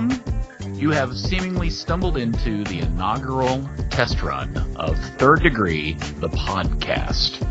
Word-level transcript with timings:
welcome. 0.00 0.74
You 0.74 0.90
have 0.90 1.16
seemingly 1.18 1.68
stumbled 1.68 2.16
into 2.16 2.64
the 2.64 2.80
inaugural 2.80 3.68
test 3.90 4.22
run 4.22 4.56
of 4.76 4.98
Third 5.18 5.42
Degree, 5.42 5.94
the 6.20 6.28
podcast, 6.28 7.42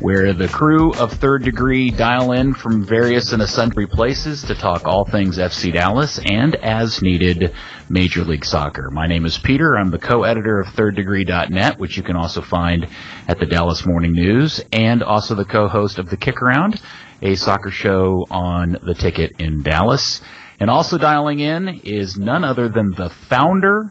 where 0.00 0.32
the 0.32 0.48
crew 0.48 0.92
of 0.94 1.12
Third 1.12 1.44
Degree 1.44 1.90
dial 1.90 2.32
in 2.32 2.54
from 2.54 2.84
various 2.84 3.32
and 3.32 3.46
sundry 3.48 3.86
places 3.86 4.42
to 4.44 4.54
talk 4.54 4.86
all 4.86 5.04
things 5.04 5.38
FC 5.38 5.72
Dallas 5.72 6.18
and, 6.24 6.54
as 6.56 7.02
needed, 7.02 7.52
Major 7.90 8.24
League 8.24 8.44
Soccer. 8.44 8.90
My 8.90 9.06
name 9.06 9.26
is 9.26 9.38
Peter. 9.38 9.76
I'm 9.76 9.90
the 9.90 9.98
co-editor 9.98 10.60
of 10.60 10.68
ThirdDegree.net, 10.68 11.78
which 11.78 11.96
you 11.96 12.02
can 12.02 12.16
also 12.16 12.40
find 12.40 12.86
at 13.28 13.38
the 13.38 13.46
Dallas 13.46 13.84
Morning 13.84 14.12
News, 14.12 14.64
and 14.72 15.02
also 15.02 15.34
the 15.34 15.44
co-host 15.44 15.98
of 15.98 16.08
The 16.08 16.16
Kick 16.16 16.40
Around, 16.40 16.80
a 17.20 17.34
soccer 17.34 17.70
show 17.70 18.26
on 18.30 18.78
the 18.82 18.94
ticket 18.94 19.32
in 19.38 19.62
Dallas. 19.62 20.22
And 20.62 20.70
also 20.70 20.96
dialing 20.96 21.40
in 21.40 21.80
is 21.82 22.16
none 22.16 22.44
other 22.44 22.68
than 22.68 22.92
the 22.92 23.10
founder 23.10 23.90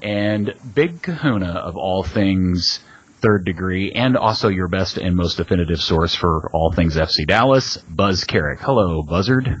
and 0.00 0.54
big 0.74 1.02
kahuna 1.02 1.50
of 1.50 1.76
all 1.76 2.04
things 2.04 2.80
third 3.20 3.44
degree 3.44 3.92
and 3.92 4.16
also 4.16 4.48
your 4.48 4.66
best 4.66 4.96
and 4.96 5.14
most 5.14 5.36
definitive 5.36 5.78
source 5.78 6.14
for 6.14 6.48
all 6.54 6.72
things 6.72 6.96
FC 6.96 7.26
Dallas, 7.26 7.76
Buzz 7.76 8.24
Carrick. 8.24 8.60
Hello, 8.60 9.02
Buzzard. 9.02 9.60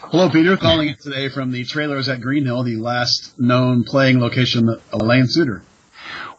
Hello, 0.00 0.28
Peter. 0.28 0.58
Calling 0.58 0.90
in 0.90 0.96
today 1.02 1.30
from 1.30 1.50
the 1.50 1.64
trailers 1.64 2.10
at 2.10 2.20
Green 2.20 2.44
Hill, 2.44 2.62
the 2.62 2.76
last 2.76 3.40
known 3.40 3.84
playing 3.84 4.20
location 4.20 4.68
of 4.68 5.00
Lane 5.00 5.28
Suter. 5.28 5.62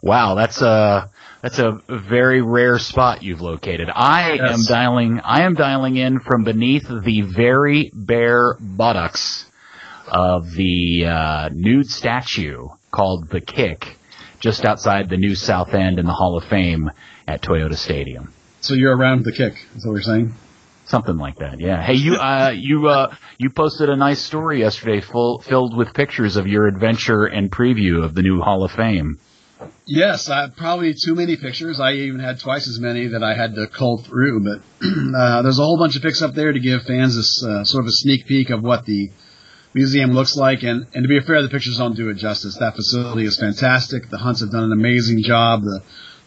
Wow, 0.00 0.36
that's 0.36 0.62
a 0.62 1.10
that's 1.42 1.58
a 1.58 1.80
very 1.88 2.40
rare 2.40 2.78
spot 2.78 3.22
you've 3.22 3.40
located. 3.40 3.88
I 3.92 4.34
yes. 4.34 4.58
am 4.58 4.64
dialing. 4.64 5.20
I 5.24 5.42
am 5.42 5.54
dialing 5.54 5.96
in 5.96 6.20
from 6.20 6.44
beneath 6.44 6.86
the 6.88 7.22
very 7.22 7.90
bare 7.92 8.54
buttocks 8.60 9.44
of 10.06 10.52
the 10.52 11.04
uh, 11.06 11.48
nude 11.52 11.90
statue 11.90 12.68
called 12.92 13.28
the 13.28 13.40
Kick, 13.40 13.98
just 14.38 14.64
outside 14.64 15.08
the 15.08 15.16
new 15.16 15.34
South 15.34 15.74
End 15.74 15.98
in 15.98 16.06
the 16.06 16.12
Hall 16.12 16.36
of 16.36 16.44
Fame 16.44 16.90
at 17.26 17.42
Toyota 17.42 17.76
Stadium. 17.76 18.32
So 18.60 18.74
you're 18.74 18.96
around 18.96 19.24
the 19.24 19.32
Kick. 19.32 19.54
Is 19.74 19.84
what 19.84 19.94
we're 19.94 20.02
saying. 20.02 20.34
Something 20.84 21.16
like 21.16 21.36
that, 21.36 21.58
yeah. 21.58 21.82
Hey, 21.82 21.94
you, 21.94 22.16
uh, 22.16 22.52
you, 22.54 22.86
uh, 22.86 23.14
you 23.38 23.50
posted 23.50 23.88
a 23.88 23.96
nice 23.96 24.20
story 24.20 24.60
yesterday, 24.60 25.00
full 25.00 25.40
filled 25.40 25.76
with 25.76 25.94
pictures 25.94 26.36
of 26.36 26.46
your 26.46 26.66
adventure 26.66 27.24
and 27.24 27.50
preview 27.50 28.04
of 28.04 28.14
the 28.14 28.22
new 28.22 28.40
Hall 28.40 28.62
of 28.62 28.72
Fame. 28.72 29.18
Yes, 29.84 30.28
I 30.28 30.48
probably 30.48 30.94
too 30.94 31.14
many 31.14 31.36
pictures. 31.36 31.80
I 31.80 31.92
even 31.92 32.20
had 32.20 32.40
twice 32.40 32.68
as 32.68 32.78
many 32.78 33.08
that 33.08 33.22
I 33.22 33.34
had 33.34 33.54
to 33.56 33.66
cull 33.66 33.98
through. 33.98 34.44
But 34.44 34.86
uh, 35.16 35.42
there's 35.42 35.58
a 35.58 35.64
whole 35.64 35.78
bunch 35.78 35.96
of 35.96 36.02
pics 36.02 36.22
up 36.22 36.34
there 36.34 36.52
to 36.52 36.60
give 36.60 36.82
fans 36.82 37.16
this 37.16 37.44
uh, 37.44 37.64
sort 37.64 37.84
of 37.84 37.88
a 37.88 37.92
sneak 37.92 38.26
peek 38.26 38.50
of 38.50 38.62
what 38.62 38.86
the 38.86 39.10
museum 39.74 40.12
looks 40.12 40.36
like. 40.36 40.62
And, 40.62 40.86
and 40.94 41.02
to 41.02 41.08
be 41.08 41.20
fair, 41.20 41.42
the 41.42 41.48
pictures 41.48 41.78
don't 41.78 41.96
do 41.96 42.08
it 42.10 42.14
justice. 42.14 42.56
That 42.58 42.76
facility 42.76 43.24
is 43.24 43.38
fantastic. 43.38 44.08
The 44.08 44.18
Hunts 44.18 44.40
have 44.40 44.50
done 44.50 44.64
an 44.64 44.72
amazing 44.72 45.22
job. 45.22 45.62
The 45.62 45.82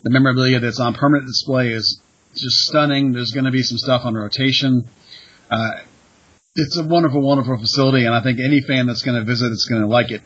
the 0.06 0.12
memorabilia 0.12 0.60
that's 0.60 0.80
on 0.80 0.94
permanent 0.94 1.28
display 1.28 1.72
is 1.72 2.00
just 2.36 2.68
stunning. 2.68 3.12
There's 3.12 3.32
going 3.32 3.46
to 3.46 3.52
be 3.52 3.64
some 3.64 3.80
stuff 3.80 4.04
on 4.06 4.14
rotation. 4.14 4.88
Uh, 5.50 5.72
it's 6.56 6.78
a 6.78 6.84
wonderful, 6.84 7.22
wonderful 7.22 7.58
facility, 7.58 8.06
and 8.06 8.14
I 8.14 8.22
think 8.22 8.40
any 8.40 8.62
fan 8.62 8.86
that's 8.86 9.02
going 9.02 9.18
to 9.18 9.26
visit 9.26 9.52
is 9.52 9.66
going 9.66 9.82
to 9.82 9.88
like 9.88 10.12
it. 10.12 10.22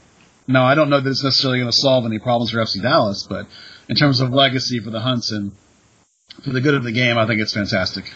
Now, 0.49 0.65
I 0.65 0.73
don't 0.73 0.89
know 0.89 0.99
that 0.99 1.07
it's 1.07 1.23
necessarily 1.23 1.59
going 1.59 1.71
to 1.71 1.77
solve 1.77 2.07
any 2.07 2.17
problems 2.17 2.49
for 2.49 2.57
FC 2.57 2.81
Dallas, 2.81 3.21
but 3.29 3.45
in 3.87 3.95
terms 3.95 4.19
of 4.19 4.31
legacy 4.31 4.79
for 4.79 4.89
the 4.89 4.99
Hunts 4.99 5.31
and 5.31 5.51
for 6.43 6.49
the 6.49 6.59
good 6.59 6.73
of 6.73 6.83
the 6.83 6.91
game, 6.91 7.19
I 7.19 7.27
think 7.27 7.39
it's 7.39 7.53
fantastic. 7.53 8.11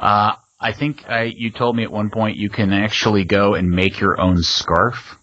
Uh, 0.00 0.36
I 0.58 0.72
think 0.72 1.06
I, 1.06 1.24
you 1.24 1.50
told 1.50 1.76
me 1.76 1.82
at 1.82 1.92
one 1.92 2.08
point 2.08 2.38
you 2.38 2.48
can 2.48 2.72
actually 2.72 3.24
go 3.24 3.52
and 3.52 3.68
make 3.68 4.00
your 4.00 4.18
own 4.18 4.42
scarf. 4.42 5.18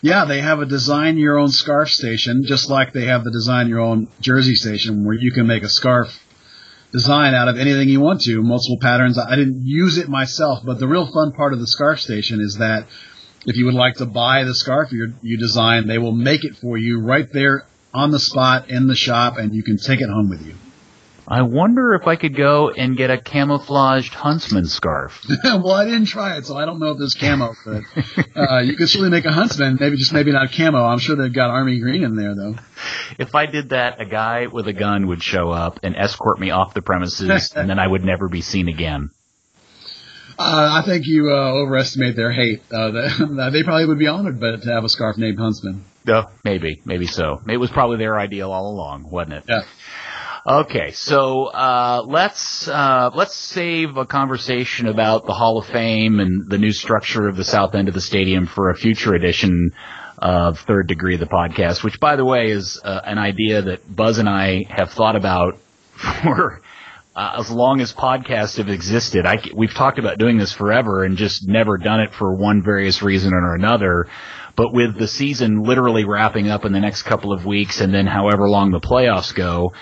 Yeah, 0.00 0.26
they 0.26 0.40
have 0.40 0.60
a 0.60 0.66
design 0.66 1.18
your 1.18 1.40
own 1.40 1.48
scarf 1.48 1.90
station, 1.90 2.44
just 2.46 2.70
like 2.70 2.92
they 2.92 3.06
have 3.06 3.24
the 3.24 3.32
design 3.32 3.66
your 3.66 3.80
own 3.80 4.06
jersey 4.20 4.54
station, 4.54 5.04
where 5.04 5.16
you 5.18 5.32
can 5.32 5.48
make 5.48 5.64
a 5.64 5.68
scarf 5.68 6.22
design 6.92 7.34
out 7.34 7.48
of 7.48 7.58
anything 7.58 7.88
you 7.88 8.00
want 8.00 8.20
to, 8.20 8.42
multiple 8.42 8.78
patterns. 8.80 9.18
I 9.18 9.34
didn't 9.34 9.62
use 9.64 9.98
it 9.98 10.08
myself, 10.08 10.60
but 10.64 10.78
the 10.78 10.86
real 10.86 11.10
fun 11.10 11.32
part 11.32 11.52
of 11.52 11.58
the 11.58 11.66
scarf 11.66 12.00
station 12.00 12.40
is 12.40 12.58
that 12.58 12.86
if 13.46 13.56
you 13.56 13.66
would 13.66 13.74
like 13.74 13.96
to 13.96 14.06
buy 14.06 14.44
the 14.44 14.54
scarf 14.54 14.92
you 14.92 15.14
you 15.22 15.36
design, 15.36 15.86
they 15.86 15.98
will 15.98 16.12
make 16.12 16.44
it 16.44 16.56
for 16.56 16.76
you 16.76 17.00
right 17.00 17.30
there 17.32 17.64
on 17.94 18.10
the 18.10 18.18
spot 18.18 18.70
in 18.70 18.86
the 18.86 18.96
shop, 18.96 19.36
and 19.36 19.54
you 19.54 19.62
can 19.62 19.76
take 19.76 20.00
it 20.00 20.08
home 20.08 20.30
with 20.30 20.44
you. 20.46 20.54
I 21.26 21.42
wonder 21.42 21.94
if 21.94 22.06
I 22.06 22.16
could 22.16 22.36
go 22.36 22.70
and 22.70 22.96
get 22.96 23.10
a 23.10 23.20
camouflaged 23.20 24.12
huntsman 24.12 24.66
scarf. 24.66 25.24
well, 25.44 25.72
I 25.72 25.84
didn't 25.84 26.06
try 26.06 26.36
it, 26.36 26.46
so 26.46 26.56
I 26.56 26.64
don't 26.64 26.80
know 26.80 26.90
if 26.90 26.98
there's 26.98 27.14
camo, 27.14 27.54
but 27.64 27.82
uh, 28.36 28.58
you 28.58 28.76
could 28.76 28.88
certainly 28.88 29.10
make 29.10 29.24
a 29.24 29.32
huntsman. 29.32 29.78
Maybe 29.80 29.96
just 29.96 30.12
maybe 30.12 30.32
not 30.32 30.50
camo. 30.52 30.84
I'm 30.84 30.98
sure 30.98 31.14
they've 31.14 31.32
got 31.32 31.50
army 31.50 31.78
green 31.78 32.02
in 32.02 32.16
there, 32.16 32.34
though. 32.34 32.56
If 33.18 33.34
I 33.34 33.46
did 33.46 33.70
that, 33.70 34.00
a 34.00 34.04
guy 34.04 34.48
with 34.48 34.66
a 34.66 34.72
gun 34.72 35.06
would 35.06 35.22
show 35.22 35.50
up 35.50 35.80
and 35.84 35.94
escort 35.96 36.40
me 36.40 36.50
off 36.50 36.74
the 36.74 36.82
premises, 36.82 37.52
and 37.54 37.70
then 37.70 37.78
I 37.78 37.86
would 37.86 38.04
never 38.04 38.28
be 38.28 38.40
seen 38.40 38.68
again. 38.68 39.10
Uh, 40.38 40.80
I 40.82 40.86
think 40.86 41.06
you 41.06 41.30
uh, 41.30 41.52
overestimate 41.52 42.16
their 42.16 42.32
hate. 42.32 42.62
Uh, 42.70 42.90
they 43.50 43.62
probably 43.62 43.86
would 43.86 43.98
be 43.98 44.08
honored, 44.08 44.40
but 44.40 44.62
to 44.62 44.72
have 44.72 44.84
a 44.84 44.88
scarf 44.88 45.16
named 45.16 45.38
Huntsman. 45.38 45.84
No, 46.04 46.28
maybe, 46.44 46.80
maybe 46.84 47.06
so. 47.06 47.40
It 47.48 47.58
was 47.58 47.70
probably 47.70 47.98
their 47.98 48.18
ideal 48.18 48.50
all 48.50 48.68
along, 48.72 49.08
wasn't 49.08 49.34
it? 49.34 49.44
Yeah. 49.48 49.62
Okay, 50.44 50.90
so 50.90 51.44
uh, 51.44 52.02
let's 52.04 52.66
uh, 52.66 53.10
let's 53.14 53.36
save 53.36 53.96
a 53.96 54.04
conversation 54.04 54.88
about 54.88 55.24
the 55.24 55.32
Hall 55.32 55.58
of 55.58 55.66
Fame 55.66 56.18
and 56.18 56.50
the 56.50 56.58
new 56.58 56.72
structure 56.72 57.28
of 57.28 57.36
the 57.36 57.44
south 57.44 57.76
end 57.76 57.86
of 57.86 57.94
the 57.94 58.00
stadium 58.00 58.46
for 58.46 58.70
a 58.70 58.74
future 58.74 59.14
edition 59.14 59.72
of 60.18 60.58
Third 60.58 60.88
Degree, 60.88 61.16
the 61.16 61.26
podcast. 61.26 61.84
Which, 61.84 62.00
by 62.00 62.16
the 62.16 62.24
way, 62.24 62.50
is 62.50 62.80
uh, 62.82 63.02
an 63.04 63.18
idea 63.18 63.62
that 63.62 63.94
Buzz 63.94 64.18
and 64.18 64.28
I 64.28 64.64
have 64.68 64.90
thought 64.90 65.14
about 65.14 65.58
for 65.94 66.60
uh, 67.14 67.36
as 67.38 67.50
long 67.50 67.80
as 67.80 67.92
podcasts 67.92 68.56
have 68.56 68.68
existed. 68.68 69.26
I, 69.26 69.42
we've 69.54 69.74
talked 69.74 69.98
about 69.98 70.18
doing 70.18 70.38
this 70.38 70.52
forever 70.52 71.04
and 71.04 71.16
just 71.16 71.46
never 71.46 71.76
done 71.76 72.00
it 72.00 72.14
for 72.14 72.34
one 72.34 72.62
various 72.62 73.02
reason 73.02 73.34
or 73.34 73.54
another. 73.54 74.08
But 74.56 74.72
with 74.72 74.98
the 74.98 75.08
season 75.08 75.62
literally 75.62 76.04
wrapping 76.04 76.48
up 76.48 76.64
in 76.64 76.72
the 76.72 76.80
next 76.80 77.02
couple 77.02 77.32
of 77.32 77.44
weeks 77.44 77.80
and 77.80 77.92
then 77.92 78.06
however 78.06 78.48
long 78.48 78.70
the 78.70 78.80
playoffs 78.80 79.34
go, 79.34 79.72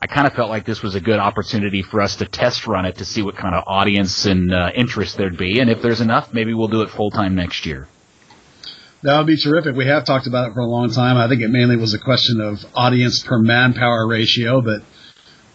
I 0.00 0.06
kind 0.06 0.26
of 0.26 0.32
felt 0.34 0.48
like 0.48 0.64
this 0.64 0.82
was 0.82 0.94
a 0.94 1.00
good 1.00 1.18
opportunity 1.18 1.82
for 1.82 2.00
us 2.00 2.16
to 2.16 2.26
test 2.26 2.66
run 2.66 2.84
it 2.84 2.98
to 2.98 3.04
see 3.04 3.22
what 3.22 3.36
kind 3.36 3.54
of 3.54 3.64
audience 3.66 4.26
and 4.26 4.54
uh, 4.54 4.70
interest 4.74 5.16
there'd 5.16 5.36
be. 5.36 5.60
And 5.60 5.68
if 5.68 5.82
there's 5.82 6.00
enough, 6.00 6.32
maybe 6.32 6.54
we'll 6.54 6.68
do 6.68 6.82
it 6.82 6.90
full 6.90 7.10
time 7.10 7.34
next 7.34 7.66
year. 7.66 7.88
That 9.02 9.18
would 9.18 9.26
be 9.26 9.36
terrific. 9.36 9.76
We 9.76 9.86
have 9.86 10.04
talked 10.04 10.26
about 10.26 10.50
it 10.50 10.54
for 10.54 10.60
a 10.60 10.66
long 10.66 10.90
time. 10.90 11.16
I 11.16 11.28
think 11.28 11.42
it 11.42 11.48
mainly 11.48 11.76
was 11.76 11.94
a 11.94 11.98
question 11.98 12.40
of 12.40 12.64
audience 12.74 13.22
per 13.22 13.38
manpower 13.38 14.06
ratio, 14.06 14.60
but 14.60 14.82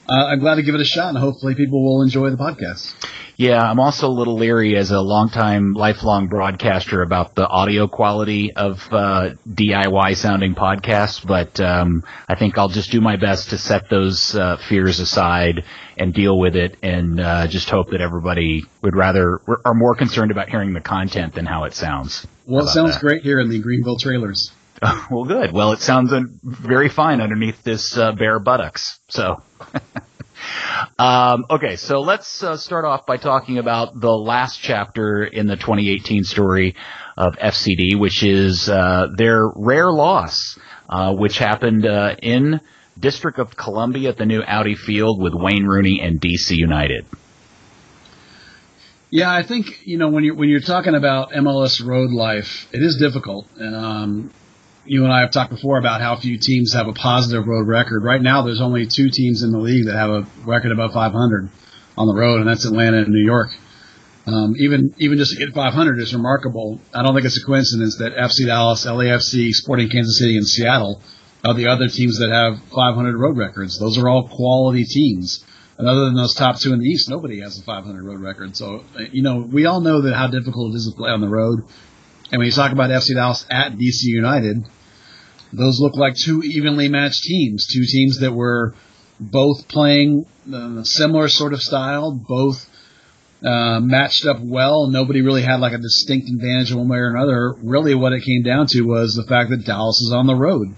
uh, 0.08 0.14
I'm 0.14 0.40
glad 0.40 0.56
to 0.56 0.64
give 0.64 0.76
it 0.76 0.82
a 0.82 0.86
shot, 0.86 1.10
and 1.10 1.18
hopefully 1.18 1.56
people 1.56 1.84
will 1.84 2.02
enjoy 2.02 2.30
the 2.30 2.38
podcast. 2.38 2.94
Yeah, 3.36 3.62
I'm 3.62 3.80
also 3.80 4.10
a 4.10 4.14
little 4.14 4.36
leery 4.36 4.76
as 4.76 4.92
a 4.92 5.00
longtime, 5.00 5.74
lifelong 5.74 6.28
broadcaster 6.28 7.02
about 7.02 7.34
the 7.34 7.48
audio 7.48 7.88
quality 7.88 8.54
of 8.54 8.88
uh, 8.92 9.32
DIY 9.50 10.16
sounding 10.18 10.54
podcasts, 10.54 11.26
but 11.26 11.60
um, 11.60 12.04
I 12.28 12.36
think 12.36 12.58
I'll 12.58 12.70
just 12.70 12.92
do 12.92 13.02
my 13.02 13.16
best 13.16 13.50
to 13.50 13.58
set 13.58 13.90
those 13.90 14.36
uh, 14.36 14.58
fears 14.70 15.00
aside 15.00 15.64
and 15.98 16.14
deal 16.14 16.38
with 16.38 16.56
it, 16.56 16.78
and 16.84 17.20
uh, 17.20 17.48
just 17.48 17.70
hope 17.70 17.90
that 17.90 18.02
everybody 18.02 18.66
would 18.82 18.96
rather 18.96 19.42
are 19.66 19.74
more 19.74 19.96
concerned 19.96 20.30
about 20.30 20.50
hearing 20.50 20.74
the 20.74 20.82
content 20.82 21.34
than 21.34 21.46
how 21.46 21.64
it 21.64 21.74
sounds. 21.74 22.28
Well, 22.46 22.66
it 22.66 22.70
sounds 22.70 22.94
that? 22.94 23.02
great 23.02 23.24
here 23.24 23.40
in 23.40 23.50
the 23.50 23.60
Greenville 23.60 23.98
trailers. 23.98 24.52
well, 25.10 25.24
good. 25.24 25.52
Well, 25.52 25.72
it 25.72 25.80
sounds 25.80 26.12
very 26.44 26.90
fine 26.90 27.22
underneath 27.22 27.64
this 27.64 27.98
uh, 27.98 28.12
bare 28.12 28.40
buttocks. 28.40 29.00
So. 29.10 29.42
Um, 31.00 31.46
okay, 31.50 31.76
so 31.76 32.02
let's 32.02 32.44
uh, 32.44 32.58
start 32.58 32.86
off 32.86 33.06
by 33.06 33.18
talking 33.18 33.58
about 33.58 34.00
the 34.00 34.12
last 34.12 34.60
chapter 34.62 35.24
in 35.24 35.48
the 35.48 35.56
2018 35.56 36.24
story 36.24 36.76
of 37.18 37.36
FCD, 37.36 37.98
which 37.98 38.24
is 38.24 38.70
uh, 38.70 39.08
their 39.16 39.50
rare 39.56 39.92
loss, 39.92 40.60
uh, 40.90 41.14
which 41.14 41.38
happened 41.38 41.86
uh, 41.86 42.16
in 42.22 42.60
District 43.00 43.40
of 43.40 43.56
Columbia 43.56 44.10
at 44.10 44.18
the 44.18 44.26
new 44.26 44.42
Audi 44.44 44.76
Field 44.76 45.22
with 45.22 45.34
Wayne 45.34 45.66
Rooney 45.66 46.00
and 46.02 46.22
DC 46.22 46.56
United. 46.56 47.06
Yeah, 49.10 49.32
I 49.32 49.44
think 49.44 49.86
you 49.86 49.98
know 49.98 50.10
when 50.10 50.24
you're 50.24 50.36
when 50.36 50.50
you're 50.50 50.60
talking 50.60 50.96
about 50.96 51.32
MLS 51.34 51.86
road 51.86 52.12
life, 52.12 52.68
it 52.72 52.82
is 52.82 52.98
difficult. 52.98 53.48
Um, 53.60 54.32
you 54.86 55.04
and 55.04 55.14
I 55.14 55.22
have 55.22 55.32
talked 55.32 55.52
before 55.52 55.78
about 55.78 56.02
how 56.02 56.16
few 56.16 56.38
teams 56.38 56.74
have 56.74 56.88
a 56.88 56.94
positive 56.94 57.48
road 57.48 57.68
record. 57.68 58.04
Right 58.04 58.22
now, 58.22 58.42
there's 58.44 58.62
only 58.62 58.86
two 58.86 59.10
teams 59.10 59.44
in 59.44 59.52
the 59.52 59.60
league 59.60 59.86
that 59.86 59.96
have 59.96 60.10
a 60.10 60.28
record 60.46 60.72
above 60.72 60.94
500 60.94 61.50
on 61.98 62.08
the 62.08 62.16
road, 62.16 62.40
and 62.40 62.50
that's 62.50 62.66
Atlanta 62.66 62.98
and 62.98 63.08
New 63.08 63.24
York. 63.24 63.50
Um, 64.26 64.56
even 64.58 64.94
even 65.00 65.18
just 65.18 65.34
to 65.34 65.38
get 65.38 65.54
500 65.54 66.00
is 66.00 66.14
remarkable. 66.14 66.80
I 66.94 67.04
don't 67.04 67.14
think 67.14 67.26
it's 67.26 67.42
a 67.42 67.46
coincidence 67.46 67.98
that 67.98 68.16
FC 68.16 68.46
Dallas, 68.46 68.86
LAFC, 68.86 69.52
Sporting 69.52 69.90
Kansas 69.90 70.18
City, 70.18 70.38
and 70.38 70.48
Seattle 70.48 71.02
are 71.44 71.54
the 71.54 71.68
other 71.68 71.90
teams 71.90 72.20
that 72.20 72.30
have 72.30 72.64
500 72.70 73.18
road 73.18 73.38
records. 73.38 73.78
Those 73.78 73.98
are 73.98 74.08
all 74.08 74.30
quality 74.30 74.86
teams. 74.86 75.44
And 75.78 75.88
other 75.88 76.06
than 76.06 76.16
those 76.16 76.36
top 76.36 76.60
two 76.60 76.72
in 76.72 76.80
the 76.80 76.86
East, 76.86 77.10
nobody 77.10 77.42
has 77.42 77.58
a 77.58 77.64
500 77.64 78.04
road 78.04 78.22
record. 78.22 78.56
So, 78.56 78.86
you 79.12 79.24
know, 79.24 79.40
we 79.40 79.66
all 79.66 79.82
know 79.82 80.02
that 80.02 80.16
how 80.16 80.28
difficult 80.28 80.74
it 80.74 80.78
is 80.78 80.88
to 80.90 80.96
play 80.96 81.10
on 81.10 81.20
the 81.20 81.28
road 81.28 81.64
And 82.34 82.40
when 82.40 82.48
you 82.48 82.52
talk 82.52 82.72
about 82.72 82.90
FC 82.90 83.14
Dallas 83.14 83.46
at 83.52 83.74
DC 83.74 84.06
United, 84.06 84.66
those 85.54 85.80
look 85.80 85.96
like 85.96 86.16
two 86.16 86.42
evenly 86.42 86.88
matched 86.88 87.22
teams, 87.26 87.68
two 87.68 87.86
teams 87.86 88.22
that 88.22 88.34
were 88.34 88.74
both 89.20 89.68
playing 89.68 90.26
a 90.52 90.84
similar 90.84 91.28
sort 91.28 91.54
of 91.54 91.62
style, 91.62 92.12
both 92.12 92.68
uh, 93.46 93.80
matched 93.82 94.26
up 94.26 94.40
well. 94.40 94.88
Nobody 94.88 95.22
really 95.22 95.44
had 95.44 95.60
like 95.60 95.74
a 95.74 95.78
distinct 95.78 96.28
advantage 96.28 96.74
one 96.74 96.88
way 96.88 96.98
or 96.98 97.10
another. 97.12 97.54
Really, 97.62 97.94
what 97.94 98.14
it 98.14 98.24
came 98.24 98.42
down 98.42 98.66
to 98.70 98.82
was 98.82 99.14
the 99.14 99.28
fact 99.30 99.52
that 99.52 99.66
Dallas 99.66 100.02
is 100.02 100.12
on 100.12 100.26
the 100.26 100.36
road. 100.36 100.74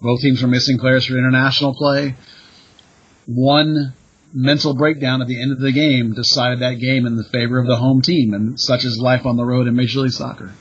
Both 0.00 0.20
teams 0.20 0.40
were 0.40 0.48
missing 0.48 0.78
players 0.78 1.06
for 1.06 1.18
international 1.18 1.74
play. 1.74 2.14
One 3.26 3.94
mental 4.32 4.76
breakdown 4.76 5.22
at 5.22 5.26
the 5.26 5.42
end 5.42 5.50
of 5.50 5.58
the 5.58 5.72
game 5.72 6.14
decided 6.14 6.60
that 6.60 6.74
game 6.74 7.04
in 7.04 7.16
the 7.16 7.24
favor 7.24 7.58
of 7.58 7.66
the 7.66 7.74
home 7.74 8.00
team, 8.00 8.32
and 8.32 8.60
such 8.60 8.84
is 8.84 8.96
life 8.96 9.26
on 9.26 9.36
the 9.36 9.44
road 9.44 9.66
in 9.66 9.74
Major 9.74 10.02
League 10.02 10.12
Soccer. 10.12 10.52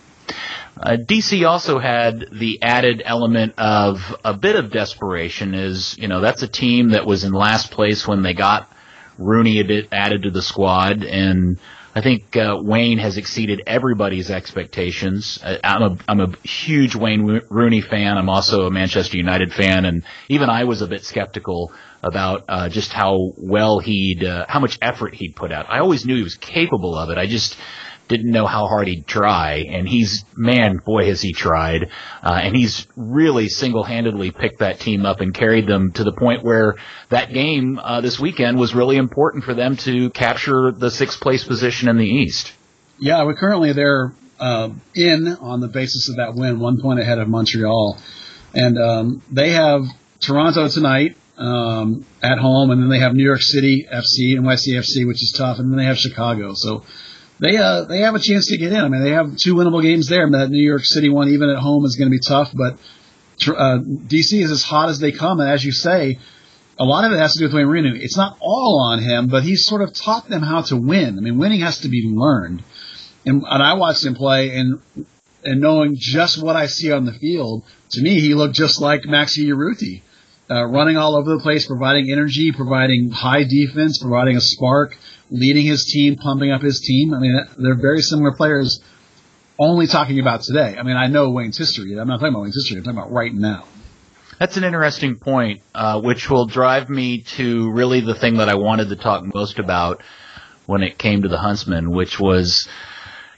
Uh, 0.78 0.98
DC 0.98 1.48
also 1.48 1.80
had 1.80 2.28
the 2.32 2.62
added 2.62 3.02
element 3.04 3.54
of 3.58 4.16
a 4.24 4.34
bit 4.34 4.56
of 4.56 4.72
desperation. 4.72 5.54
Is 5.54 5.98
you 5.98 6.08
know 6.08 6.22
that's 6.22 6.42
a 6.42 6.48
team 6.48 6.90
that 6.92 7.06
was 7.06 7.24
in 7.24 7.34
last 7.34 7.72
place 7.72 8.08
when 8.08 8.24
they 8.24 8.34
got 8.34 8.72
Rooney 9.18 9.88
added 9.92 10.24
to 10.24 10.32
the 10.32 10.42
squad, 10.42 11.04
and 11.04 11.60
I 11.96 12.02
think 12.02 12.38
uh, 12.38 12.58
Wayne 12.62 13.00
has 13.00 13.18
exceeded 13.18 13.64
everybody's 13.68 14.30
expectations. 14.30 15.40
Uh, 15.44 15.58
I'm 15.64 15.82
a 15.82 15.98
I'm 16.08 16.20
a 16.22 16.48
huge 16.48 16.96
Wayne 16.96 17.42
Rooney 17.50 17.82
fan. 17.82 18.18
I'm 18.18 18.30
also 18.30 18.68
a 18.68 18.72
Manchester 18.72 19.18
United 19.18 19.54
fan, 19.54 19.86
and 19.86 20.04
even 20.30 20.50
I 20.50 20.64
was 20.64 20.82
a 20.82 20.88
bit 20.88 21.04
skeptical 21.04 21.74
about 22.02 22.46
uh, 22.48 22.70
just 22.70 22.94
how 22.94 23.34
well 23.38 23.80
he'd 23.80 24.24
uh, 24.24 24.46
how 24.48 24.60
much 24.60 24.78
effort 24.82 25.14
he'd 25.16 25.36
put 25.36 25.52
out. 25.52 25.66
I 25.68 25.80
always 25.80 26.06
knew 26.06 26.16
he 26.16 26.24
was 26.24 26.36
capable 26.36 26.96
of 26.96 27.10
it. 27.10 27.18
I 27.18 27.26
just 27.26 27.58
didn't 28.10 28.32
know 28.32 28.48
how 28.48 28.68
hard 28.68 28.88
he'd 28.88 29.08
try, 29.08 29.64
and 29.70 29.88
he's 29.88 30.26
man, 30.36 30.78
boy, 30.78 31.06
has 31.06 31.22
he 31.22 31.32
tried, 31.32 31.90
uh, 32.24 32.40
and 32.44 32.56
he's 32.56 32.88
really 32.98 33.48
single-handedly 33.48 34.32
picked 34.32 34.60
that 34.60 34.80
team 34.80 35.06
up 35.06 35.22
and 35.22 35.34
carried 35.34 35.68
them 35.68 35.92
to 35.94 36.04
the 36.04 36.12
point 36.12 36.44
where 36.44 36.76
that 37.10 37.32
game 37.32 37.80
uh, 37.82 38.02
this 38.02 38.20
weekend 38.20 38.60
was 38.60 38.76
really 38.76 38.98
important 38.98 39.46
for 39.46 39.54
them 39.54 39.78
to 39.78 40.10
capture 40.10 40.72
the 40.72 40.90
sixth 40.90 41.22
place 41.22 41.44
position 41.44 41.88
in 41.88 41.98
the 41.98 42.06
East. 42.06 42.52
Yeah, 42.98 43.24
we're 43.24 43.36
currently 43.36 43.74
they're 43.74 44.12
uh, 44.40 44.70
in 44.96 45.28
on 45.28 45.62
the 45.62 45.68
basis 45.68 46.10
of 46.10 46.16
that 46.16 46.34
win, 46.36 46.60
one 46.60 46.82
point 46.82 47.00
ahead 47.00 47.20
of 47.20 47.30
Montreal, 47.30 47.98
and 48.56 48.78
um, 48.78 49.22
they 49.32 49.52
have 49.52 49.86
Toronto 50.20 50.68
tonight. 50.68 51.16
Um, 51.38 52.06
at 52.22 52.38
home, 52.38 52.70
and 52.70 52.82
then 52.82 52.90
they 52.90 53.00
have 53.00 53.14
New 53.14 53.24
York 53.24 53.42
City 53.42 53.88
FC 53.90 54.36
and 54.36 54.46
NYCFC, 54.46 55.08
which 55.08 55.24
is 55.24 55.34
tough, 55.38 55.58
and 55.58 55.72
then 55.72 55.78
they 55.78 55.86
have 55.86 55.98
Chicago. 55.98 56.52
So 56.54 56.84
they 57.40 57.58
uh, 57.58 57.86
they 57.86 58.00
have 58.00 58.16
a 58.16 58.20
chance 58.20 58.48
to 58.48 58.58
get 58.58 58.74
in. 58.74 58.80
I 58.80 58.90
mean, 58.90 59.04
they 59.04 59.12
have 59.12 59.38
two 59.38 59.56
winnable 59.56 59.82
games 59.82 60.08
there. 60.08 60.30
That 60.30 60.50
New 60.50 60.66
York 60.66 60.84
City 60.84 61.10
one, 61.10 61.30
even 61.30 61.50
at 61.50 61.58
home, 61.58 61.86
is 61.86 61.96
going 61.96 62.12
to 62.12 62.16
be 62.16 62.20
tough. 62.20 62.52
But 62.54 62.74
uh, 63.48 63.80
DC 63.80 64.42
is 64.42 64.52
as 64.52 64.64
hot 64.64 64.90
as 64.90 65.00
they 65.00 65.12
come, 65.12 65.40
and 65.40 65.50
as 65.50 65.64
you 65.64 65.72
say, 65.72 66.20
a 66.78 66.86
lot 66.86 67.06
of 67.06 67.12
it 67.12 67.20
has 67.20 67.34
to 67.34 67.40
do 67.40 67.46
with 67.46 67.54
Wayne 67.54 67.68
Rooney. 67.68 68.00
It's 68.02 68.18
not 68.18 68.38
all 68.40 68.82
on 68.92 69.00
him, 69.00 69.28
but 69.28 69.44
he's 69.44 69.66
sort 69.66 69.82
of 69.82 69.94
taught 69.94 70.30
them 70.30 70.42
how 70.42 70.62
to 70.64 70.78
win. 70.78 71.18
I 71.18 71.22
mean, 71.22 71.38
winning 71.38 71.62
has 71.62 71.80
to 71.80 71.90
be 71.90 72.04
learned. 72.04 72.64
And, 73.26 73.44
and 73.48 73.64
I 73.64 73.74
watched 73.74 74.06
him 74.06 74.16
play, 74.16 74.56
and 74.56 74.82
and 75.44 75.62
knowing 75.62 75.96
just 75.98 76.42
what 76.42 76.56
I 76.56 76.66
see 76.66 76.92
on 76.92 77.06
the 77.06 77.14
field, 77.14 77.64
to 77.92 78.02
me, 78.02 78.20
he 78.20 78.34
looked 78.34 78.56
just 78.56 78.82
like 78.82 79.04
Maxi 79.04 79.46
Urruti. 79.46 80.02
Uh, 80.52 80.66
running 80.66 80.98
all 80.98 81.16
over 81.16 81.30
the 81.36 81.40
place, 81.40 81.68
providing 81.68 82.12
energy, 82.12 82.52
providing 82.52 83.12
high 83.12 83.44
defense, 83.44 84.00
providing 84.00 84.36
a 84.36 84.42
spark, 84.42 84.98
leading 85.30 85.66
his 85.66 85.86
team, 85.86 86.16
pumping 86.16 86.52
up 86.52 86.62
his 86.62 86.80
team. 86.80 87.14
I 87.14 87.20
mean, 87.20 87.40
they're 87.58 87.80
very 87.80 88.02
similar 88.02 88.34
players. 88.34 88.82
Only 89.58 89.88
talking 89.88 90.20
about 90.20 90.42
today. 90.42 90.78
I 90.78 90.84
mean, 90.84 90.96
I 90.96 91.08
know 91.08 91.32
Wayne's 91.32 91.58
history. 91.58 91.98
I'm 92.00 92.08
not 92.08 92.20
talking 92.20 92.34
about 92.34 92.44
Wayne's 92.44 92.56
history. 92.56 92.78
I'm 92.78 92.84
talking 92.84 92.98
about 92.98 93.12
right 93.12 93.34
now. 93.34 93.66
That's 94.40 94.56
an 94.56 94.64
interesting 94.64 95.18
point, 95.18 95.62
uh, 95.76 96.00
which 96.00 96.30
will 96.30 96.46
drive 96.46 96.90
me 96.90 97.24
to 97.36 97.70
really 97.74 98.00
the 98.00 98.16
thing 98.16 98.38
that 98.38 98.48
I 98.48 98.56
wanted 98.56 98.88
to 98.90 98.96
talk 98.96 99.24
most 99.36 99.60
about 99.60 100.02
when 100.66 100.82
it 100.82 100.98
came 100.98 101.24
to 101.24 101.28
the 101.28 101.38
Huntsman, 101.38 101.92
which 101.92 102.20
was, 102.22 102.70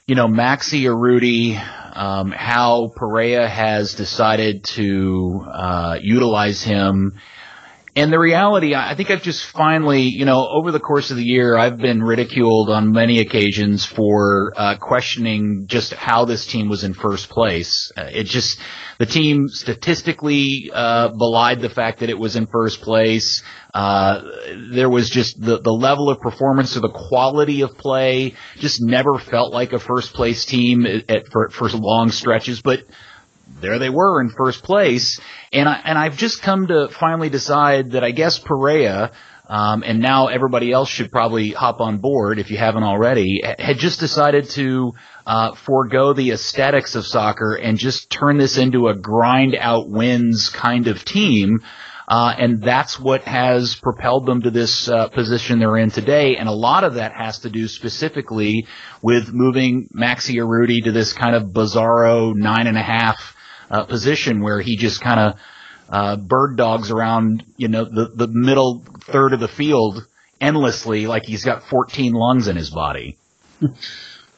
you 0.05 0.13
know, 0.13 0.27
Maxi 0.27 0.83
Urruti, 0.83 1.57
um, 1.97 2.31
how 2.31 2.91
Pareja 2.95 3.49
has 3.49 3.95
decided 3.95 4.63
to 4.75 5.45
uh, 5.51 5.97
utilize 6.01 6.61
him 6.61 7.13
and 7.93 8.11
the 8.11 8.19
reality, 8.19 8.73
I 8.73 8.95
think 8.95 9.11
I've 9.11 9.21
just 9.21 9.43
finally, 9.45 10.03
you 10.03 10.23
know, 10.23 10.47
over 10.47 10.71
the 10.71 10.79
course 10.79 11.11
of 11.11 11.17
the 11.17 11.23
year, 11.23 11.57
I've 11.57 11.77
been 11.77 12.01
ridiculed 12.01 12.69
on 12.69 12.93
many 12.93 13.19
occasions 13.19 13.83
for 13.83 14.53
uh, 14.55 14.77
questioning 14.77 15.65
just 15.67 15.93
how 15.93 16.23
this 16.23 16.45
team 16.45 16.69
was 16.69 16.85
in 16.85 16.93
first 16.93 17.27
place. 17.29 17.91
Uh, 17.97 18.07
it 18.09 18.23
just, 18.23 18.59
the 18.97 19.05
team 19.05 19.49
statistically 19.49 20.71
uh, 20.73 21.09
belied 21.09 21.59
the 21.59 21.69
fact 21.69 21.99
that 21.99 22.09
it 22.09 22.17
was 22.17 22.37
in 22.37 22.47
first 22.47 22.79
place. 22.79 23.43
Uh, 23.73 24.21
there 24.71 24.89
was 24.89 25.09
just 25.09 25.41
the, 25.41 25.59
the 25.59 25.73
level 25.73 26.09
of 26.09 26.21
performance 26.21 26.77
or 26.77 26.79
the 26.79 26.89
quality 27.09 27.59
of 27.59 27.77
play 27.77 28.35
just 28.55 28.81
never 28.81 29.17
felt 29.17 29.53
like 29.53 29.73
a 29.73 29.79
first 29.79 30.13
place 30.13 30.45
team 30.45 30.85
at, 30.85 31.09
at 31.09 31.27
for, 31.29 31.49
for 31.49 31.67
long 31.67 32.09
stretches, 32.09 32.61
but 32.61 32.85
there 33.61 33.79
they 33.79 33.89
were 33.89 34.21
in 34.21 34.29
first 34.29 34.63
place. 34.63 35.19
And 35.51 35.67
I, 35.67 35.81
and 35.83 35.97
I've 35.97 36.17
just 36.17 36.41
come 36.41 36.67
to 36.67 36.89
finally 36.89 37.29
decide 37.29 37.91
that 37.91 38.03
I 38.03 38.11
guess 38.11 38.39
Pareja, 38.39 39.11
um, 39.47 39.83
and 39.85 39.99
now 39.99 40.27
everybody 40.27 40.71
else 40.71 40.87
should 40.87 41.11
probably 41.11 41.49
hop 41.49 41.81
on 41.81 41.97
board 41.97 42.39
if 42.39 42.51
you 42.51 42.57
haven't 42.57 42.83
already, 42.83 43.41
had 43.43 43.77
just 43.79 43.99
decided 43.99 44.49
to 44.51 44.93
uh, 45.25 45.55
forego 45.55 46.13
the 46.13 46.31
aesthetics 46.31 46.95
of 46.95 47.05
soccer 47.05 47.55
and 47.55 47.77
just 47.77 48.09
turn 48.09 48.37
this 48.37 48.57
into 48.57 48.87
a 48.87 48.95
grind 48.95 49.55
out 49.59 49.89
wins 49.89 50.49
kind 50.49 50.87
of 50.87 51.03
team. 51.03 51.59
Uh, 52.07 52.33
and 52.37 52.61
that's 52.61 52.99
what 52.99 53.23
has 53.23 53.75
propelled 53.75 54.25
them 54.25 54.41
to 54.41 54.51
this 54.51 54.89
uh, 54.89 55.07
position 55.09 55.59
they're 55.59 55.77
in 55.77 55.91
today. 55.91 56.35
And 56.35 56.49
a 56.49 56.53
lot 56.53 56.83
of 56.83 56.95
that 56.95 57.13
has 57.13 57.39
to 57.39 57.49
do 57.49 57.67
specifically 57.67 58.67
with 59.01 59.31
moving 59.33 59.87
Maxi 59.95 60.35
Urruti 60.35 60.83
to 60.85 60.91
this 60.91 61.13
kind 61.13 61.35
of 61.35 61.51
bizarro 61.51 62.35
nine 62.35 62.67
and 62.67 62.77
a 62.77 62.81
half 62.81 63.35
uh, 63.71 63.85
position 63.85 64.41
where 64.41 64.61
he 64.61 64.75
just 64.75 65.01
kind 65.01 65.19
of 65.19 65.39
uh, 65.89 66.15
bird 66.17 66.57
dogs 66.57 66.91
around, 66.91 67.43
you 67.57 67.67
know, 67.67 67.85
the 67.85 68.11
the 68.13 68.27
middle 68.27 68.83
third 68.99 69.33
of 69.33 69.39
the 69.39 69.47
field 69.47 70.05
endlessly, 70.39 71.07
like 71.07 71.23
he's 71.25 71.43
got 71.43 71.63
14 71.63 72.13
lungs 72.13 72.47
in 72.47 72.55
his 72.55 72.69
body. 72.69 73.17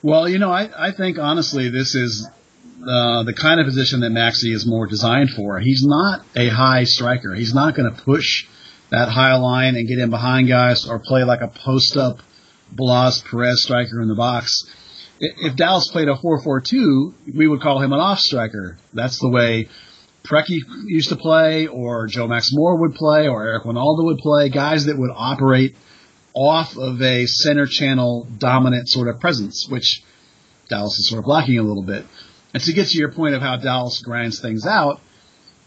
Well, 0.05 0.27
you 0.27 0.37
know, 0.37 0.51
I 0.51 0.89
I 0.89 0.91
think 0.91 1.17
honestly 1.17 1.69
this 1.69 1.95
is 1.95 2.27
uh, 2.85 3.23
the 3.23 3.33
kind 3.33 3.61
of 3.61 3.65
position 3.65 4.01
that 4.01 4.11
Maxi 4.11 4.53
is 4.53 4.65
more 4.67 4.85
designed 4.85 5.29
for. 5.29 5.61
He's 5.61 5.85
not 5.85 6.25
a 6.35 6.49
high 6.49 6.83
striker. 6.83 7.33
He's 7.33 7.53
not 7.53 7.73
going 7.73 7.89
to 7.89 8.01
push 8.01 8.45
that 8.89 9.07
high 9.07 9.35
line 9.37 9.77
and 9.77 9.87
get 9.87 9.99
in 9.99 10.09
behind 10.09 10.49
guys 10.49 10.89
or 10.89 10.99
play 10.99 11.23
like 11.23 11.39
a 11.39 11.47
post 11.47 11.95
up 11.95 12.19
Blas 12.69 13.21
Perez 13.21 13.63
striker 13.63 14.01
in 14.01 14.09
the 14.09 14.15
box 14.15 14.65
if 15.19 15.55
Dallas 15.55 15.89
played 15.89 16.07
a 16.07 16.15
4-4-2, 16.15 17.13
we 17.35 17.47
would 17.47 17.61
call 17.61 17.81
him 17.81 17.93
an 17.93 17.99
off 17.99 18.19
striker. 18.19 18.77
That's 18.93 19.19
the 19.19 19.29
way 19.29 19.69
Preki 20.23 20.59
used 20.85 21.09
to 21.09 21.15
play, 21.15 21.67
or 21.67 22.07
Joe 22.07 22.27
Max 22.27 22.49
Moore 22.53 22.77
would 22.81 22.95
play, 22.95 23.27
or 23.27 23.43
Eric 23.43 23.63
Wynalda 23.63 24.03
would 24.05 24.19
play. 24.19 24.49
Guys 24.49 24.85
that 24.85 24.97
would 24.97 25.11
operate 25.13 25.75
off 26.33 26.77
of 26.77 27.01
a 27.01 27.25
center 27.25 27.65
channel 27.65 28.27
dominant 28.37 28.89
sort 28.89 29.07
of 29.07 29.19
presence, 29.19 29.67
which 29.69 30.03
Dallas 30.69 30.97
is 30.97 31.09
sort 31.09 31.19
of 31.19 31.27
lacking 31.27 31.59
a 31.59 31.63
little 31.63 31.83
bit. 31.83 32.05
And 32.53 32.63
to 32.63 32.73
get 32.73 32.87
to 32.87 32.97
your 32.97 33.11
point 33.11 33.35
of 33.35 33.41
how 33.41 33.57
Dallas 33.57 34.01
grinds 34.01 34.39
things 34.39 34.65
out, 34.65 35.01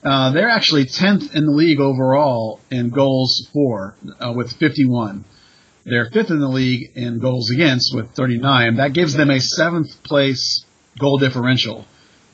uh, 0.03 0.31
they're 0.31 0.49
actually 0.49 0.85
10th 0.85 1.35
in 1.35 1.47
the 1.47 1.53
league 1.53 1.81
overall 1.81 2.61
in 2.71 2.91
goals 2.91 3.49
for, 3.53 3.95
uh, 4.21 4.33
with 4.33 4.53
51. 4.53 5.25
They're 5.87 6.11
fifth 6.11 6.31
in 6.31 6.41
the 6.41 6.49
league 6.49 6.91
in 6.97 7.21
goals 7.21 7.51
against 7.51 7.95
with 7.95 8.11
39. 8.11 8.77
That 8.77 8.93
gives 8.93 9.15
them 9.15 9.31
a 9.31 9.41
seventh 9.41 10.03
place 10.03 10.65
goal 10.99 11.19
differential. 11.19 11.87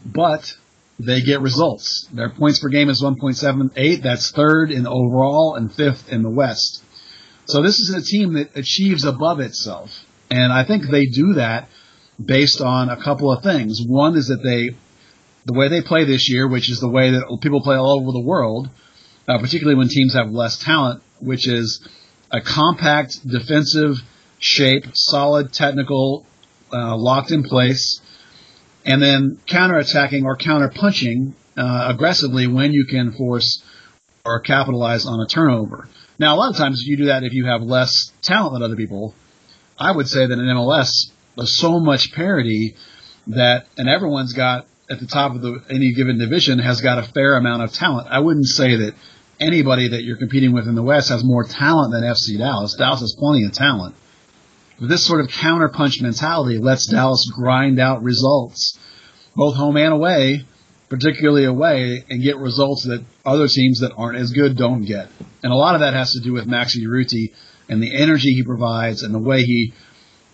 But 0.07 0.57
they 0.99 1.21
get 1.21 1.43
results. 1.43 2.09
Their 2.15 2.31
points 2.31 2.61
per 2.61 2.71
game 2.71 2.89
is 2.89 3.03
1.78. 3.03 4.03
That's 4.03 4.31
third 4.31 4.71
in 4.71 4.87
overall 4.87 5.55
and 5.57 5.73
fifth 5.73 6.11
in 6.11 6.23
the 6.23 6.31
West. 6.31 6.83
So 7.45 7.61
this 7.61 7.79
is 7.79 7.95
a 7.95 8.01
team 8.01 8.35
that 8.35 8.57
achieves 8.57 9.05
above 9.05 9.39
itself. 9.41 10.07
And 10.31 10.51
I 10.51 10.65
think 10.65 10.85
they 10.87 11.05
do 11.05 11.35
that 11.35 11.69
based 12.25 12.63
on 12.63 12.89
a 12.89 13.03
couple 13.03 13.31
of 13.31 13.43
things. 13.43 13.83
One 13.87 14.17
is 14.17 14.29
that 14.29 14.43
they, 14.43 14.71
the 15.45 15.59
way 15.59 15.69
they 15.69 15.83
play 15.83 16.05
this 16.05 16.31
year, 16.31 16.49
which 16.49 16.71
is 16.71 16.81
the 16.81 16.89
way 16.89 17.11
that 17.11 17.39
people 17.43 17.61
play 17.61 17.77
all 17.77 18.01
over 18.01 18.13
the 18.13 18.25
world, 18.25 18.71
uh, 19.29 19.39
particularly 19.39 19.77
when 19.77 19.89
teams 19.89 20.15
have 20.15 20.31
less 20.31 20.57
talent, 20.57 21.03
which 21.21 21.47
is 21.47 21.87
a 22.33 22.41
compact 22.41 23.27
defensive 23.27 23.97
shape, 24.39 24.87
solid 24.95 25.53
technical, 25.53 26.27
uh, 26.73 26.97
locked 26.97 27.31
in 27.31 27.43
place, 27.43 28.01
and 28.85 29.01
then 29.01 29.39
counterattacking 29.47 30.25
or 30.25 30.37
counterpunching 30.37 31.35
uh, 31.57 31.93
aggressively 31.95 32.47
when 32.47 32.73
you 32.73 32.87
can 32.87 33.13
force 33.13 33.63
or 34.25 34.41
capitalize 34.41 35.07
on 35.07 35.21
a 35.21 35.27
turnover. 35.27 35.89
Now, 36.19 36.35
a 36.35 36.39
lot 36.39 36.51
of 36.51 36.57
times 36.57 36.83
you 36.85 36.97
do 36.97 37.07
that 37.07 37.25
if 37.25 37.33
you 37.33 37.47
have 37.47 37.63
less 37.63 38.13
talent 38.23 38.55
than 38.55 38.63
other 38.63 38.77
people. 38.77 39.15
I 39.79 39.93
would 39.93 40.09
say 40.09 40.27
that 40.27 40.33
in 40.33 40.45
MLS, 40.45 41.11
there's 41.37 41.59
so 41.59 41.81
much 41.81 42.13
parity 42.13 42.77
that, 43.27 43.67
and 43.77 43.89
everyone's 43.89 44.33
got 44.33 44.67
at 44.91 45.01
the 45.01 45.07
top 45.07 45.35
of 45.35 45.43
the 45.43 45.63
any 45.71 45.93
given 45.95 46.19
division 46.19 46.59
has 46.59 46.81
got 46.81 46.99
a 46.99 47.03
fair 47.03 47.37
amount 47.37 47.63
of 47.63 47.73
talent. 47.73 48.09
I 48.11 48.21
wouldn't 48.21 48.47
say 48.47 48.77
that 48.77 48.95
anybody 49.43 49.89
that 49.89 50.05
you're 50.05 50.17
competing 50.17 50.53
with 50.53 50.69
in 50.69 50.75
the 50.75 50.83
West 50.83 51.09
has 51.09 51.25
more 51.25 51.45
talent 51.45 51.93
than 51.93 52.03
FC 52.03 52.39
Dallas. 52.39 52.75
Dallas 52.75 53.01
has 53.01 53.15
plenty 53.19 53.45
of 53.45 53.53
talent. 53.53 53.95
But 54.79 54.89
this 54.89 55.05
sort 55.05 55.21
of 55.21 55.29
counterpunch 55.29 56.01
mentality 56.01 56.59
lets 56.59 56.87
Dallas 56.87 57.31
grind 57.35 57.79
out 57.79 58.03
results, 58.03 58.79
both 59.37 59.55
home 59.57 59.77
and 59.77 59.93
away, 59.93 60.45
particularly 60.89 61.45
away, 61.45 62.05
and 62.09 62.23
get 62.23 62.37
results 62.37 62.85
that 62.85 63.05
other 63.25 63.49
teams 63.49 63.81
that 63.81 63.93
aren't 63.97 64.19
as 64.19 64.33
good 64.33 64.57
don't 64.57 64.85
get. 64.85 65.09
And 65.43 65.53
a 65.53 65.57
lot 65.57 65.75
of 65.75 65.81
that 65.81 65.95
has 65.95 66.13
to 66.13 66.21
do 66.21 66.33
with 66.33 66.47
Maxi 66.47 66.83
Urruti 66.85 67.33
and 67.69 67.83
the 67.83 67.95
energy 67.97 68.35
he 68.35 68.43
provides 68.43 69.03
and 69.03 69.15
the 69.15 69.19
way 69.19 69.43
he 69.43 69.73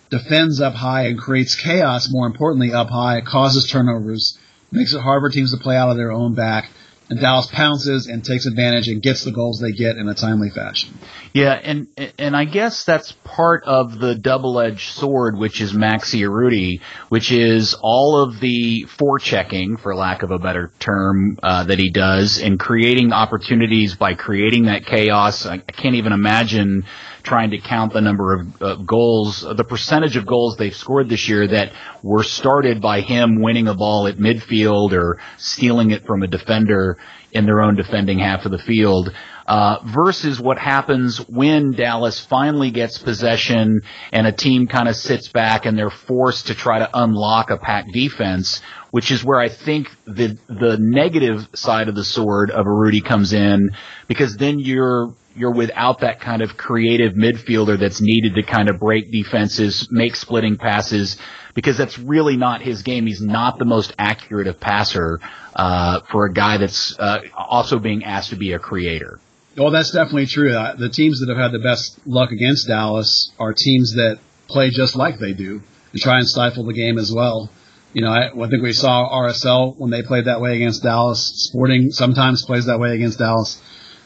defends 0.09 0.59
up 0.59 0.73
high 0.73 1.07
and 1.07 1.19
creates 1.19 1.55
chaos, 1.55 2.09
more 2.09 2.27
importantly, 2.27 2.73
up 2.73 2.89
high, 2.89 3.21
causes 3.21 3.69
turnovers, 3.69 4.37
makes 4.71 4.93
it 4.93 5.01
hard 5.01 5.21
for 5.21 5.29
teams 5.29 5.51
to 5.51 5.61
play 5.61 5.75
out 5.75 5.89
of 5.89 5.97
their 5.97 6.11
own 6.11 6.33
back, 6.33 6.69
and 7.09 7.19
Dallas 7.19 7.47
pounces 7.47 8.07
and 8.07 8.23
takes 8.23 8.45
advantage 8.45 8.87
and 8.87 9.01
gets 9.01 9.23
the 9.23 9.31
goals 9.31 9.59
they 9.59 9.71
get 9.71 9.97
in 9.97 10.07
a 10.07 10.13
timely 10.13 10.49
fashion. 10.49 10.93
Yeah, 11.33 11.53
and 11.53 11.87
and 12.17 12.35
I 12.35 12.45
guess 12.45 12.83
that's 12.83 13.11
part 13.23 13.63
of 13.65 13.99
the 13.99 14.15
double-edged 14.15 14.93
sword, 14.93 15.37
which 15.37 15.61
is 15.61 15.73
Maxi 15.73 16.21
Urruti, 16.21 16.81
which 17.09 17.31
is 17.31 17.75
all 17.81 18.17
of 18.17 18.39
the 18.39 18.85
forechecking, 18.85 19.79
for 19.79 19.95
lack 19.95 20.23
of 20.23 20.31
a 20.31 20.39
better 20.39 20.71
term, 20.79 21.39
uh, 21.41 21.63
that 21.63 21.79
he 21.79 21.91
does, 21.91 22.41
and 22.41 22.59
creating 22.59 23.11
opportunities 23.11 23.95
by 23.95 24.13
creating 24.13 24.65
that 24.65 24.85
chaos. 24.85 25.45
I, 25.45 25.55
I 25.55 25.71
can't 25.71 25.95
even 25.95 26.13
imagine 26.13 26.85
trying 27.23 27.51
to 27.51 27.59
count 27.59 27.93
the 27.93 28.01
number 28.01 28.33
of 28.33 28.61
uh, 28.61 28.75
goals, 28.75 29.41
the 29.41 29.63
percentage 29.63 30.15
of 30.15 30.25
goals 30.25 30.57
they've 30.57 30.75
scored 30.75 31.09
this 31.09 31.27
year 31.27 31.47
that 31.47 31.71
were 32.01 32.23
started 32.23 32.81
by 32.81 33.01
him 33.01 33.41
winning 33.41 33.67
a 33.67 33.75
ball 33.75 34.07
at 34.07 34.17
midfield 34.17 34.93
or 34.93 35.19
stealing 35.37 35.91
it 35.91 36.05
from 36.05 36.23
a 36.23 36.27
defender 36.27 36.97
in 37.31 37.45
their 37.45 37.61
own 37.61 37.75
defending 37.75 38.19
half 38.19 38.45
of 38.45 38.51
the 38.51 38.57
field. 38.59 39.13
Uh, 39.47 39.79
versus 39.83 40.39
what 40.39 40.59
happens 40.59 41.17
when 41.27 41.71
Dallas 41.71 42.19
finally 42.19 42.69
gets 42.69 42.99
possession 42.99 43.81
and 44.11 44.27
a 44.27 44.31
team 44.31 44.67
kind 44.67 44.87
of 44.87 44.95
sits 44.95 45.27
back 45.27 45.65
and 45.65 45.75
they're 45.75 45.89
forced 45.89 46.47
to 46.47 46.53
try 46.53 46.77
to 46.77 46.89
unlock 46.93 47.49
a 47.49 47.57
pack 47.57 47.85
defense, 47.91 48.61
which 48.91 49.09
is 49.09 49.23
where 49.23 49.39
I 49.39 49.49
think 49.49 49.89
the 50.05 50.37
the 50.47 50.77
negative 50.79 51.49
side 51.55 51.87
of 51.89 51.95
the 51.95 52.03
sword 52.03 52.51
of 52.51 52.67
Urruti 52.67 53.03
comes 53.03 53.33
in 53.33 53.71
because 54.07 54.37
then 54.37 54.59
you're 54.59 55.15
you're 55.35 55.53
without 55.53 55.99
that 55.99 56.19
kind 56.19 56.41
of 56.41 56.57
creative 56.57 57.13
midfielder 57.13 57.79
that's 57.79 58.01
needed 58.01 58.35
to 58.35 58.43
kind 58.43 58.69
of 58.69 58.79
break 58.79 59.11
defenses, 59.11 59.87
make 59.91 60.15
splitting 60.15 60.57
passes, 60.57 61.17
because 61.53 61.77
that's 61.77 61.97
really 61.97 62.37
not 62.37 62.61
his 62.61 62.81
game. 62.81 63.05
He's 63.05 63.21
not 63.21 63.57
the 63.59 63.65
most 63.65 63.93
accurate 63.97 64.47
of 64.47 64.59
passer 64.59 65.19
uh, 65.55 66.01
for 66.11 66.25
a 66.25 66.33
guy 66.33 66.57
that's 66.57 66.97
uh, 66.99 67.19
also 67.35 67.79
being 67.79 68.03
asked 68.03 68.31
to 68.31 68.35
be 68.35 68.53
a 68.53 68.59
creator. 68.59 69.19
Well, 69.57 69.71
that's 69.71 69.91
definitely 69.91 70.27
true. 70.27 70.53
Uh, 70.53 70.75
the 70.75 70.89
teams 70.89 71.19
that 71.19 71.29
have 71.29 71.37
had 71.37 71.51
the 71.51 71.59
best 71.59 71.99
luck 72.05 72.31
against 72.31 72.67
Dallas 72.67 73.31
are 73.39 73.53
teams 73.53 73.93
that 73.95 74.19
play 74.47 74.69
just 74.69 74.95
like 74.95 75.19
they 75.19 75.33
do 75.33 75.61
and 75.91 76.01
try 76.01 76.17
and 76.17 76.27
stifle 76.27 76.63
the 76.63 76.73
game 76.73 76.97
as 76.97 77.11
well. 77.11 77.51
You 77.93 78.03
know, 78.03 78.09
I, 78.09 78.27
I 78.27 78.47
think 78.49 78.61
we 78.61 78.73
saw 78.73 79.09
RSL 79.09 79.77
when 79.77 79.89
they 79.89 80.03
played 80.03 80.25
that 80.25 80.41
way 80.41 80.55
against 80.55 80.83
Dallas. 80.83 81.33
Sporting 81.35 81.91
sometimes 81.91 82.45
plays 82.45 82.65
that 82.65 82.79
way 82.79 82.93
against 82.93 83.17
Dallas. 83.17 83.61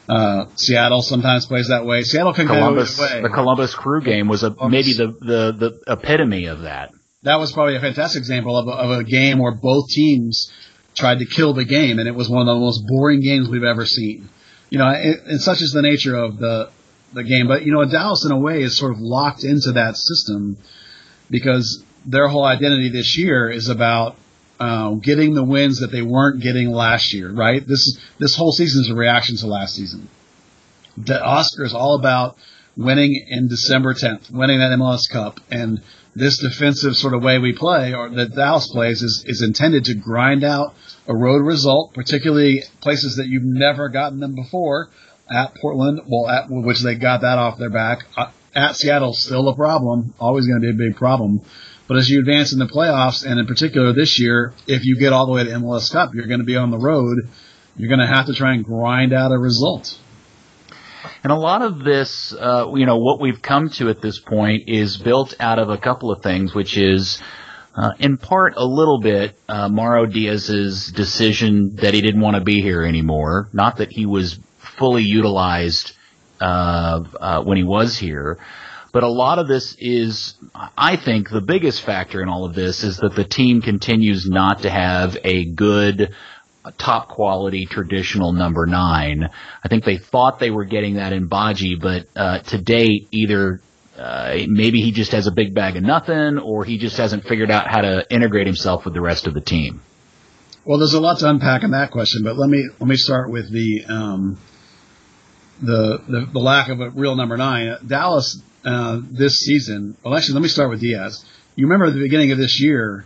Uh, 0.08 0.46
Seattle 0.56 1.02
sometimes 1.02 1.46
plays 1.46 1.68
that 1.68 1.86
way. 1.86 2.02
Seattle 2.02 2.34
can 2.34 2.46
Columbus, 2.46 2.96
go 2.96 3.02
way. 3.04 3.22
The 3.22 3.30
Columbus 3.30 3.74
Crew 3.74 4.02
game 4.02 4.28
was 4.28 4.42
a, 4.42 4.50
maybe 4.68 4.92
the, 4.92 5.16
the, 5.20 5.52
the 5.86 5.92
epitome 5.92 6.46
of 6.46 6.62
that. 6.62 6.90
That 7.22 7.36
was 7.40 7.52
probably 7.52 7.76
a 7.76 7.80
fantastic 7.80 8.18
example 8.18 8.58
of 8.58 8.68
a, 8.68 8.72
of 8.72 8.90
a 9.00 9.04
game 9.04 9.38
where 9.38 9.52
both 9.52 9.88
teams 9.88 10.52
tried 10.94 11.20
to 11.20 11.26
kill 11.26 11.54
the 11.54 11.64
game, 11.64 11.98
and 11.98 12.06
it 12.06 12.14
was 12.14 12.28
one 12.28 12.46
of 12.46 12.54
the 12.54 12.60
most 12.60 12.86
boring 12.86 13.20
games 13.20 13.48
we've 13.48 13.64
ever 13.64 13.86
seen. 13.86 14.28
You 14.68 14.78
know, 14.78 14.90
it, 14.90 15.20
and 15.24 15.40
such 15.40 15.62
is 15.62 15.72
the 15.72 15.82
nature 15.82 16.16
of 16.16 16.38
the 16.38 16.70
the 17.14 17.24
game. 17.24 17.48
But 17.48 17.64
you 17.64 17.72
know, 17.72 17.84
Dallas 17.84 18.24
in 18.24 18.32
a 18.32 18.38
way 18.38 18.62
is 18.62 18.76
sort 18.76 18.92
of 18.92 19.00
locked 19.00 19.44
into 19.44 19.72
that 19.72 19.96
system 19.96 20.58
because 21.30 21.82
their 22.04 22.28
whole 22.28 22.44
identity 22.44 22.90
this 22.90 23.16
year 23.16 23.48
is 23.48 23.68
about 23.68 24.16
uh, 24.64 24.94
getting 24.94 25.34
the 25.34 25.44
wins 25.44 25.80
that 25.80 25.92
they 25.92 26.00
weren't 26.00 26.40
getting 26.40 26.70
last 26.70 27.12
year, 27.12 27.30
right? 27.30 27.66
This 27.66 27.98
this 28.18 28.34
whole 28.34 28.52
season 28.52 28.82
is 28.82 28.90
a 28.90 28.94
reaction 28.94 29.36
to 29.36 29.46
last 29.46 29.74
season. 29.74 30.08
The 30.96 31.22
Oscar 31.22 31.64
is 31.64 31.74
all 31.74 31.96
about 31.96 32.36
winning 32.76 33.26
in 33.28 33.48
December 33.48 33.92
10th, 33.92 34.30
winning 34.30 34.60
that 34.60 34.72
MLS 34.78 35.10
Cup, 35.10 35.40
and 35.50 35.82
this 36.14 36.38
defensive 36.38 36.96
sort 36.96 37.12
of 37.12 37.22
way 37.22 37.38
we 37.38 37.52
play, 37.52 37.92
or 37.92 38.08
that 38.08 38.34
Dallas 38.34 38.68
plays, 38.68 39.02
is, 39.02 39.24
is 39.26 39.42
intended 39.42 39.84
to 39.86 39.94
grind 39.94 40.44
out 40.44 40.74
a 41.06 41.14
road 41.14 41.44
result, 41.44 41.92
particularly 41.92 42.62
places 42.80 43.16
that 43.16 43.26
you've 43.26 43.44
never 43.44 43.88
gotten 43.90 44.20
them 44.20 44.34
before. 44.34 44.88
At 45.30 45.54
Portland, 45.56 46.02
well, 46.06 46.28
at 46.28 46.46
which 46.48 46.80
they 46.80 46.94
got 46.94 47.22
that 47.22 47.38
off 47.38 47.58
their 47.58 47.70
back. 47.70 48.04
Uh, 48.16 48.30
at 48.54 48.76
Seattle, 48.76 49.14
still 49.14 49.48
a 49.48 49.56
problem, 49.56 50.14
always 50.20 50.46
going 50.46 50.60
to 50.60 50.72
be 50.72 50.84
a 50.84 50.88
big 50.88 50.96
problem. 50.96 51.42
But 51.86 51.98
as 51.98 52.08
you 52.08 52.20
advance 52.20 52.52
in 52.52 52.58
the 52.58 52.66
playoffs, 52.66 53.26
and 53.26 53.38
in 53.38 53.46
particular 53.46 53.92
this 53.92 54.18
year, 54.18 54.54
if 54.66 54.84
you 54.84 54.98
get 54.98 55.12
all 55.12 55.26
the 55.26 55.32
way 55.32 55.44
to 55.44 55.50
MLS 55.50 55.92
Cup, 55.92 56.14
you're 56.14 56.26
going 56.26 56.40
to 56.40 56.46
be 56.46 56.56
on 56.56 56.70
the 56.70 56.78
road. 56.78 57.28
You're 57.76 57.88
going 57.88 58.00
to 58.00 58.06
have 58.06 58.26
to 58.26 58.34
try 58.34 58.54
and 58.54 58.64
grind 58.64 59.12
out 59.12 59.32
a 59.32 59.38
result. 59.38 59.98
And 61.22 61.32
a 61.32 61.36
lot 61.36 61.62
of 61.62 61.84
this, 61.84 62.32
uh, 62.32 62.70
you 62.74 62.86
know, 62.86 62.98
what 62.98 63.20
we've 63.20 63.42
come 63.42 63.68
to 63.70 63.90
at 63.90 64.00
this 64.00 64.18
point 64.18 64.68
is 64.68 64.96
built 64.96 65.34
out 65.40 65.58
of 65.58 65.68
a 65.68 65.76
couple 65.76 66.10
of 66.10 66.22
things, 66.22 66.54
which 66.54 66.78
is, 66.78 67.20
uh, 67.74 67.92
in 67.98 68.16
part, 68.16 68.54
a 68.56 68.64
little 68.64 69.00
bit, 69.00 69.36
uh, 69.48 69.68
Mauro 69.68 70.06
Diaz's 70.06 70.90
decision 70.92 71.76
that 71.76 71.92
he 71.92 72.00
didn't 72.00 72.20
want 72.20 72.36
to 72.36 72.42
be 72.42 72.62
here 72.62 72.82
anymore. 72.82 73.48
Not 73.52 73.78
that 73.78 73.92
he 73.92 74.06
was 74.06 74.38
fully 74.58 75.02
utilized 75.02 75.92
uh, 76.40 77.04
uh, 77.20 77.42
when 77.42 77.58
he 77.58 77.64
was 77.64 77.98
here, 77.98 78.38
but 78.94 79.02
a 79.02 79.08
lot 79.08 79.40
of 79.40 79.48
this 79.48 79.74
is, 79.80 80.34
I 80.78 80.94
think, 80.94 81.28
the 81.28 81.40
biggest 81.40 81.82
factor 81.82 82.22
in 82.22 82.28
all 82.28 82.44
of 82.44 82.54
this 82.54 82.84
is 82.84 82.98
that 82.98 83.16
the 83.16 83.24
team 83.24 83.60
continues 83.60 84.30
not 84.30 84.62
to 84.62 84.70
have 84.70 85.18
a 85.24 85.46
good, 85.46 86.14
top 86.78 87.08
quality 87.08 87.66
traditional 87.66 88.32
number 88.32 88.66
nine. 88.66 89.28
I 89.64 89.68
think 89.68 89.84
they 89.84 89.98
thought 89.98 90.38
they 90.38 90.52
were 90.52 90.64
getting 90.64 90.94
that 90.94 91.12
in 91.12 91.28
Badji, 91.28 91.80
but 91.80 92.06
uh, 92.14 92.38
to 92.38 92.58
date, 92.62 93.08
either 93.10 93.60
uh, 93.98 94.36
maybe 94.46 94.80
he 94.80 94.92
just 94.92 95.10
has 95.10 95.26
a 95.26 95.32
big 95.32 95.56
bag 95.56 95.74
of 95.76 95.82
nothing, 95.82 96.38
or 96.38 96.64
he 96.64 96.78
just 96.78 96.96
hasn't 96.96 97.24
figured 97.24 97.50
out 97.50 97.66
how 97.66 97.80
to 97.80 98.06
integrate 98.14 98.46
himself 98.46 98.84
with 98.84 98.94
the 98.94 99.00
rest 99.00 99.26
of 99.26 99.34
the 99.34 99.40
team. 99.40 99.82
Well, 100.64 100.78
there's 100.78 100.94
a 100.94 101.00
lot 101.00 101.18
to 101.18 101.28
unpack 101.28 101.64
in 101.64 101.72
that 101.72 101.90
question, 101.90 102.22
but 102.22 102.36
let 102.36 102.48
me 102.48 102.68
let 102.78 102.86
me 102.86 102.96
start 102.96 103.28
with 103.28 103.52
the 103.52 103.86
um, 103.88 104.38
the, 105.60 106.00
the, 106.06 106.28
the 106.32 106.38
lack 106.38 106.68
of 106.68 106.80
a 106.80 106.90
real 106.90 107.16
number 107.16 107.36
nine. 107.36 107.76
Dallas 107.84 108.40
uh, 108.64 109.00
this 109.10 109.40
season. 109.40 109.96
Well, 110.02 110.14
actually, 110.14 110.34
let 110.34 110.42
me 110.42 110.48
start 110.48 110.70
with 110.70 110.80
Diaz. 110.80 111.24
You 111.56 111.66
remember 111.66 111.86
at 111.86 111.94
the 111.94 112.00
beginning 112.00 112.32
of 112.32 112.38
this 112.38 112.60
year, 112.60 113.04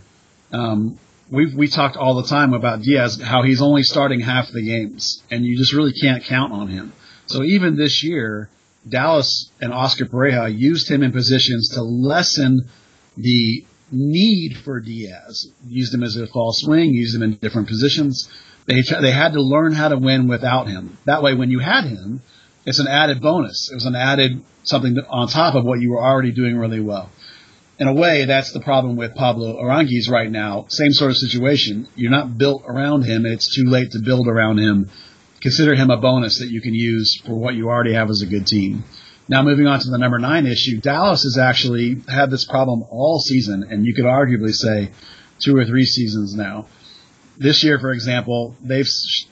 um, 0.53 0.99
we 1.31 1.55
we 1.55 1.69
talked 1.69 1.97
all 1.97 2.15
the 2.15 2.29
time 2.29 2.55
about 2.55 2.83
Diaz, 2.83 3.21
how 3.21 3.43
he's 3.43 3.61
only 3.61 3.83
starting 3.83 4.21
half 4.21 4.50
the 4.50 4.62
games, 4.62 5.23
and 5.31 5.45
you 5.45 5.57
just 5.57 5.73
really 5.73 5.93
can't 5.93 6.25
count 6.25 6.53
on 6.53 6.69
him. 6.69 6.93
So 7.27 7.43
even 7.43 7.77
this 7.77 8.03
year, 8.03 8.49
Dallas 8.88 9.50
and 9.61 9.73
Oscar 9.73 10.07
Pareja 10.07 10.57
used 10.57 10.91
him 10.91 11.03
in 11.03 11.12
positions 11.12 11.71
to 11.71 11.83
lessen 11.83 12.69
the 13.17 13.65
need 13.91 14.57
for 14.59 14.81
Diaz. 14.81 15.49
Used 15.67 15.93
him 15.93 16.03
as 16.03 16.17
a 16.17 16.27
false 16.27 16.65
wing, 16.67 16.95
used 16.95 17.15
him 17.15 17.23
in 17.23 17.35
different 17.35 17.69
positions. 17.69 18.29
They 18.67 18.83
they 18.83 19.12
had 19.12 19.33
to 19.33 19.43
learn 19.43 19.73
how 19.73 19.88
to 19.88 19.99
win 19.99 20.29
without 20.29 20.69
him. 20.69 20.99
That 21.05 21.23
way, 21.23 21.35
when 21.35 21.50
you 21.50 21.59
had 21.59 21.85
him, 21.85 22.23
it's 22.65 22.79
an 22.79 22.87
added 22.87 23.21
bonus. 23.21 23.71
It 23.71 23.75
was 23.75 23.87
an 23.87 23.97
added 23.97 24.43
something 24.69 24.97
on 25.09 25.29
top 25.29 25.55
of 25.55 25.65
what 25.65 25.81
you 25.81 25.91
were 25.91 26.03
already 26.03 26.33
doing 26.33 26.57
really 26.57 26.81
well. 26.81 27.11
In 27.79 27.87
a 27.87 27.95
way, 27.95 28.25
that's 28.25 28.53
the 28.53 28.61
problem 28.61 28.97
with 28.97 29.15
Pablo 29.15 29.63
Aranguiz 29.63 30.11
right 30.11 30.31
now. 30.31 30.67
Same 30.69 30.93
sort 30.93 31.13
of 31.13 31.17
situation. 31.17 31.87
You're 31.95 32.11
not 32.11 32.37
built 32.37 32.65
around 32.67 33.05
him. 33.05 33.25
It's 33.25 33.55
too 33.55 33.65
late 33.65 33.93
to 33.93 34.01
build 34.01 34.27
around 34.27 34.59
him. 34.59 34.91
Consider 35.41 35.77
him 35.77 35.91
a 35.91 35.97
bonus 35.97 36.41
that 36.41 36.51
you 36.51 36.61
can 36.61 36.75
use 36.75 37.21
for 37.25 37.35
what 37.35 37.55
you 37.55 37.69
already 37.69 37.95
have 37.95 38.11
as 38.11 38.23
a 38.23 38.27
good 38.27 38.49
team. 38.49 38.83
Now 39.29 39.43
moving 39.43 39.67
on 39.67 39.79
to 39.79 39.91
the 39.91 39.99
number 39.99 40.19
nine 40.19 40.47
issue, 40.47 40.81
Dallas 40.81 41.23
has 41.23 41.39
actually 41.39 42.03
had 42.09 42.31
this 42.31 42.45
problem 42.45 42.83
all 42.91 43.21
season, 43.21 43.63
and 43.71 43.87
you 43.87 43.95
could 43.95 44.07
arguably 44.07 44.55
say 44.55 44.91
two 45.39 45.57
or 45.57 45.65
three 45.65 45.85
seasons 45.85 46.35
now. 46.35 46.67
This 47.37 47.63
year, 47.63 47.79
for 47.79 47.93
example, 47.93 48.57
they've 48.61 48.89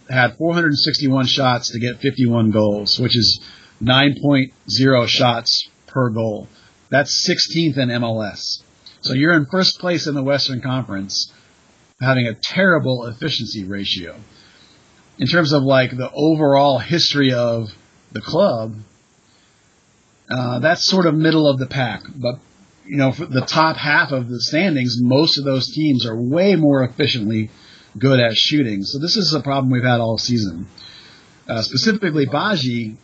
had 0.08 0.36
461 0.36 1.26
shots 1.26 1.70
to 1.70 1.80
get 1.80 1.98
51 1.98 2.52
goals, 2.52 3.00
which 3.00 3.16
is 3.16 3.40
9.0 3.82 5.08
shots 5.08 5.68
per 5.86 6.10
goal. 6.10 6.48
That's 6.88 7.28
16th 7.28 7.78
in 7.78 7.88
MLS. 7.88 8.62
So 9.00 9.12
you're 9.12 9.34
in 9.34 9.46
first 9.46 9.78
place 9.78 10.06
in 10.06 10.14
the 10.14 10.22
Western 10.22 10.60
Conference, 10.60 11.32
having 12.00 12.26
a 12.26 12.34
terrible 12.34 13.06
efficiency 13.06 13.64
ratio. 13.64 14.16
In 15.18 15.26
terms 15.26 15.52
of 15.52 15.62
like 15.62 15.96
the 15.96 16.10
overall 16.12 16.78
history 16.78 17.32
of 17.32 17.70
the 18.12 18.20
club, 18.20 18.74
uh, 20.28 20.58
that's 20.58 20.84
sort 20.84 21.06
of 21.06 21.14
middle 21.14 21.48
of 21.48 21.58
the 21.58 21.66
pack. 21.66 22.02
But 22.14 22.40
you 22.84 22.96
know, 22.96 23.12
for 23.12 23.26
the 23.26 23.40
top 23.40 23.76
half 23.76 24.12
of 24.12 24.28
the 24.28 24.40
standings, 24.40 24.96
most 25.00 25.38
of 25.38 25.44
those 25.44 25.72
teams 25.72 26.06
are 26.06 26.16
way 26.16 26.56
more 26.56 26.84
efficiently 26.84 27.50
good 27.98 28.20
at 28.20 28.36
shooting. 28.36 28.82
So 28.82 28.98
this 28.98 29.16
is 29.16 29.32
a 29.32 29.40
problem 29.40 29.70
we've 29.70 29.82
had 29.82 30.00
all 30.00 30.18
season. 30.18 30.66
Uh, 31.48 31.62
specifically, 31.62 32.26
Badji, 32.26 32.96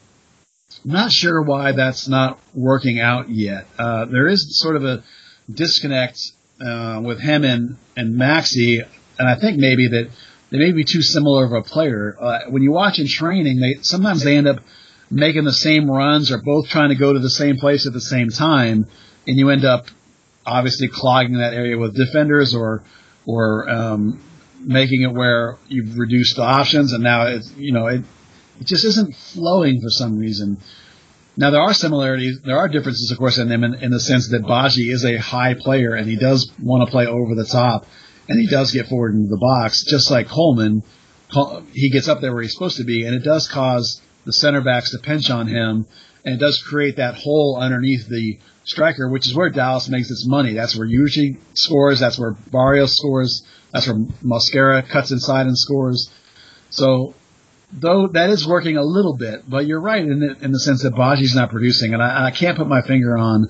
not 0.84 1.12
sure 1.12 1.42
why 1.42 1.72
that's 1.72 2.08
not 2.08 2.38
working 2.54 3.00
out 3.00 3.28
yet. 3.28 3.66
Uh, 3.78 4.04
there 4.06 4.28
is 4.28 4.58
sort 4.58 4.76
of 4.76 4.84
a 4.84 5.02
disconnect 5.52 6.18
uh, 6.60 7.00
with 7.02 7.20
him 7.20 7.44
and 7.44 7.76
and 7.96 8.14
Maxi, 8.14 8.86
and 9.18 9.28
I 9.28 9.38
think 9.38 9.58
maybe 9.58 9.88
that 9.88 10.10
they 10.50 10.58
may 10.58 10.72
be 10.72 10.84
too 10.84 11.02
similar 11.02 11.44
of 11.44 11.52
a 11.52 11.62
player. 11.62 12.16
Uh, 12.20 12.40
when 12.48 12.62
you 12.62 12.72
watch 12.72 12.98
in 12.98 13.06
training, 13.08 13.60
they 13.60 13.82
sometimes 13.82 14.22
they 14.22 14.36
end 14.36 14.48
up 14.48 14.58
making 15.10 15.44
the 15.44 15.52
same 15.52 15.90
runs 15.90 16.30
or 16.30 16.38
both 16.38 16.68
trying 16.68 16.88
to 16.88 16.94
go 16.94 17.12
to 17.12 17.18
the 17.18 17.30
same 17.30 17.56
place 17.56 17.86
at 17.86 17.92
the 17.92 18.00
same 18.00 18.30
time, 18.30 18.86
and 19.26 19.36
you 19.36 19.50
end 19.50 19.64
up 19.64 19.86
obviously 20.44 20.88
clogging 20.88 21.38
that 21.38 21.54
area 21.54 21.76
with 21.78 21.96
defenders 21.96 22.54
or 22.54 22.82
or 23.26 23.68
um, 23.68 24.20
making 24.60 25.02
it 25.02 25.12
where 25.12 25.56
you've 25.68 25.96
reduced 25.98 26.36
the 26.36 26.42
options, 26.42 26.92
and 26.92 27.02
now 27.02 27.26
it's 27.26 27.52
you 27.56 27.72
know 27.72 27.86
it 27.86 28.02
it 28.60 28.66
just 28.66 28.84
isn't 28.84 29.14
flowing 29.14 29.80
for 29.80 29.90
some 29.90 30.18
reason. 30.18 30.58
Now 31.36 31.50
there 31.50 31.62
are 31.62 31.72
similarities, 31.72 32.40
there 32.44 32.58
are 32.58 32.68
differences, 32.68 33.10
of 33.10 33.18
course, 33.18 33.38
in 33.38 33.48
them 33.48 33.64
in, 33.64 33.74
in 33.74 33.90
the 33.90 34.00
sense 34.00 34.28
that 34.28 34.42
Badji 34.42 34.92
is 34.92 35.04
a 35.04 35.16
high 35.16 35.54
player 35.54 35.94
and 35.94 36.06
he 36.08 36.16
does 36.16 36.52
want 36.62 36.86
to 36.86 36.90
play 36.90 37.06
over 37.06 37.34
the 37.34 37.46
top, 37.46 37.86
and 38.28 38.38
he 38.38 38.46
does 38.46 38.72
get 38.72 38.88
forward 38.88 39.14
into 39.14 39.28
the 39.28 39.38
box, 39.38 39.84
just 39.84 40.10
like 40.10 40.28
Colmán. 40.28 40.82
He 41.72 41.90
gets 41.90 42.08
up 42.08 42.20
there 42.20 42.34
where 42.34 42.42
he's 42.42 42.52
supposed 42.52 42.76
to 42.76 42.84
be, 42.84 43.06
and 43.06 43.14
it 43.14 43.24
does 43.24 43.48
cause 43.48 44.02
the 44.26 44.32
center 44.32 44.60
backs 44.60 44.90
to 44.90 44.98
pinch 44.98 45.30
on 45.30 45.46
him, 45.46 45.86
and 46.24 46.34
it 46.34 46.38
does 46.38 46.62
create 46.62 46.96
that 46.96 47.14
hole 47.14 47.58
underneath 47.58 48.06
the 48.08 48.38
striker, 48.64 49.08
which 49.08 49.26
is 49.26 49.34
where 49.34 49.48
Dallas 49.48 49.88
makes 49.88 50.10
its 50.10 50.26
money. 50.26 50.52
That's 50.52 50.76
where 50.76 50.86
Yuji 50.86 51.38
scores. 51.54 51.98
That's 51.98 52.18
where 52.18 52.32
Barrios 52.32 52.96
scores. 52.96 53.42
That's 53.72 53.88
where 53.88 53.96
Mosquera 54.22 54.86
cuts 54.86 55.10
inside 55.10 55.46
and 55.46 55.58
scores. 55.58 56.10
So, 56.70 57.14
though 57.72 58.08
that 58.08 58.30
is 58.30 58.46
working 58.46 58.76
a 58.76 58.82
little 58.82 59.16
bit, 59.16 59.48
but 59.48 59.66
you're 59.66 59.80
right 59.80 60.02
in 60.02 60.20
the, 60.20 60.36
in 60.44 60.52
the 60.52 60.60
sense 60.60 60.82
that 60.82 60.94
Badji's 60.94 61.34
not 61.34 61.50
producing, 61.50 61.94
and 61.94 62.02
I, 62.02 62.26
I 62.26 62.30
can't 62.30 62.56
put 62.56 62.68
my 62.68 62.82
finger 62.82 63.16
on 63.16 63.48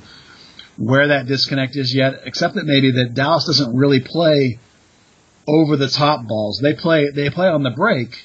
where 0.77 1.09
that 1.09 1.27
disconnect 1.27 1.77
is 1.77 1.95
yet, 1.95 2.23
except 2.25 2.55
that 2.55 2.65
maybe 2.65 2.93
that 2.93 3.15
Dallas 3.15 3.47
doesn't 3.47 3.77
really 3.77 4.01
play 4.01 4.59
over 5.47 5.77
the 5.77 5.89
top 5.89 6.27
balls. 6.27 6.61
They 6.63 6.75
play 6.75 7.11
they 7.11 7.31
play 7.31 7.49
on 7.49 7.63
the 7.63 7.71
break, 7.71 8.17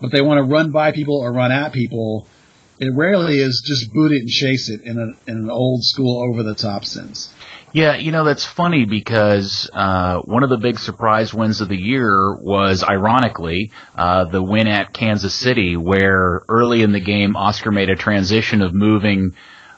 but 0.00 0.12
they 0.12 0.20
want 0.20 0.38
to 0.38 0.44
run 0.44 0.72
by 0.72 0.92
people 0.92 1.18
or 1.18 1.32
run 1.32 1.52
at 1.52 1.72
people 1.72 2.28
it 2.78 2.92
rarely 2.94 3.38
is 3.38 3.62
just 3.64 3.92
boot 3.92 4.12
it 4.12 4.20
and 4.20 4.28
chase 4.28 4.68
it 4.68 4.82
in, 4.82 4.98
a, 4.98 5.30
in 5.30 5.38
an 5.38 5.50
old 5.50 5.82
school 5.84 6.22
over 6.22 6.42
the 6.42 6.54
top 6.54 6.84
sense. 6.84 7.32
Yeah, 7.76 7.96
you 7.96 8.10
know 8.10 8.24
that's 8.24 8.46
funny 8.46 8.86
because 8.86 9.68
uh, 9.70 10.20
one 10.22 10.42
of 10.42 10.48
the 10.48 10.56
big 10.56 10.78
surprise 10.78 11.34
wins 11.34 11.60
of 11.60 11.68
the 11.68 11.76
year 11.76 12.34
was, 12.34 12.82
ironically, 12.82 13.70
uh, 13.94 14.24
the 14.24 14.42
win 14.42 14.66
at 14.66 14.94
Kansas 14.94 15.34
City, 15.34 15.76
where 15.76 16.42
early 16.48 16.80
in 16.80 16.92
the 16.92 17.00
game 17.00 17.36
Oscar 17.36 17.70
made 17.70 17.90
a 17.90 17.94
transition 17.94 18.62
of 18.62 18.72
moving 18.72 19.34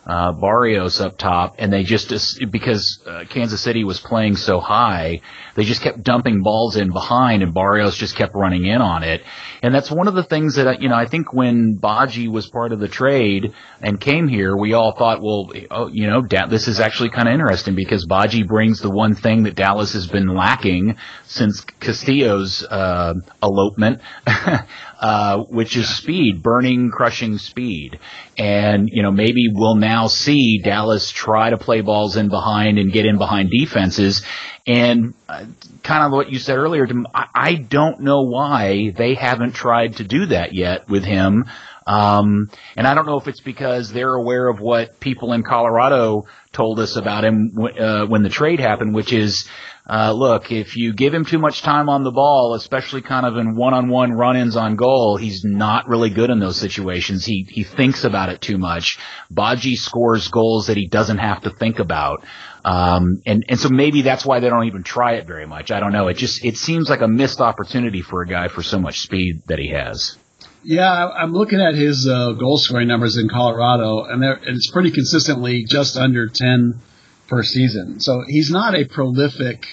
uh, 0.09 0.33
Barrios 0.33 1.01
up 1.03 1.19
top, 1.19 1.57
and 1.59 1.71
they 1.71 1.83
just 1.83 2.13
because 2.51 2.99
uh, 3.07 3.25
Kansas 3.29 3.61
City 3.61 3.85
was 3.85 4.01
playing 4.01 4.37
so 4.37 4.59
high, 4.59 5.21
they 5.55 5.65
just 5.65 5.83
kept 5.83 6.03
dumping 6.03 6.43
balls 6.43 6.77
in 6.77 6.91
behind, 6.91 7.43
and 7.43 7.53
Barrios 7.53 7.95
just 7.95 8.17
kept 8.17 8.35
running 8.35 8.65
in 8.65 8.81
on 8.81 9.03
it. 9.03 9.23
And 9.63 9.75
that's 9.75 9.91
one 9.91 10.09
of 10.09 10.15
the 10.15 10.23
things 10.23 10.55
that 10.55 10.81
you 10.81 10.89
know 10.89 10.95
I 10.95 11.07
think 11.07 11.35
when 11.35 11.79
Badji 11.79 12.31
was 12.31 12.49
part 12.49 12.73
of 12.73 12.81
the 12.81 12.89
trade 12.89 13.53
and 13.83 14.01
came 14.01 14.29
here, 14.29 14.57
we 14.57 14.73
all 14.73 14.93
thought, 14.97 15.21
well, 15.21 15.51
oh, 15.71 15.89
you 15.93 16.07
know, 16.07 16.23
this 16.49 16.69
is 16.69 16.81
actually 16.81 17.11
kind 17.11 17.29
of 17.29 17.35
interesting 17.35 17.75
because 17.75 18.07
Badji 18.07 18.49
brings 18.49 18.81
the 18.81 18.91
one 18.91 19.15
thing 19.15 19.43
that 19.43 19.57
Dallas 19.57 19.93
has 19.93 20.07
been 20.07 20.29
lacking 20.29 20.97
since 21.27 21.61
Castillo's 21.61 22.65
uh, 22.65 23.13
elopement. 23.43 24.01
Uh, 25.01 25.45
which 25.45 25.77
is 25.77 25.89
speed, 25.89 26.43
burning, 26.43 26.91
crushing 26.91 27.39
speed. 27.39 28.01
And, 28.37 28.89
you 28.93 29.05
know, 29.05 29.13
maybe 29.13 29.47
we'll 29.53 29.77
now 29.77 30.09
see 30.09 30.59
Dallas 30.59 31.13
try 31.13 31.51
to 31.51 31.57
play 31.57 31.83
balls 31.83 32.17
in 32.17 32.29
behind 32.29 32.81
and 32.81 32.93
get 32.93 33.07
in 33.07 33.17
behind 33.17 33.53
defenses. 33.53 34.23
And 34.67 35.15
uh, 35.29 35.45
kind 35.85 36.05
of 36.05 36.11
what 36.11 36.33
you 36.33 36.41
said 36.41 36.57
earlier, 36.57 36.85
I 37.15 37.55
don't 37.55 38.01
know 38.01 38.23
why 38.23 38.91
they 38.91 39.15
haven't 39.15 39.53
tried 39.53 39.99
to 39.99 40.05
do 40.05 40.27
that 40.27 40.53
yet 40.53 40.89
with 40.89 41.05
him. 41.05 41.45
Um, 41.87 42.51
and 42.77 42.87
I 42.87 42.95
don't 42.95 43.07
know 43.07 43.19
if 43.19 43.29
it's 43.29 43.41
because 43.41 43.93
they're 43.93 44.15
aware 44.15 44.49
of 44.49 44.59
what 44.59 44.99
people 44.99 45.33
in 45.33 45.45
Colorado 45.45 46.27
told 46.53 46.81
us 46.81 46.97
about 46.97 47.25
him 47.25 47.57
uh, 47.57 48.05
when 48.07 48.25
the 48.25 48.29
trade 48.29 48.59
happened, 48.61 48.95
which 48.95 49.13
is 49.13 49.49
uh, 49.89 50.13
look, 50.13 50.53
if 50.53 50.77
you 50.77 50.93
give 50.93 51.15
him 51.15 51.25
too 51.25 51.39
much 51.39 51.63
time 51.63 51.89
on 51.89 52.05
the 52.05 52.11
ball, 52.11 52.55
especially 52.55 53.01
kind 53.01 53.25
of 53.25 53.37
in 53.37 53.57
one-on-one 53.57 54.13
run-ins 54.13 54.57
on 54.57 54.77
goal, 54.77 55.17
he's 55.17 55.45
not 55.45 55.89
really 55.89 56.11
good 56.11 56.29
in 56.29 56.41
those 56.41 56.59
situations. 56.59 57.25
He 57.25 57.47
he 57.49 57.65
thinks 57.65 58.05
about 58.05 58.29
it 58.29 58.41
too 58.41 58.59
much. 58.59 58.99
Badji 59.33 59.77
scores 59.77 60.29
goals 60.29 60.67
that 60.67 60.77
he 60.77 60.87
doesn't 60.89 61.19
have 61.19 61.43
to 61.43 61.51
think 61.51 61.79
about. 61.79 62.25
Um, 62.65 63.23
and, 63.25 63.45
and 63.49 63.59
so 63.59 63.71
maybe 63.71 64.03
that's 64.03 64.27
why 64.27 64.41
they 64.41 64.51
don't 64.51 64.67
even 64.67 64.83
try 64.83 65.15
it 65.15 65.27
very 65.27 65.47
much. 65.47 65.71
I 65.71 65.81
don't 65.81 65.93
know. 65.93 66.09
It 66.09 66.19
just, 66.19 66.45
it 66.45 66.59
seems 66.59 66.91
like 66.91 67.01
a 67.01 67.09
missed 67.09 67.41
opportunity 67.41 68.03
for 68.03 68.21
a 68.21 68.27
guy 68.27 68.49
for 68.49 68.63
so 68.63 68.79
much 68.79 69.01
speed 69.01 69.43
that 69.47 69.59
he 69.59 69.71
has. 69.71 70.19
Yeah, 70.65 71.09
I'm 71.09 71.33
looking 71.33 71.61
at 71.63 71.75
his 71.75 72.07
uh, 72.07 72.33
goal 72.33 72.59
scoring 72.59 72.89
numbers 72.89 73.17
in 73.17 73.29
Colorado, 73.31 74.05
and, 74.05 74.23
and 74.23 74.57
it's 74.57 74.71
pretty 74.71 74.91
consistently 74.91 75.65
just 75.65 75.97
under 75.97 76.27
10 76.29 76.81
per 77.29 77.43
season. 77.43 78.01
So 78.01 78.25
he's 78.27 78.51
not 78.51 78.75
a 78.75 78.85
prolific 78.85 79.67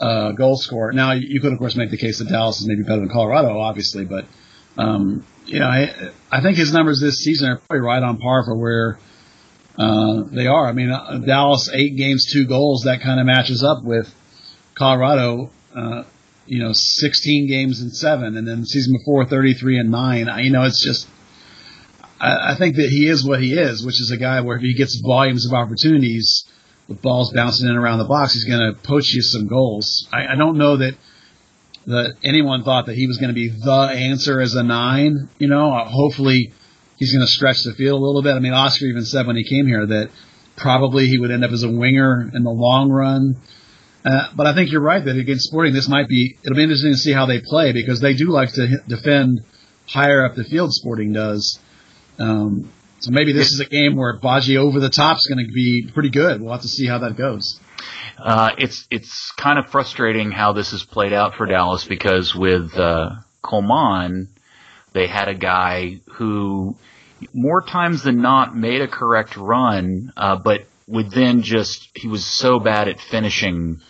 uh, 0.00 0.32
goal 0.32 0.56
scorer. 0.56 0.92
Now, 0.92 1.12
you 1.12 1.40
could, 1.40 1.52
of 1.52 1.58
course, 1.58 1.76
make 1.76 1.90
the 1.90 1.96
case 1.96 2.18
that 2.18 2.28
Dallas 2.28 2.60
is 2.60 2.66
maybe 2.66 2.82
better 2.82 3.00
than 3.00 3.08
Colorado, 3.08 3.58
obviously, 3.58 4.04
but 4.04 4.26
um, 4.76 5.24
you 5.46 5.60
know, 5.60 5.66
I, 5.66 6.10
I 6.30 6.40
think 6.40 6.56
his 6.56 6.72
numbers 6.72 7.00
this 7.00 7.18
season 7.18 7.50
are 7.50 7.56
probably 7.58 7.80
right 7.80 8.02
on 8.02 8.18
par 8.18 8.44
for 8.44 8.56
where 8.56 8.98
uh, 9.78 10.22
they 10.32 10.46
are. 10.46 10.66
I 10.66 10.72
mean, 10.72 10.90
uh, 10.90 11.18
Dallas 11.18 11.68
eight 11.72 11.96
games, 11.96 12.30
two 12.32 12.46
goals. 12.46 12.84
That 12.84 13.02
kind 13.02 13.20
of 13.20 13.26
matches 13.26 13.62
up 13.62 13.84
with 13.84 14.12
Colorado. 14.74 15.50
Uh, 15.74 16.04
you 16.46 16.62
know, 16.62 16.72
16 16.74 17.48
games 17.48 17.80
and 17.80 17.96
seven, 17.96 18.36
and 18.36 18.46
then 18.46 18.66
season 18.66 18.94
before 18.98 19.24
33 19.24 19.78
and 19.78 19.90
nine. 19.90 20.28
I, 20.28 20.40
you 20.40 20.50
know, 20.50 20.64
it's 20.64 20.84
just 20.84 21.08
I, 22.20 22.52
I 22.52 22.54
think 22.56 22.76
that 22.76 22.88
he 22.90 23.08
is 23.08 23.26
what 23.26 23.40
he 23.40 23.54
is, 23.54 23.84
which 23.84 24.00
is 24.00 24.10
a 24.10 24.16
guy 24.16 24.40
where 24.40 24.56
if 24.56 24.62
he 24.62 24.74
gets 24.74 25.00
volumes 25.00 25.46
of 25.46 25.52
opportunities 25.52 26.44
with 26.88 27.00
balls 27.00 27.32
bouncing 27.32 27.68
in 27.68 27.76
around 27.76 27.98
the 27.98 28.04
box, 28.04 28.34
he's 28.34 28.44
going 28.44 28.60
to 28.60 28.78
poach 28.80 29.12
you 29.12 29.22
some 29.22 29.46
goals. 29.46 30.08
I, 30.12 30.32
I 30.32 30.34
don't 30.36 30.58
know 30.58 30.76
that 30.76 30.94
that 31.86 32.14
anyone 32.24 32.64
thought 32.64 32.86
that 32.86 32.94
he 32.94 33.06
was 33.06 33.18
going 33.18 33.28
to 33.28 33.34
be 33.34 33.48
the 33.48 33.90
answer 33.94 34.40
as 34.40 34.54
a 34.54 34.62
nine. 34.62 35.28
You 35.38 35.48
know, 35.48 35.72
uh, 35.72 35.84
hopefully 35.86 36.52
he's 36.96 37.12
going 37.12 37.24
to 37.24 37.30
stretch 37.30 37.62
the 37.62 37.74
field 37.74 38.00
a 38.00 38.04
little 38.04 38.22
bit. 38.22 38.34
I 38.34 38.38
mean, 38.38 38.52
Oscar 38.52 38.86
even 38.86 39.04
said 39.04 39.26
when 39.26 39.36
he 39.36 39.44
came 39.44 39.66
here 39.66 39.86
that 39.86 40.10
probably 40.56 41.08
he 41.08 41.18
would 41.18 41.30
end 41.30 41.44
up 41.44 41.50
as 41.50 41.62
a 41.62 41.70
winger 41.70 42.30
in 42.32 42.42
the 42.42 42.50
long 42.50 42.90
run. 42.90 43.36
Uh, 44.04 44.28
but 44.34 44.46
I 44.46 44.54
think 44.54 44.70
you're 44.70 44.82
right 44.82 45.04
that 45.04 45.16
against 45.16 45.48
Sporting, 45.48 45.72
this 45.72 45.88
might 45.88 46.08
be, 46.08 46.36
it'll 46.42 46.56
be 46.56 46.62
interesting 46.62 46.92
to 46.92 46.98
see 46.98 47.12
how 47.12 47.26
they 47.26 47.40
play 47.40 47.72
because 47.72 48.00
they 48.00 48.14
do 48.14 48.30
like 48.30 48.52
to 48.52 48.78
defend 48.86 49.40
higher 49.86 50.24
up 50.24 50.34
the 50.34 50.44
field, 50.44 50.72
Sporting 50.72 51.12
does. 51.12 51.58
Um, 52.18 52.70
so 53.04 53.10
maybe 53.10 53.34
this 53.34 53.52
is 53.52 53.60
a 53.60 53.66
game 53.66 53.96
where 53.96 54.18
Badji 54.18 54.56
over 54.56 54.80
the 54.80 54.88
top 54.88 55.18
is 55.18 55.26
going 55.26 55.46
to 55.46 55.52
be 55.52 55.90
pretty 55.92 56.08
good. 56.08 56.40
We'll 56.40 56.52
have 56.52 56.62
to 56.62 56.68
see 56.68 56.86
how 56.86 57.00
that 57.00 57.18
goes. 57.18 57.60
Uh, 58.16 58.52
it's 58.56 58.86
it's 58.90 59.30
kind 59.32 59.58
of 59.58 59.68
frustrating 59.68 60.30
how 60.30 60.54
this 60.54 60.70
has 60.70 60.82
played 60.82 61.12
out 61.12 61.34
for 61.34 61.44
Dallas 61.44 61.84
because 61.84 62.34
with 62.34 62.74
uh, 62.78 63.10
Colmán, 63.42 64.28
they 64.94 65.06
had 65.06 65.28
a 65.28 65.34
guy 65.34 66.00
who 66.12 66.76
more 67.34 67.60
times 67.60 68.02
than 68.04 68.22
not 68.22 68.56
made 68.56 68.80
a 68.80 68.88
correct 68.88 69.36
run, 69.36 70.10
uh, 70.16 70.36
but 70.36 70.62
would 70.86 71.10
then 71.10 71.42
just 71.42 71.90
he 71.94 72.08
was 72.08 72.24
so 72.24 72.58
bad 72.58 72.88
at 72.88 73.00
finishing 73.00 73.82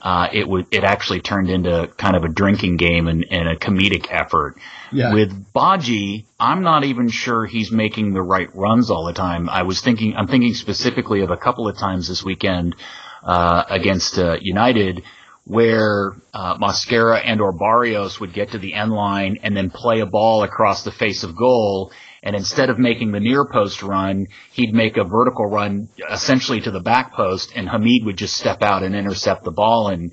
uh, 0.00 0.28
it 0.32 0.48
would 0.48 0.66
it 0.70 0.84
actually 0.84 1.20
turned 1.20 1.50
into 1.50 1.88
kind 1.96 2.14
of 2.14 2.22
a 2.22 2.28
drinking 2.28 2.76
game 2.76 3.08
and, 3.08 3.26
and 3.32 3.48
a 3.48 3.56
comedic 3.56 4.06
effort. 4.10 4.56
Yeah. 4.92 5.14
With 5.14 5.52
Badji, 5.52 6.26
I'm 6.38 6.62
not 6.62 6.84
even 6.84 7.08
sure 7.08 7.46
he's 7.46 7.70
making 7.70 8.12
the 8.12 8.22
right 8.22 8.48
runs 8.54 8.90
all 8.90 9.04
the 9.04 9.12
time. 9.12 9.48
I 9.48 9.62
was 9.62 9.80
thinking, 9.80 10.16
I'm 10.16 10.26
thinking 10.26 10.54
specifically 10.54 11.22
of 11.22 11.30
a 11.30 11.36
couple 11.36 11.68
of 11.68 11.78
times 11.78 12.08
this 12.08 12.24
weekend 12.24 12.76
uh, 13.22 13.64
against 13.68 14.18
uh, 14.18 14.36
United 14.40 15.02
where 15.44 16.12
uh, 16.34 16.56
Mosquera 16.58 17.20
and 17.24 17.40
or 17.40 17.52
Barrios 17.52 18.20
would 18.20 18.32
get 18.32 18.52
to 18.52 18.58
the 18.58 18.74
end 18.74 18.92
line 18.92 19.38
and 19.42 19.56
then 19.56 19.70
play 19.70 20.00
a 20.00 20.06
ball 20.06 20.42
across 20.42 20.84
the 20.84 20.92
face 20.92 21.24
of 21.24 21.34
goal 21.36 21.90
and 22.22 22.36
instead 22.36 22.68
of 22.68 22.78
making 22.78 23.12
the 23.12 23.20
near 23.20 23.44
post 23.46 23.82
run, 23.82 24.26
he'd 24.52 24.74
make 24.74 24.96
a 24.96 25.04
vertical 25.04 25.46
run 25.46 25.88
essentially 26.10 26.60
to 26.60 26.70
the 26.70 26.80
back 26.80 27.14
post, 27.14 27.52
and 27.56 27.68
Hamid 27.68 28.04
would 28.04 28.18
just 28.18 28.36
step 28.36 28.62
out 28.62 28.82
and 28.82 28.94
intercept 28.94 29.44
the 29.44 29.50
ball. 29.50 29.88
And 29.88 30.12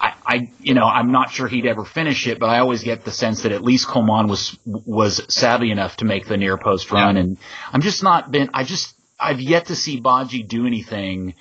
I, 0.00 0.14
I, 0.24 0.50
you 0.60 0.74
know, 0.74 0.84
I'm 0.84 1.12
not 1.12 1.30
sure 1.30 1.46
he'd 1.46 1.66
ever 1.66 1.84
finish 1.84 2.26
it, 2.26 2.38
but 2.38 2.48
I 2.48 2.60
always 2.60 2.82
get 2.82 3.04
the 3.04 3.10
sense 3.10 3.42
that 3.42 3.52
at 3.52 3.62
least 3.62 3.86
Colmán 3.86 4.28
was 4.28 4.58
was 4.64 5.22
savvy 5.28 5.70
enough 5.70 5.96
to 5.98 6.04
make 6.04 6.26
the 6.26 6.36
near 6.36 6.56
post 6.56 6.90
run. 6.90 7.16
Yeah. 7.16 7.22
And 7.22 7.38
I'm 7.72 7.82
just 7.82 8.02
not 8.02 8.30
been. 8.30 8.50
I 8.54 8.64
just 8.64 8.94
I've 9.18 9.40
yet 9.40 9.66
to 9.66 9.76
see 9.76 10.00
Badji 10.00 10.48
do 10.48 10.66
anything 10.66 11.34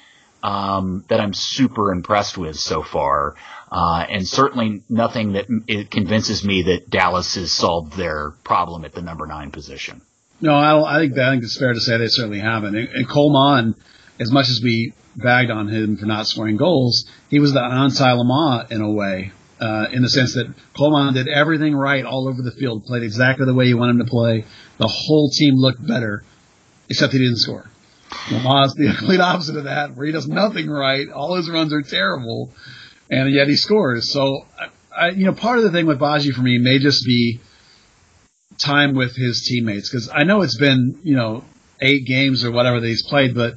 um, 0.43 1.05
that 1.07 1.19
I'm 1.19 1.33
super 1.33 1.91
impressed 1.91 2.37
with 2.37 2.57
so 2.57 2.83
far. 2.83 3.35
Uh, 3.71 4.05
and 4.09 4.27
certainly 4.27 4.81
nothing 4.89 5.33
that 5.33 5.45
it 5.67 5.91
convinces 5.91 6.43
me 6.43 6.63
that 6.63 6.89
Dallas 6.89 7.35
has 7.35 7.51
solved 7.51 7.93
their 7.95 8.31
problem 8.43 8.83
at 8.83 8.93
the 8.93 9.01
number 9.01 9.27
nine 9.27 9.51
position. 9.51 10.01
No, 10.41 10.53
I, 10.53 10.97
I 10.97 10.99
think 10.99 11.15
that, 11.15 11.25
I 11.27 11.31
think 11.31 11.43
it's 11.43 11.57
fair 11.57 11.73
to 11.73 11.79
say 11.79 11.97
they 11.97 12.07
certainly 12.07 12.39
haven't. 12.39 12.75
And, 12.75 12.89
and 12.89 13.07
Colmán, 13.07 13.75
as 14.19 14.31
much 14.31 14.49
as 14.49 14.61
we 14.63 14.93
bagged 15.19 15.51
on 15.51 15.67
him 15.67 15.97
for 15.97 16.05
not 16.05 16.27
scoring 16.27 16.57
goals, 16.57 17.05
he 17.29 17.39
was 17.39 17.53
the 17.53 17.59
Lamah 17.59 18.71
in 18.71 18.81
a 18.81 18.91
way, 18.91 19.31
uh, 19.59 19.87
in 19.91 20.01
the 20.01 20.09
sense 20.09 20.33
that 20.33 20.47
Colmán 20.75 21.13
did 21.13 21.27
everything 21.27 21.75
right 21.75 22.03
all 22.05 22.27
over 22.27 22.41
the 22.41 22.51
field, 22.51 22.85
played 22.85 23.03
exactly 23.03 23.45
the 23.45 23.53
way 23.53 23.65
you 23.65 23.77
want 23.77 23.91
him 23.91 23.99
to 23.99 24.09
play. 24.09 24.45
The 24.77 24.87
whole 24.87 25.29
team 25.29 25.55
looked 25.55 25.85
better, 25.85 26.23
except 26.89 27.13
he 27.13 27.19
didn't 27.19 27.37
score. 27.37 27.69
Lamah's 28.29 28.73
the 28.73 28.93
complete 28.97 29.19
opposite 29.19 29.57
of 29.57 29.65
that, 29.65 29.95
where 29.95 30.05
he 30.05 30.11
does 30.11 30.27
nothing 30.27 30.69
right. 30.69 31.09
All 31.09 31.35
his 31.35 31.49
runs 31.49 31.73
are 31.73 31.81
terrible, 31.81 32.51
and 33.09 33.31
yet 33.31 33.47
he 33.47 33.55
scores. 33.55 34.11
So, 34.11 34.45
I, 34.95 35.09
you 35.09 35.25
know, 35.25 35.33
part 35.33 35.57
of 35.57 35.63
the 35.63 35.71
thing 35.71 35.85
with 35.85 35.99
Badji 35.99 36.33
for 36.33 36.41
me 36.41 36.57
may 36.57 36.79
just 36.79 37.05
be 37.05 37.39
time 38.59 38.93
with 38.93 39.15
his 39.15 39.47
teammates 39.47 39.89
because 39.89 40.09
I 40.13 40.23
know 40.23 40.41
it's 40.41 40.57
been 40.57 40.99
you 41.03 41.15
know 41.15 41.43
eight 41.81 42.05
games 42.05 42.43
or 42.43 42.51
whatever 42.51 42.79
that 42.79 42.87
he's 42.87 43.03
played, 43.03 43.33
but 43.33 43.55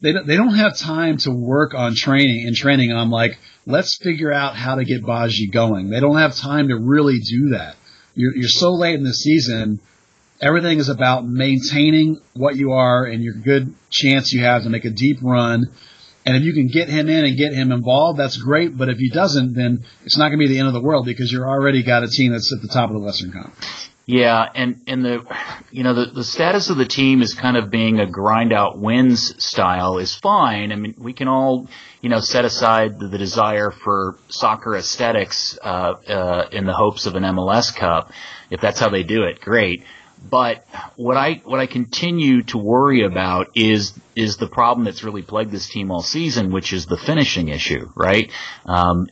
they 0.00 0.12
don't, 0.12 0.26
they 0.26 0.36
don't 0.36 0.54
have 0.54 0.76
time 0.76 1.18
to 1.18 1.30
work 1.30 1.74
on 1.74 1.94
training 1.94 2.46
and 2.46 2.56
training 2.56 2.92
on 2.92 3.10
like 3.10 3.38
let's 3.66 3.96
figure 3.96 4.32
out 4.32 4.56
how 4.56 4.76
to 4.76 4.84
get 4.84 5.02
Badji 5.02 5.52
going. 5.52 5.90
They 5.90 6.00
don't 6.00 6.16
have 6.16 6.36
time 6.36 6.68
to 6.68 6.78
really 6.78 7.18
do 7.18 7.50
that. 7.50 7.76
You're 8.14 8.34
you're 8.36 8.48
so 8.48 8.72
late 8.72 8.94
in 8.94 9.04
the 9.04 9.14
season. 9.14 9.80
Everything 10.40 10.78
is 10.78 10.88
about 10.88 11.26
maintaining 11.26 12.18
what 12.32 12.56
you 12.56 12.72
are 12.72 13.04
and 13.04 13.22
your 13.22 13.34
good 13.34 13.74
chance 13.90 14.32
you 14.32 14.42
have 14.42 14.62
to 14.62 14.70
make 14.70 14.86
a 14.86 14.90
deep 14.90 15.18
run. 15.22 15.70
And 16.24 16.36
if 16.36 16.44
you 16.44 16.54
can 16.54 16.68
get 16.68 16.88
him 16.88 17.08
in 17.08 17.24
and 17.24 17.36
get 17.36 17.52
him 17.52 17.72
involved, 17.72 18.18
that's 18.18 18.38
great. 18.38 18.76
But 18.76 18.88
if 18.88 18.96
he 18.98 19.10
doesn't, 19.10 19.54
then 19.54 19.84
it's 20.04 20.16
not 20.16 20.28
going 20.28 20.38
to 20.38 20.46
be 20.46 20.48
the 20.48 20.58
end 20.58 20.68
of 20.68 20.74
the 20.74 20.80
world 20.80 21.04
because 21.04 21.30
you're 21.30 21.48
already 21.48 21.82
got 21.82 22.04
a 22.04 22.08
team 22.08 22.32
that's 22.32 22.52
at 22.54 22.62
the 22.62 22.68
top 22.68 22.88
of 22.88 22.94
the 22.94 23.00
Western 23.00 23.32
Conference. 23.32 23.89
Yeah, 24.10 24.44
and 24.56 24.80
and 24.88 25.04
the 25.04 25.24
you 25.70 25.84
know 25.84 25.94
the 25.94 26.06
the 26.06 26.24
status 26.24 26.68
of 26.68 26.76
the 26.76 26.84
team 26.84 27.22
is 27.22 27.32
kind 27.32 27.56
of 27.56 27.70
being 27.70 28.00
a 28.00 28.06
grind 28.06 28.52
out 28.52 28.76
wins 28.76 29.40
style 29.42 29.98
is 29.98 30.16
fine. 30.16 30.72
I 30.72 30.74
mean, 30.74 30.96
we 30.98 31.12
can 31.12 31.28
all 31.28 31.68
you 32.00 32.08
know 32.08 32.18
set 32.18 32.44
aside 32.44 32.98
the, 32.98 33.06
the 33.06 33.18
desire 33.18 33.70
for 33.70 34.16
soccer 34.28 34.74
aesthetics 34.74 35.56
uh, 35.62 35.92
uh, 36.08 36.48
in 36.50 36.66
the 36.66 36.72
hopes 36.72 37.06
of 37.06 37.14
an 37.14 37.22
MLS 37.22 37.72
Cup. 37.72 38.10
If 38.50 38.60
that's 38.60 38.80
how 38.80 38.88
they 38.88 39.04
do 39.04 39.22
it, 39.22 39.40
great. 39.40 39.84
But 40.28 40.64
what 40.96 41.16
I 41.16 41.40
what 41.44 41.60
I 41.60 41.66
continue 41.66 42.42
to 42.44 42.58
worry 42.58 43.02
about 43.02 43.48
is 43.54 43.98
is 44.14 44.36
the 44.36 44.46
problem 44.46 44.84
that's 44.84 45.02
really 45.02 45.22
plagued 45.22 45.50
this 45.50 45.68
team 45.68 45.90
all 45.90 46.02
season, 46.02 46.52
which 46.52 46.72
is 46.72 46.86
the 46.86 46.98
finishing 46.98 47.48
issue, 47.48 47.88
right? 47.94 48.30
Um, 48.66 49.06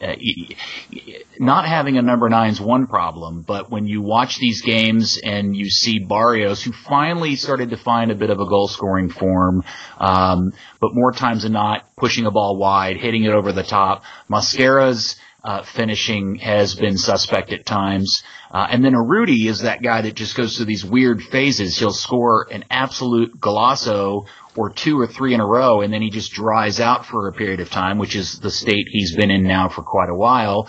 not 1.38 1.66
having 1.66 1.96
a 1.96 2.02
number 2.02 2.28
nine 2.28 2.50
is 2.50 2.60
one 2.60 2.86
problem, 2.86 3.42
but 3.42 3.70
when 3.70 3.86
you 3.86 4.02
watch 4.02 4.38
these 4.38 4.60
games 4.60 5.18
and 5.22 5.56
you 5.56 5.70
see 5.70 5.98
Barrios, 5.98 6.62
who 6.62 6.72
finally 6.72 7.36
started 7.36 7.70
to 7.70 7.76
find 7.76 8.10
a 8.10 8.16
bit 8.16 8.30
of 8.30 8.40
a 8.40 8.46
goal 8.46 8.68
scoring 8.68 9.08
form, 9.08 9.64
um, 9.98 10.52
but 10.80 10.90
more 10.94 11.12
times 11.12 11.44
than 11.44 11.52
not 11.52 11.86
pushing 11.96 12.26
a 12.26 12.30
ball 12.30 12.58
wide, 12.58 12.98
hitting 12.98 13.24
it 13.24 13.32
over 13.32 13.52
the 13.52 13.62
top. 13.62 14.02
Mosquera's 14.28 15.16
uh, 15.44 15.62
finishing 15.62 16.36
has 16.36 16.74
been 16.74 16.98
suspect 16.98 17.52
at 17.52 17.64
times. 17.64 18.22
Uh, 18.50 18.66
and 18.70 18.84
then 18.84 18.94
Urruti 18.94 19.46
is 19.46 19.60
that 19.60 19.82
guy 19.82 20.02
that 20.02 20.14
just 20.14 20.36
goes 20.36 20.56
through 20.56 20.66
these 20.66 20.84
weird 20.84 21.22
phases. 21.22 21.78
He'll 21.78 21.90
score 21.90 22.46
an 22.50 22.64
absolute 22.70 23.38
golazo 23.38 24.26
or 24.56 24.70
two 24.70 24.98
or 24.98 25.06
three 25.06 25.34
in 25.34 25.40
a 25.40 25.46
row, 25.46 25.82
and 25.82 25.92
then 25.92 26.02
he 26.02 26.10
just 26.10 26.32
dries 26.32 26.80
out 26.80 27.06
for 27.06 27.28
a 27.28 27.32
period 27.32 27.60
of 27.60 27.70
time, 27.70 27.98
which 27.98 28.16
is 28.16 28.40
the 28.40 28.50
state 28.50 28.86
he's 28.90 29.14
been 29.14 29.30
in 29.30 29.44
now 29.44 29.68
for 29.68 29.82
quite 29.82 30.08
a 30.08 30.14
while. 30.14 30.68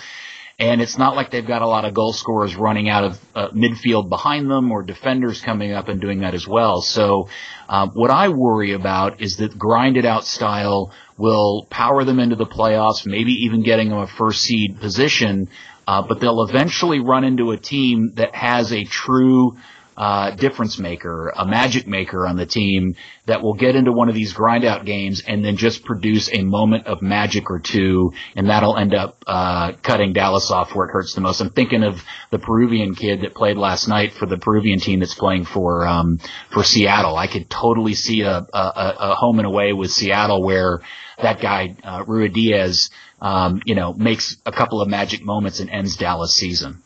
And 0.60 0.82
it's 0.82 0.98
not 0.98 1.15
like 1.15 1.32
they've 1.32 1.48
got 1.48 1.62
a 1.62 1.68
lot 1.68 1.86
of 1.86 1.94
goal 1.94 2.12
scorers 2.12 2.54
running 2.58 2.89
out 2.89 3.06
of 3.06 3.20
uh, 3.34 3.48
midfield 3.52 4.10
behind 4.10 4.52
them 4.52 4.74
or 4.74 4.84
defenders 4.84 5.39
coming 5.39 5.72
up 5.72 5.88
and 5.88 6.02
doing 6.02 6.20
that 6.20 6.34
as 6.34 6.46
well. 6.46 6.82
So, 6.82 7.30
um, 7.70 7.92
what 7.94 8.12
I 8.12 8.28
worry 8.28 8.74
about 8.74 9.22
is 9.22 9.38
that 9.38 9.58
grinded 9.58 10.06
out 10.06 10.26
style 10.26 10.92
will 11.18 11.65
power 11.70 12.04
them 12.04 12.20
into 12.20 12.36
the 12.36 12.46
playoffs, 12.46 13.06
maybe 13.06 13.32
even 13.46 13.63
getting 13.63 13.88
them 13.88 14.00
a 14.00 14.08
first 14.08 14.42
seed 14.42 14.82
position. 14.82 15.48
Uh, 15.89 16.04
but 16.04 16.19
they'll 16.19 16.43
eventually 16.43 16.99
run 16.99 17.23
into 17.23 17.49
a 17.49 17.58
team 17.58 18.12
that 18.13 18.36
has 18.36 18.71
a 18.71 18.84
true 18.84 19.58
uh, 20.00 20.32
difference 20.32 20.80
maker, 20.80 21.34
a 21.36 21.46
magic 21.46 21.86
maker 21.86 22.26
on 22.26 22.38
the 22.38 22.46
team 22.46 22.96
that 23.26 23.44
will 23.44 23.54
get 23.54 23.76
into 23.76 23.92
one 23.92 24.08
of 24.08 24.16
these 24.16 24.32
grind 24.32 24.64
out 24.64 24.86
games 24.86 25.22
and 25.28 25.44
then 25.44 25.58
just 25.58 25.84
produce 25.84 26.30
a 26.32 26.42
moment 26.42 26.88
of 26.88 27.02
magic 27.02 27.52
or 27.52 27.60
two, 27.60 28.14
and 28.34 28.50
that'll 28.50 28.78
end 28.78 28.96
up 28.96 29.22
uh, 29.28 29.74
cutting 29.84 30.14
Dallas 30.14 30.52
off 30.52 30.74
where 30.74 30.88
it 30.88 30.92
hurts 30.92 31.16
the 31.16 31.22
most. 31.22 31.42
I'm 31.42 31.50
thinking 31.50 31.84
of 31.84 32.02
the 32.32 32.40
Peruvian 32.40 32.96
kid 32.96 33.22
that 33.22 33.36
played 33.36 33.58
last 33.58 33.90
night 33.90 34.14
for 34.14 34.26
the 34.26 34.38
Peruvian 34.38 34.80
team 34.80 35.02
that's 35.02 35.16
playing 35.16 35.44
for 35.44 35.86
um, 35.86 36.20
for 36.50 36.64
Seattle. 36.64 37.18
I 37.18 37.28
could 37.28 37.50
totally 37.50 37.94
see 37.94 38.22
a, 38.22 38.48
a, 38.54 38.96
a 39.00 39.16
home 39.16 39.40
and 39.40 39.46
away 39.46 39.74
with 39.74 39.92
Seattle 39.92 40.42
where 40.42 40.80
that 41.22 41.42
guy 41.42 41.76
uh, 41.84 42.06
Ruidíaz, 42.06 42.90
um, 43.22 43.62
you 43.66 43.76
know, 43.76 43.92
makes 43.92 44.38
a 44.46 44.54
couple 44.54 44.82
of 44.82 44.88
magic 44.88 45.26
moments 45.26 45.60
and 45.60 45.70
ends 45.70 45.98
Dallas 45.98 46.34
season. 46.34 46.84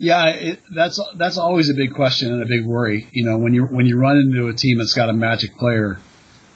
Yeah, 0.00 0.28
it, 0.28 0.60
that's 0.74 0.98
that's 1.16 1.36
always 1.36 1.68
a 1.68 1.74
big 1.74 1.92
question 1.92 2.32
and 2.32 2.42
a 2.42 2.46
big 2.46 2.64
worry. 2.64 3.06
You 3.12 3.26
know, 3.26 3.36
when 3.36 3.52
you 3.52 3.66
when 3.66 3.84
you 3.84 3.98
run 3.98 4.16
into 4.16 4.48
a 4.48 4.54
team 4.54 4.78
that's 4.78 4.94
got 4.94 5.10
a 5.10 5.12
magic 5.12 5.58
player, 5.58 5.98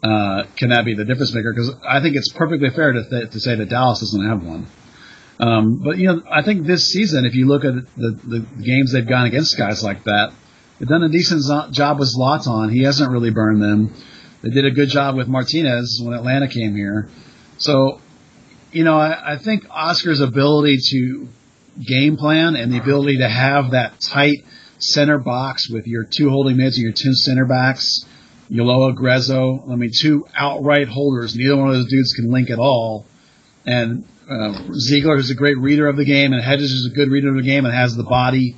uh, 0.03 0.45
can 0.57 0.71
that 0.71 0.87
be 0.87 0.95
the 0.95 1.05
difference 1.05 1.35
maker? 1.35 1.53
Because 1.53 1.75
I 1.87 2.01
think 2.01 2.17
it's 2.17 2.33
perfectly 2.33 2.71
fair 2.71 2.93
to 2.93 3.05
th- 3.07 3.33
to 3.33 3.41
say 3.41 3.55
that 3.57 3.69
Dallas 3.69 4.01
doesn't 4.01 4.27
have 4.27 4.43
one. 4.43 4.67
Um, 5.39 5.83
but 5.85 5.99
you 5.99 6.07
know, 6.07 6.23
I 6.31 6.41
think 6.41 6.67
this 6.67 6.91
season, 6.91 7.27
if 7.27 7.35
you 7.35 7.47
look 7.47 7.67
at 7.67 7.75
the, 7.75 8.19
the 8.25 8.41
games 8.63 8.93
they've 8.93 9.07
gone 9.07 9.27
against 9.27 9.59
guys 9.59 9.85
like 9.85 10.05
that, 10.05 10.33
they've 10.79 10.89
done 10.89 11.03
a 11.03 11.11
decent 11.11 11.43
job 11.75 11.99
with 11.99 12.15
Zlatan. 12.17 12.73
He 12.73 12.85
hasn't 12.85 13.11
really 13.11 13.31
burned 13.31 13.63
them. 13.63 13.93
They 14.41 14.49
did 14.49 14.65
a 14.65 14.71
good 14.71 14.89
job 14.89 15.17
with 15.17 15.29
Martinez 15.29 16.01
when 16.03 16.15
Atlanta 16.15 16.49
came 16.49 16.75
here. 16.75 17.11
So, 17.59 18.01
you 18.73 18.85
know, 18.85 18.97
I, 18.97 19.35
I 19.35 19.37
think 19.37 19.67
Oscar's 19.71 20.21
ability 20.21 20.79
to 20.93 21.29
game 21.81 22.17
plan 22.17 22.57
and 22.57 22.73
the 22.73 22.79
ability 22.79 23.19
to 23.19 23.29
have 23.29 23.73
that 23.73 24.01
tight 24.01 24.45
center 24.79 25.19
box 25.19 25.69
with 25.69 25.87
your 25.87 26.05
two 26.05 26.31
holding 26.31 26.57
mids 26.57 26.77
and 26.77 26.85
your 26.85 26.93
two 26.93 27.15
center 27.15 27.45
backs, 27.45 28.05
Ulloa, 28.51 28.95
Gruezo, 28.95 29.71
I 29.71 29.77
mean, 29.77 29.91
two 29.99 30.27
outright 30.35 30.89
holders. 30.89 31.35
Neither 31.35 31.57
one 31.57 31.69
of 31.69 31.75
those 31.75 31.89
dudes 31.89 32.13
can 32.13 32.31
link 32.31 32.51
at 32.51 32.59
all. 32.59 33.07
And 33.67 34.05
uh, 34.29 34.73
Ziegler 34.75 35.17
is 35.17 35.31
a 35.31 35.35
great 35.35 35.59
reader 35.59 35.89
of 35.89 35.97
the 35.97 36.05
game, 36.05 36.33
and 36.33 36.43
Hedges 36.43 36.71
is 36.71 36.87
a 36.87 36.95
good 36.95 37.11
reader 37.11 37.31
of 37.31 37.37
the 37.37 37.43
game 37.43 37.65
and 37.65 37.75
has 37.75 37.97
the 37.97 38.05
body. 38.05 38.57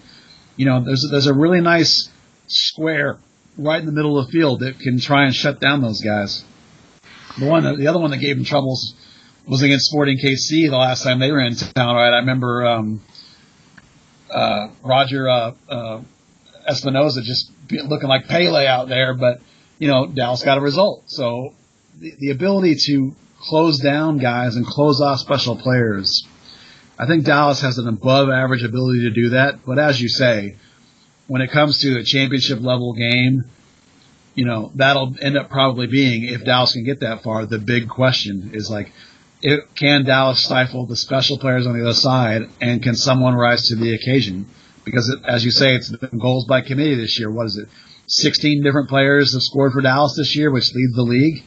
You 0.57 0.67
know, 0.67 0.85
there's 0.85 1.07
there's 1.11 1.27
a 1.27 1.35
really 1.35 1.61
nice 1.61 2.09
square 2.49 3.19
right 3.59 3.81
in 3.81 3.87
the 3.87 3.93
middle 3.93 4.19
of 4.19 4.27
the 4.27 4.33
field 4.33 4.61
that 4.61 4.79
can 4.79 4.99
try 5.01 5.25
and 5.25 5.35
shut 5.35 5.61
down 5.61 5.83
those 5.83 6.03
guys. 6.03 6.45
The 7.39 7.47
one, 7.47 7.79
the 7.79 7.87
other 7.87 7.99
one 7.99 8.11
that 8.11 8.19
gave 8.19 8.37
him 8.37 8.45
troubles 8.45 8.95
was 9.47 9.63
against 9.63 9.87
Sporting 9.87 10.19
KC 10.19 10.69
the 10.69 10.77
last 10.77 11.03
time 11.03 11.21
they 11.21 11.31
were 11.31 11.41
in 11.41 11.55
town, 11.55 11.95
right? 11.95 12.13
I 12.13 12.19
remember 12.19 12.67
um, 12.67 13.01
uh, 14.31 14.69
Roger 14.83 15.29
uh, 15.29 15.53
uh, 15.69 16.01
Espinoza 16.69 17.23
just 17.23 17.51
looking 17.71 18.09
like 18.09 18.27
Pele 18.27 18.67
out 18.67 18.89
there, 18.89 19.15
but 19.15 19.41
you 19.79 19.89
know 19.89 20.07
Dallas 20.07 20.43
got 20.43 20.59
a 20.59 20.61
result. 20.61 21.05
So 21.07 21.55
the, 21.99 22.15
the 22.19 22.31
ability 22.31 22.77
to 22.87 23.15
close 23.41 23.79
down 23.79 24.19
guys 24.19 24.57
and 24.57 24.67
close 24.67 25.01
off 25.01 25.21
special 25.21 25.57
players, 25.57 26.27
I 26.99 27.07
think 27.07 27.25
Dallas 27.25 27.61
has 27.61 27.79
an 27.79 27.87
above 27.87 28.29
average 28.29 28.65
ability 28.65 29.03
to 29.03 29.11
do 29.11 29.29
that. 29.31 29.65
But 29.65 29.79
as 29.79 30.01
you 30.01 30.09
say, 30.09 30.57
when 31.29 31.41
it 31.41 31.51
comes 31.53 31.81
to 31.81 31.99
a 31.99 32.05
championship 32.05 32.61
level 32.61 32.95
game, 32.95 33.45
you 34.35 34.45
know 34.45 34.73
that'll 34.75 35.15
end 35.21 35.39
up 35.39 35.51
probably 35.51 35.87
being 35.87 36.25
if 36.25 36.45
Dallas 36.45 36.73
can 36.73 36.85
get 36.85 37.01
that 37.01 37.23
far. 37.23 37.47
The 37.47 37.59
big 37.59 37.89
question 37.89 38.51
is 38.55 38.69
like 38.69 38.91
it, 39.43 39.75
can 39.75 40.05
Dallas 40.05 40.43
stifle 40.43 40.87
the 40.87 40.97
special 40.97 41.39
players 41.39 41.67
on 41.67 41.75
the 41.75 41.83
other 41.83 41.95
side, 41.95 42.43
and 42.61 42.83
can 42.83 42.95
someone 42.95 43.35
rise 43.35 43.69
to 43.69 43.77
the 43.77 43.95
occasion? 43.95 44.49
Because 44.85 45.09
it, 45.09 45.19
as 45.25 45.45
you 45.45 45.51
say, 45.51 45.75
it's 45.75 45.91
been 45.91 46.19
goals 46.19 46.47
by 46.47 46.61
committee 46.61 46.95
this 46.95 47.19
year. 47.19 47.31
What 47.31 47.47
is 47.47 47.57
it? 47.57 47.69
16 48.09 48.63
different 48.63 48.89
players 48.89 49.33
have 49.33 49.43
scored 49.43 49.73
for 49.73 49.81
Dallas 49.81 50.15
this 50.17 50.37
year, 50.37 50.51
which 50.51 50.73
leads 50.75 50.95
the 50.95 51.03
league. 51.03 51.43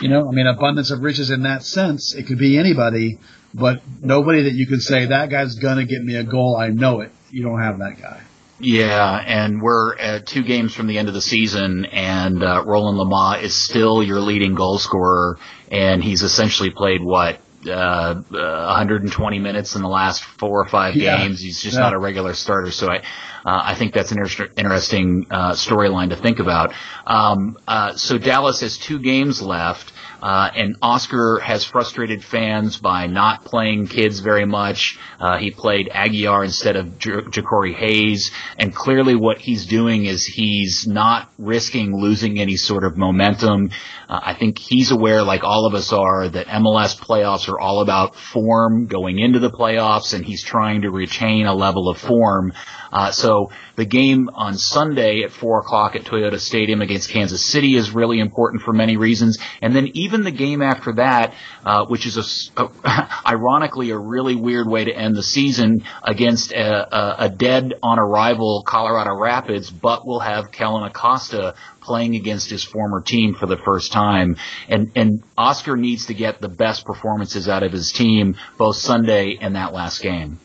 You 0.00 0.08
know, 0.08 0.28
I 0.28 0.32
mean, 0.32 0.46
abundance 0.46 0.90
of 0.90 1.00
riches 1.00 1.30
in 1.30 1.42
that 1.42 1.62
sense. 1.62 2.14
It 2.14 2.26
could 2.26 2.38
be 2.38 2.58
anybody, 2.58 3.18
but 3.54 3.82
nobody 4.00 4.42
that 4.44 4.54
you 4.54 4.66
could 4.66 4.82
say 4.82 5.06
that 5.06 5.30
guy's 5.30 5.54
gonna 5.56 5.84
get 5.84 6.02
me 6.02 6.16
a 6.16 6.24
goal. 6.24 6.56
I 6.56 6.68
know 6.68 7.00
it. 7.00 7.12
You 7.30 7.42
don't 7.42 7.60
have 7.60 7.78
that 7.78 8.00
guy. 8.00 8.20
Yeah, 8.60 9.22
and 9.26 9.62
we're 9.62 9.96
at 9.96 10.26
two 10.26 10.42
games 10.42 10.74
from 10.74 10.86
the 10.86 10.98
end 10.98 11.08
of 11.08 11.14
the 11.14 11.22
season, 11.22 11.86
and 11.86 12.42
uh, 12.42 12.62
Roland 12.66 12.98
Lamah 12.98 13.42
is 13.42 13.54
still 13.54 14.02
your 14.02 14.20
leading 14.20 14.54
goal 14.54 14.78
scorer, 14.78 15.38
and 15.70 16.04
he's 16.04 16.22
essentially 16.22 16.70
played 16.70 17.02
what 17.02 17.40
uh, 17.68 18.14
120 18.30 19.38
minutes 19.38 19.74
in 19.74 19.82
the 19.82 19.88
last 19.88 20.24
four 20.24 20.60
or 20.60 20.68
five 20.68 20.94
yeah. 20.94 21.18
games. 21.18 21.40
He's 21.40 21.60
just 21.60 21.74
yeah. 21.74 21.80
not 21.80 21.94
a 21.94 21.98
regular 21.98 22.34
starter. 22.34 22.70
So 22.70 22.88
I, 22.88 22.98
uh, 22.98 23.02
I 23.44 23.74
think 23.74 23.92
that's 23.92 24.12
an 24.12 24.18
inter- 24.18 24.50
interesting 24.56 25.26
uh, 25.30 25.52
storyline 25.52 26.10
to 26.10 26.16
think 26.16 26.38
about. 26.38 26.72
Um, 27.06 27.58
uh, 27.66 27.96
so 27.96 28.18
Dallas 28.18 28.60
has 28.60 28.78
two 28.78 28.98
games 28.98 29.42
left. 29.42 29.92
Uh, 30.22 30.50
and 30.54 30.76
Oscar 30.82 31.40
has 31.40 31.64
frustrated 31.64 32.22
fans 32.22 32.78
by 32.78 33.06
not 33.06 33.44
playing 33.44 33.86
kids 33.86 34.20
very 34.20 34.46
much. 34.46 34.98
Uh, 35.18 35.38
he 35.38 35.50
played 35.50 35.88
Aguiar 35.88 36.44
instead 36.44 36.76
of 36.76 36.98
J- 36.98 37.10
Jacori 37.10 37.74
Hayes, 37.74 38.30
and 38.58 38.74
clearly 38.74 39.14
what 39.14 39.38
he's 39.38 39.66
doing 39.66 40.04
is 40.04 40.26
he's 40.26 40.86
not 40.86 41.30
risking 41.38 41.96
losing 41.96 42.38
any 42.38 42.56
sort 42.56 42.84
of 42.84 42.96
momentum. 42.96 43.70
Uh, 44.08 44.20
I 44.22 44.34
think 44.34 44.58
he's 44.58 44.90
aware, 44.90 45.22
like 45.22 45.44
all 45.44 45.66
of 45.66 45.74
us 45.74 45.92
are, 45.92 46.28
that 46.28 46.46
MLS 46.46 46.98
playoffs 46.98 47.48
are 47.48 47.58
all 47.58 47.80
about 47.80 48.16
form 48.16 48.86
going 48.86 49.18
into 49.18 49.38
the 49.38 49.50
playoffs, 49.50 50.14
and 50.14 50.24
he's 50.24 50.42
trying 50.42 50.82
to 50.82 50.90
retain 50.90 51.46
a 51.46 51.54
level 51.54 51.88
of 51.88 51.98
form. 51.98 52.52
Uh, 52.92 53.10
so 53.10 53.50
the 53.76 53.84
game 53.84 54.30
on 54.34 54.54
Sunday 54.54 55.22
at 55.22 55.30
four 55.30 55.60
o'clock 55.60 55.94
at 55.96 56.02
Toyota 56.02 56.38
Stadium 56.38 56.82
against 56.82 57.10
Kansas 57.10 57.44
City 57.44 57.76
is 57.76 57.90
really 57.92 58.18
important 58.18 58.62
for 58.62 58.72
many 58.72 58.96
reasons. 58.96 59.38
And 59.62 59.74
then 59.74 59.88
even 59.94 60.22
the 60.22 60.30
game 60.30 60.62
after 60.62 60.94
that, 60.94 61.34
uh, 61.64 61.86
which 61.86 62.06
is 62.06 62.50
a, 62.56 62.62
a, 62.62 63.22
ironically 63.26 63.90
a 63.90 63.98
really 63.98 64.34
weird 64.34 64.66
way 64.66 64.84
to 64.84 64.92
end 64.92 65.16
the 65.16 65.22
season 65.22 65.84
against 66.02 66.52
a, 66.52 67.24
a, 67.24 67.28
dead 67.30 67.74
on 67.82 67.98
arrival 67.98 68.62
Colorado 68.66 69.14
Rapids, 69.14 69.70
but 69.70 70.06
will 70.06 70.20
have 70.20 70.50
Kellyn 70.50 70.84
Acosta 70.84 71.54
playing 71.80 72.16
against 72.16 72.50
his 72.50 72.64
former 72.64 73.00
team 73.00 73.34
for 73.34 73.46
the 73.46 73.56
first 73.56 73.92
time. 73.92 74.36
And, 74.68 74.92
and 74.94 75.22
Oscar 75.38 75.76
needs 75.76 76.06
to 76.06 76.14
get 76.14 76.40
the 76.40 76.48
best 76.48 76.84
performances 76.84 77.48
out 77.48 77.62
of 77.62 77.72
his 77.72 77.92
team 77.92 78.36
both 78.58 78.76
Sunday 78.76 79.38
and 79.40 79.56
that 79.56 79.72
last 79.72 80.02
game. 80.02 80.38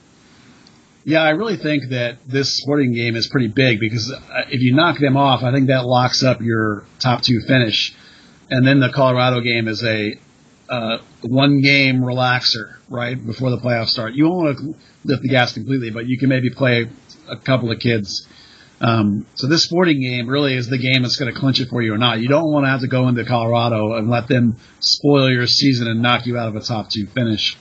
Yeah, 1.08 1.22
I 1.22 1.30
really 1.30 1.58
think 1.58 1.89
that 1.91 2.18
this 2.26 2.58
sporting 2.58 2.91
game 2.91 3.15
is 3.15 3.28
pretty 3.28 3.48
big 3.48 3.80
because 3.80 4.12
uh, 4.12 4.46
if 4.50 4.62
you 4.62 4.76
knock 4.76 4.98
them 4.98 5.15
off, 5.15 5.44
I 5.44 5.54
think 5.54 5.68
that 5.68 5.86
locks 5.86 6.24
up 6.24 6.41
your 6.41 6.84
top 7.00 7.22
two 7.22 7.41
finish. 7.48 7.96
And 8.50 8.65
then 8.65 8.80
the 8.80 8.89
Colorado 8.91 9.39
game 9.41 9.68
is 9.68 9.84
a 9.84 10.20
uh, 10.68 10.98
one 11.22 11.62
game 11.62 11.98
relaxer, 11.98 12.78
right, 12.89 13.24
before 13.24 13.52
the 13.52 13.60
playoffs 13.60 13.89
start. 13.89 14.15
You 14.15 14.26
won't 14.26 14.46
want 14.46 14.58
to 14.58 14.76
lift 15.04 15.22
the 15.22 15.30
gas 15.30 15.54
completely, 15.54 15.91
but 15.91 16.08
you 16.08 16.18
can 16.18 16.28
maybe 16.28 16.50
play 16.50 16.89
a 17.30 17.38
couple 17.38 17.72
of 17.72 17.80
kids. 17.80 18.28
Um, 18.82 19.28
so 19.36 19.46
this 19.46 19.63
sporting 19.63 20.02
game 20.02 20.28
really 20.28 20.56
is 20.56 20.70
the 20.70 20.80
game 20.80 21.04
that's 21.04 21.18
going 21.18 21.32
to 21.32 21.39
clinch 21.39 21.60
it 21.60 21.70
for 21.70 21.84
you 21.84 21.94
or 21.94 22.00
not. 22.00 22.20
You 22.20 22.30
don't 22.30 22.52
want 22.52 22.65
to 22.65 22.70
have 22.70 22.82
to 22.82 22.88
go 22.88 23.08
into 23.10 23.24
Colorado 23.26 23.94
and 23.94 24.10
let 24.10 24.28
them 24.28 24.58
spoil 24.80 25.30
your 25.30 25.46
season 25.46 25.88
and 25.88 26.02
knock 26.02 26.26
you 26.26 26.36
out 26.39 26.48
of 26.48 26.56
a 26.56 26.62
top 26.62 26.89
two 26.89 27.06
finish. 27.06 27.58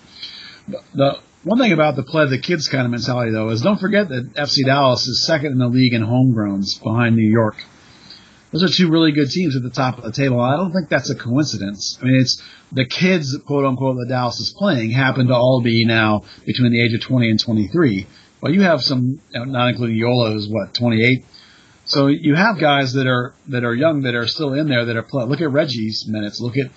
The 0.94 1.18
one 1.44 1.58
thing 1.58 1.72
about 1.72 1.94
the 1.96 2.02
play 2.02 2.26
the 2.28 2.38
kids 2.38 2.68
kind 2.68 2.84
of 2.84 2.90
mentality 2.90 3.30
though 3.30 3.50
is 3.50 3.60
don't 3.60 3.78
forget 3.78 4.08
that 4.08 4.34
FC 4.34 4.64
Dallas 4.64 5.06
is 5.06 5.26
second 5.26 5.52
in 5.52 5.58
the 5.58 5.68
league 5.68 5.92
in 5.92 6.02
homegrowns 6.02 6.82
behind 6.82 7.16
New 7.16 7.30
York. 7.30 7.56
Those 8.50 8.62
are 8.62 8.68
two 8.68 8.90
really 8.90 9.12
good 9.12 9.30
teams 9.30 9.56
at 9.56 9.62
the 9.62 9.70
top 9.70 9.98
of 9.98 10.04
the 10.04 10.12
table. 10.12 10.40
I 10.40 10.56
don't 10.56 10.72
think 10.72 10.88
that's 10.88 11.10
a 11.10 11.14
coincidence. 11.14 11.98
I 12.00 12.04
mean, 12.04 12.20
it's 12.20 12.40
the 12.72 12.86
kids, 12.86 13.36
quote 13.46 13.64
unquote, 13.64 13.96
that 13.96 14.08
Dallas 14.08 14.38
is 14.38 14.54
playing 14.56 14.90
happen 14.90 15.26
to 15.26 15.34
all 15.34 15.60
be 15.62 15.84
now 15.84 16.22
between 16.46 16.70
the 16.70 16.80
age 16.80 16.94
of 16.94 17.00
20 17.00 17.30
and 17.30 17.40
23. 17.40 18.06
Well, 18.40 18.52
you 18.52 18.62
have 18.62 18.82
some, 18.82 19.20
not 19.34 19.70
including 19.70 19.96
Ulloa, 19.96 20.32
who's 20.32 20.48
what, 20.48 20.72
28. 20.72 21.26
So 21.86 22.06
you 22.06 22.34
have 22.34 22.58
guys 22.58 22.94
that 22.94 23.06
are 23.06 23.34
that 23.48 23.64
are 23.64 23.74
young 23.74 24.02
that 24.02 24.14
are 24.14 24.26
still 24.26 24.54
in 24.54 24.68
there 24.68 24.86
that 24.86 24.96
are 24.96 25.02
playing. 25.02 25.28
Look 25.28 25.42
at 25.42 25.50
Reggie's 25.50 26.06
minutes. 26.08 26.40
Look 26.40 26.56
at 26.56 26.70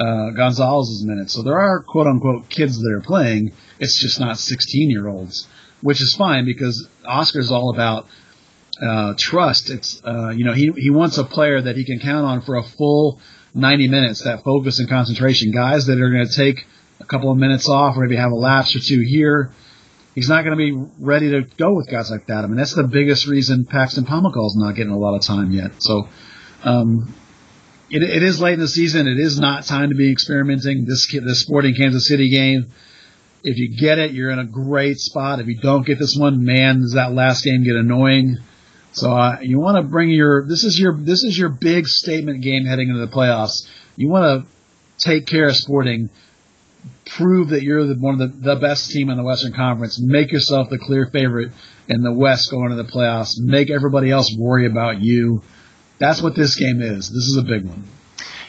uh, 0.00 0.30
Gonzalez's 0.30 1.04
minutes. 1.04 1.34
So 1.34 1.42
there 1.42 1.60
are 1.60 1.82
quote 1.82 2.06
unquote 2.06 2.48
kids 2.48 2.80
that 2.80 2.92
are 2.92 3.02
playing. 3.02 3.52
It's 3.78 4.00
just 4.00 4.18
not 4.18 4.38
16 4.38 4.90
year 4.90 5.06
olds, 5.06 5.46
which 5.82 6.00
is 6.00 6.14
fine 6.16 6.46
because 6.46 6.88
Oscar's 7.06 7.50
all 7.50 7.70
about 7.70 8.06
uh, 8.80 9.14
trust. 9.18 9.68
It's 9.68 10.02
uh, 10.04 10.30
you 10.30 10.44
know 10.44 10.54
he 10.54 10.72
he 10.76 10.90
wants 10.90 11.18
a 11.18 11.24
player 11.24 11.60
that 11.60 11.76
he 11.76 11.84
can 11.84 12.00
count 12.00 12.24
on 12.24 12.40
for 12.40 12.56
a 12.56 12.62
full 12.62 13.20
90 13.54 13.88
minutes. 13.88 14.22
That 14.22 14.42
focus 14.42 14.80
and 14.80 14.88
concentration. 14.88 15.52
Guys 15.52 15.86
that 15.86 16.00
are 16.00 16.10
going 16.10 16.26
to 16.26 16.34
take 16.34 16.66
a 17.00 17.04
couple 17.04 17.30
of 17.30 17.36
minutes 17.36 17.68
off 17.68 17.96
or 17.96 18.00
maybe 18.00 18.16
have 18.16 18.32
a 18.32 18.36
lapse 18.36 18.74
or 18.74 18.80
two 18.80 19.00
here. 19.00 19.50
He's 20.14 20.28
not 20.28 20.44
going 20.44 20.58
to 20.58 20.64
be 20.64 20.90
ready 20.98 21.30
to 21.30 21.42
go 21.56 21.74
with 21.74 21.88
guys 21.88 22.10
like 22.10 22.26
that. 22.26 22.42
I 22.42 22.46
mean, 22.46 22.56
that's 22.56 22.74
the 22.74 22.82
biggest 22.82 23.26
reason 23.26 23.64
Paxton 23.64 24.04
is 24.04 24.56
not 24.56 24.74
getting 24.74 24.92
a 24.92 24.98
lot 24.98 25.14
of 25.14 25.22
time 25.22 25.52
yet. 25.52 25.80
So, 25.80 26.08
um, 26.64 27.14
it, 27.90 28.02
it 28.02 28.22
is 28.22 28.40
late 28.40 28.54
in 28.54 28.60
the 28.60 28.68
season. 28.68 29.06
It 29.08 29.18
is 29.18 29.38
not 29.38 29.64
time 29.64 29.90
to 29.90 29.94
be 29.94 30.10
experimenting. 30.10 30.84
This 30.84 31.10
this 31.12 31.40
Sporting 31.40 31.74
Kansas 31.74 32.06
City 32.06 32.30
game, 32.30 32.72
if 33.42 33.58
you 33.58 33.76
get 33.76 33.98
it, 33.98 34.12
you're 34.12 34.30
in 34.30 34.38
a 34.38 34.44
great 34.44 34.98
spot. 34.98 35.40
If 35.40 35.46
you 35.46 35.58
don't 35.58 35.86
get 35.86 35.98
this 35.98 36.16
one, 36.16 36.44
man, 36.44 36.80
does 36.80 36.94
that 36.94 37.12
last 37.12 37.44
game 37.44 37.64
get 37.64 37.76
annoying? 37.76 38.38
So 38.92 39.12
uh, 39.12 39.38
you 39.40 39.60
want 39.60 39.76
to 39.76 39.82
bring 39.82 40.10
your 40.10 40.46
this 40.46 40.64
is 40.64 40.78
your 40.78 40.96
this 40.96 41.22
is 41.22 41.38
your 41.38 41.48
big 41.48 41.86
statement 41.86 42.42
game 42.42 42.64
heading 42.64 42.88
into 42.88 43.00
the 43.00 43.12
playoffs. 43.12 43.66
You 43.96 44.08
want 44.08 44.44
to 44.44 45.04
take 45.04 45.26
care 45.26 45.48
of 45.48 45.56
Sporting, 45.56 46.10
prove 47.06 47.50
that 47.50 47.62
you're 47.62 47.86
the, 47.86 47.94
one 47.94 48.20
of 48.20 48.42
the, 48.42 48.54
the 48.54 48.56
best 48.56 48.90
team 48.90 49.10
in 49.10 49.16
the 49.16 49.22
Western 49.22 49.52
Conference, 49.52 50.00
make 50.00 50.32
yourself 50.32 50.70
the 50.70 50.78
clear 50.78 51.06
favorite 51.06 51.52
in 51.88 52.02
the 52.02 52.12
West 52.12 52.50
going 52.50 52.70
into 52.70 52.82
the 52.82 52.88
playoffs, 52.88 53.38
make 53.38 53.70
everybody 53.70 54.10
else 54.10 54.34
worry 54.36 54.66
about 54.66 55.00
you. 55.00 55.42
That's 56.00 56.22
what 56.22 56.34
this 56.34 56.56
game 56.56 56.80
is. 56.80 57.10
This 57.10 57.24
is 57.26 57.36
a 57.36 57.42
big 57.42 57.66
one. 57.66 57.84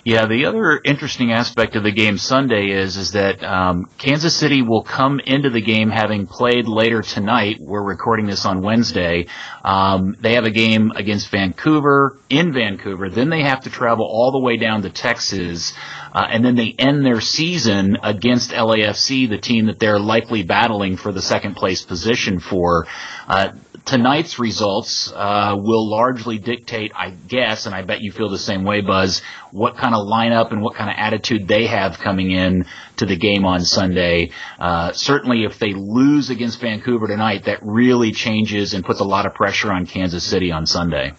Yeah, 0.03 0.25
the 0.25 0.45
other 0.45 0.81
interesting 0.83 1.31
aspect 1.31 1.75
of 1.75 1.83
the 1.83 1.91
game 1.91 2.17
Sunday 2.17 2.71
is 2.71 2.97
is 2.97 3.11
that 3.11 3.43
um, 3.43 3.85
Kansas 3.99 4.35
City 4.35 4.63
will 4.63 4.81
come 4.81 5.19
into 5.19 5.51
the 5.51 5.61
game 5.61 5.91
having 5.91 6.25
played 6.25 6.67
later 6.67 7.03
tonight. 7.03 7.57
We're 7.59 7.83
recording 7.83 8.25
this 8.25 8.43
on 8.43 8.61
Wednesday. 8.61 9.27
Um, 9.63 10.15
they 10.19 10.35
have 10.35 10.45
a 10.45 10.51
game 10.51 10.91
against 10.95 11.29
Vancouver 11.29 12.17
in 12.29 12.53
Vancouver. 12.53 13.09
Then 13.09 13.29
they 13.29 13.43
have 13.43 13.61
to 13.61 13.69
travel 13.69 14.05
all 14.05 14.31
the 14.31 14.39
way 14.39 14.57
down 14.57 14.81
to 14.81 14.89
Texas, 14.89 15.73
uh, 16.13 16.27
and 16.29 16.43
then 16.43 16.55
they 16.55 16.73
end 16.77 17.05
their 17.05 17.21
season 17.21 17.97
against 18.01 18.51
LAFC, 18.51 19.29
the 19.29 19.37
team 19.37 19.67
that 19.67 19.79
they're 19.79 19.99
likely 19.99 20.43
battling 20.43 20.97
for 20.97 21.11
the 21.11 21.21
second 21.21 21.55
place 21.55 21.83
position 21.83 22.39
for. 22.39 22.87
Uh, 23.27 23.51
tonight's 23.85 24.39
results 24.39 25.11
uh, 25.11 25.55
will 25.57 25.89
largely 25.89 26.37
dictate, 26.37 26.91
I 26.95 27.11
guess, 27.11 27.65
and 27.65 27.75
I 27.75 27.81
bet 27.81 28.01
you 28.01 28.11
feel 28.11 28.29
the 28.29 28.37
same 28.37 28.63
way, 28.63 28.81
Buzz, 28.81 29.21
what 29.51 29.77
kind 29.77 29.95
of 29.95 30.07
lineup 30.07 30.51
and 30.51 30.61
what 30.61 30.75
kind 30.75 30.89
of 30.89 30.95
attitude 30.97 31.47
they 31.47 31.67
have 31.67 31.99
coming 31.99 32.31
in 32.31 32.65
to 33.01 33.05
the 33.05 33.17
game 33.17 33.45
on 33.45 33.61
Sunday. 33.61 34.31
Uh, 34.57 34.93
certainly, 34.93 35.43
if 35.43 35.59
they 35.59 35.73
lose 35.73 36.29
against 36.29 36.61
Vancouver 36.61 37.07
tonight, 37.07 37.45
that 37.45 37.59
really 37.61 38.11
changes 38.11 38.73
and 38.73 38.85
puts 38.85 38.99
a 38.99 39.03
lot 39.03 39.25
of 39.25 39.33
pressure 39.33 39.71
on 39.71 39.85
Kansas 39.85 40.23
City 40.23 40.51
on 40.51 40.65
Sunday. 40.65 41.13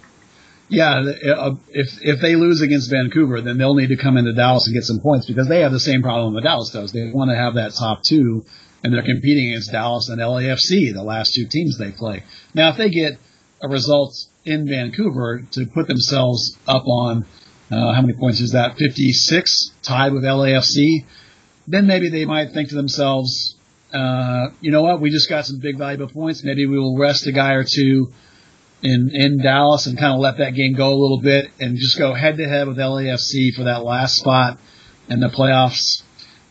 Yeah, 0.69 1.03
uh, 1.37 1.57
if 1.69 1.99
if 2.03 2.21
they 2.21 2.37
lose 2.37 2.63
against 2.63 2.91
Vancouver, 2.91 3.43
then 3.43 3.59
they'll 3.59 3.75
need 3.75 3.89
to 3.89 3.97
come 3.97 4.17
into 4.17 4.33
Dallas 4.33 4.67
and 4.67 4.75
get 4.75 4.85
some 4.85 5.01
points 5.01 5.27
because 5.27 5.49
they 5.49 5.61
have 5.61 5.73
the 5.73 5.81
same 5.81 6.03
problem 6.03 6.35
that 6.35 6.43
Dallas 6.43 6.71
does. 6.71 6.93
They 6.93 7.11
want 7.13 7.31
to 7.31 7.37
have 7.37 7.55
that 7.55 7.75
top 7.75 8.03
two 8.03 8.47
and 8.83 8.93
they're 8.93 9.03
competing 9.03 9.51
against 9.51 9.71
Dallas 9.71 10.09
and 10.09 10.21
LAFC, 10.21 10.93
the 10.93 11.03
last 11.03 11.35
two 11.35 11.47
teams 11.47 11.79
they 11.79 11.93
play. 11.93 12.25
Now, 12.55 12.71
if 12.71 12.79
they 12.79 12.91
get 12.91 13.19
a 13.63 13.69
result 13.69 14.15
in 14.45 14.67
Vancouver 14.67 15.43
to 15.53 15.67
put 15.67 15.87
themselves 15.87 16.57
up 16.67 16.85
on 16.87 17.27
uh, 17.71 17.95
how 17.95 18.03
many 18.03 18.13
points 18.13 18.41
is 18.41 18.53
that? 18.53 18.77
56, 18.77 19.71
tied 19.83 20.13
with 20.13 20.25
LAFC. 20.25 21.07
Then 21.67 21.87
maybe 21.87 22.09
they 22.11 22.25
might 22.25 22.53
think 22.53 22.71
to 22.71 22.75
themselves, 22.75 23.57
uh, 23.93 24.49
you 24.61 24.71
know 24.71 24.83
what? 24.83 25.01
We 25.01 25.11
just 25.11 25.29
got 25.29 25.47
some 25.47 25.59
big 25.59 25.79
valuable 25.79 26.09
points. 26.09 26.43
Maybe 26.43 26.67
we 26.67 26.79
will 26.79 26.99
rest 26.99 27.27
a 27.27 27.33
guy 27.33 27.53
or 27.53 27.65
two 27.65 28.13
in 28.83 29.11
in 29.13 29.39
Dallas 29.39 29.87
and 29.87 29.97
kind 29.97 30.13
of 30.13 30.21
let 30.21 30.39
that 30.39 30.55
game 30.55 30.75
go 30.75 30.89
a 30.89 30.99
little 30.99 31.21
bit 31.21 31.51
and 31.61 31.77
just 31.77 31.99
go 31.99 32.15
head 32.15 32.37
to 32.39 32.49
head 32.49 32.67
with 32.67 32.79
LAFC 32.79 33.55
for 33.55 33.65
that 33.65 33.85
last 33.85 34.17
spot 34.17 34.59
in 35.09 35.21
the 35.21 35.29
playoffs 35.29 36.03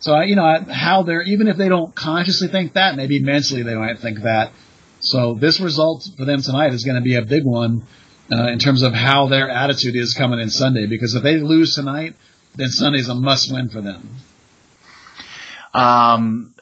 so, 0.01 0.19
you 0.21 0.35
know, 0.35 0.65
how 0.67 1.03
they're, 1.03 1.21
even 1.21 1.47
if 1.47 1.57
they 1.57 1.69
don't 1.69 1.93
consciously 1.93 2.47
think 2.47 2.73
that, 2.73 2.95
maybe 2.95 3.19
mentally 3.19 3.61
they 3.61 3.75
might 3.75 3.99
think 3.99 4.23
that. 4.23 4.51
So 4.99 5.35
this 5.35 5.59
result 5.59 6.07
for 6.17 6.25
them 6.25 6.41
tonight 6.41 6.73
is 6.73 6.83
going 6.83 6.95
to 6.95 7.03
be 7.03 7.15
a 7.15 7.21
big 7.21 7.45
one 7.45 7.85
uh, 8.31 8.47
in 8.47 8.57
terms 8.57 8.81
of 8.81 8.93
how 8.93 9.27
their 9.27 9.47
attitude 9.47 9.95
is 9.95 10.15
coming 10.15 10.39
in 10.39 10.49
Sunday. 10.49 10.87
Because 10.87 11.13
if 11.13 11.21
they 11.21 11.37
lose 11.37 11.75
tonight, 11.75 12.15
then 12.55 12.69
Sunday's 12.69 13.09
a 13.09 13.15
must 13.15 13.53
win 13.53 13.69
for 13.69 13.81
them. 13.81 14.09
Um, 15.73 16.53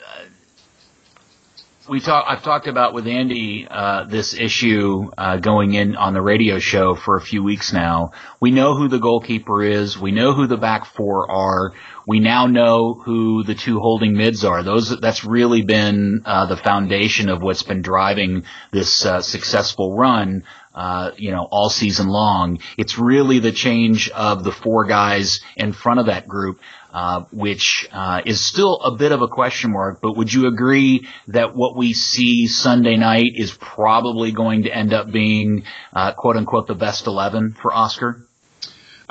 we 1.89 1.99
talk, 1.99 2.25
I've 2.27 2.43
talked 2.43 2.67
about 2.67 2.93
with 2.93 3.07
Andy 3.07 3.67
uh, 3.69 4.03
this 4.03 4.35
issue 4.35 5.09
uh, 5.17 5.37
going 5.37 5.73
in 5.73 5.95
on 5.95 6.13
the 6.13 6.21
radio 6.21 6.59
show 6.59 6.93
for 6.95 7.17
a 7.17 7.21
few 7.21 7.43
weeks 7.43 7.73
now. 7.73 8.11
We 8.41 8.51
know 8.51 8.75
who 8.75 8.87
the 8.87 8.99
goalkeeper 8.99 9.61
is. 9.63 9.97
We 9.99 10.11
know 10.11 10.33
who 10.33 10.47
the 10.47 10.57
back 10.57 10.85
four 10.85 11.29
are. 11.29 11.73
We 12.07 12.19
now 12.19 12.45
know 12.47 12.93
who 12.93 13.43
the 13.43 13.55
two 13.55 13.79
holding 13.79 14.15
mids 14.15 14.45
are. 14.45 14.63
Those 14.63 14.97
that's 14.99 15.25
really 15.25 15.61
been 15.63 16.21
uh, 16.25 16.45
the 16.45 16.57
foundation 16.57 17.29
of 17.29 17.41
what's 17.41 17.63
been 17.63 17.81
driving 17.81 18.45
this 18.71 19.05
uh, 19.05 19.21
successful 19.21 19.97
run. 19.97 20.43
uh, 20.73 21.11
you 21.17 21.31
know, 21.31 21.47
all 21.51 21.69
season 21.69 22.07
long. 22.07 22.59
It's 22.77 22.97
really 22.97 23.39
the 23.39 23.51
change 23.51 24.09
of 24.09 24.43
the 24.43 24.51
four 24.51 24.85
guys 24.85 25.41
in 25.57 25.73
front 25.73 25.99
of 25.99 26.05
that 26.05 26.27
group, 26.27 26.61
uh, 26.93 27.25
which 27.31 27.87
uh, 27.91 28.21
is 28.25 28.45
still 28.45 28.79
a 28.79 28.95
bit 28.95 29.11
of 29.11 29.21
a 29.21 29.27
question 29.27 29.73
mark. 29.73 29.99
But 30.01 30.15
would 30.15 30.31
you 30.31 30.47
agree 30.47 31.07
that 31.27 31.55
what 31.55 31.75
we 31.75 31.93
see 31.93 32.47
Sunday 32.47 32.97
night 32.97 33.31
is 33.35 33.51
probably 33.59 34.31
going 34.31 34.63
to 34.63 34.73
end 34.73 34.93
up 34.93 35.11
being, 35.11 35.63
uh, 35.91 36.13
quote 36.13 36.37
unquote, 36.37 36.67
the 36.67 36.75
best 36.75 37.07
eleven 37.07 37.53
for 37.61 37.73
Oscar? 37.73 38.25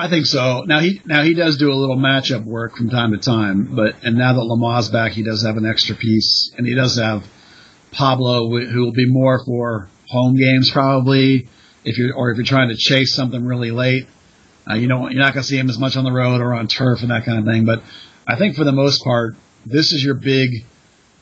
I 0.01 0.09
think 0.09 0.27
so. 0.27 0.63
Now 0.63 0.79
he 0.79 1.03
now 1.05 1.25
he 1.25 1.35
does 1.35 1.57
do 1.57 1.73
a 1.73 1.75
little 1.75 1.97
matchup 1.97 2.45
work 2.45 2.77
from 2.77 2.89
time 2.89 3.11
to 3.11 3.19
time, 3.19 3.75
but 3.75 3.97
and 4.05 4.17
now 4.17 4.33
that 4.35 4.45
Lamah's 4.45 4.91
back, 4.91 5.11
he 5.11 5.25
does 5.25 5.43
have 5.43 5.57
an 5.57 5.67
extra 5.67 5.97
piece, 5.97 6.53
and 6.57 6.65
he 6.65 6.77
does 6.77 6.97
have 6.99 7.27
Pablo, 7.91 8.49
who 8.49 8.81
will 8.81 8.93
be 8.93 9.11
more 9.11 9.45
for 9.45 9.89
home 10.09 10.37
games 10.37 10.71
probably. 10.71 11.49
If 11.85 11.99
you're 11.99 12.15
or 12.15 12.31
if 12.31 12.37
you're 12.37 12.47
trying 12.47 12.69
to 12.69 12.77
chase 12.77 13.13
something 13.13 13.45
really 13.45 13.73
late, 13.73 14.07
uh, 14.71 14.75
you 14.75 14.87
know 14.87 15.09
you're 15.09 15.21
not 15.21 15.35
going 15.35 15.43
to 15.43 15.49
see 15.49 15.59
him 15.59 15.69
as 15.69 15.81
much 15.81 15.97
on 15.97 16.05
the 16.05 16.13
road 16.13 16.41
or 16.41 16.55
on 16.55 16.69
turf 16.69 17.03
and 17.03 17.11
that 17.11 17.25
kind 17.25 17.41
of 17.41 17.45
thing. 17.45 17.65
But 17.65 17.83
I 18.25 18.37
think 18.37 18.55
for 18.55 18.63
the 18.63 18.73
most 18.73 19.03
part, 19.03 19.35
this 19.67 19.93
is 19.93 20.05
your 20.05 20.15
big 20.15 20.65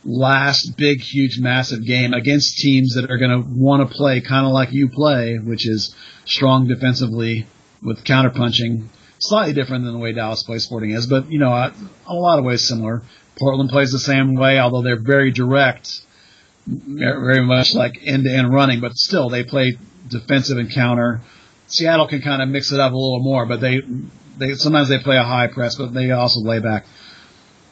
last 0.05 0.77
big, 0.77 1.01
huge, 1.01 1.41
massive 1.41 1.83
game 1.87 2.13
against 2.13 2.59
teams 2.59 2.95
that 2.95 3.11
are 3.11 3.17
going 3.17 3.31
to 3.31 3.49
want 3.49 3.89
to 3.89 3.95
play 3.95 4.21
kind 4.21 4.45
of 4.45 4.53
like 4.53 4.71
you 4.73 4.91
play, 4.91 5.39
which 5.39 5.67
is 5.67 5.95
strong 6.27 6.69
defensively 6.69 7.47
with 7.83 8.05
counterpunching. 8.05 8.87
Slightly 9.19 9.55
different 9.55 9.85
than 9.85 9.95
the 9.95 9.99
way 9.99 10.13
Dallas 10.13 10.43
plays 10.43 10.65
Sporting 10.65 10.91
is, 10.91 11.07
but 11.07 11.31
you 11.31 11.39
know, 11.39 11.53
a 11.53 12.15
lot 12.15 12.39
of 12.39 12.45
ways 12.45 12.69
similar. 12.69 13.03
Portland 13.39 13.71
plays 13.71 13.91
the 13.91 13.99
same 13.99 14.35
way, 14.35 14.59
although 14.59 14.83
they're 14.83 15.01
very 15.01 15.31
direct 15.31 16.03
very 16.67 17.45
much 17.45 17.75
like 17.75 17.99
end 18.03 18.25
to 18.25 18.31
end 18.31 18.53
running, 18.53 18.81
but 18.81 18.97
still 18.97 19.29
they 19.29 19.45
play 19.45 19.79
defensive 20.09 20.59
and 20.59 20.71
counter. 20.71 21.21
Seattle 21.69 22.09
can 22.09 22.23
kind 22.23 22.43
of 22.43 22.49
mix 22.49 22.73
it 22.73 22.81
up 22.81 22.93
a 22.93 22.97
little 22.97 23.23
more, 23.23 23.47
but 23.47 23.61
they 23.61 23.83
they 24.39 24.55
sometimes 24.55 24.89
they 24.89 24.99
play 24.99 25.17
a 25.17 25.25
high 25.25 25.47
press, 25.47 25.77
but 25.77 25.95
they 25.95 26.11
also 26.11 26.41
lay 26.41 26.59
back. 26.59 26.87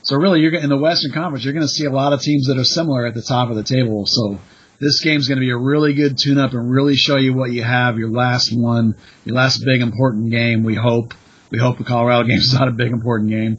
So 0.03 0.17
really, 0.17 0.41
you're 0.41 0.55
in 0.55 0.69
the 0.69 0.77
Western 0.77 1.13
Conference, 1.13 1.45
you're 1.45 1.55
going 1.55 1.67
to 1.67 1.73
see 1.73 1.87
a 1.87 1.91
lot 1.91 2.13
of 2.13 2.21
teams 2.21 2.47
that 2.47 2.59
are 2.59 2.65
similar 2.65 3.07
at 3.07 3.15
the 3.15 3.23
top 3.23 3.51
of 3.51 3.57
the 3.57 3.63
table. 3.63 4.07
So 4.07 4.39
this 4.81 5.01
game's 5.01 5.29
going 5.29 5.37
to 5.37 5.41
be 5.41 5.51
a 5.51 5.57
really 5.57 5.95
good 5.95 6.19
tune-up 6.19 6.53
and 6.53 6.71
really 6.71 6.97
show 6.97 7.17
you 7.17 7.35
what 7.35 7.53
you 7.53 7.63
have. 7.63 7.99
Your 7.99 8.11
last 8.11 8.53
one, 8.53 8.97
your 9.25 9.37
last 9.37 9.59
big 9.65 9.81
important 9.81 10.31
game. 10.31 10.63
We 10.65 10.75
hope. 10.75 11.15
We 11.51 11.59
hope 11.59 11.79
the 11.79 11.85
Colorado 11.85 12.25
game 12.29 12.39
is 12.39 12.53
not 12.53 12.69
a 12.69 12.73
big 12.73 12.93
important 12.93 13.31
game. 13.31 13.59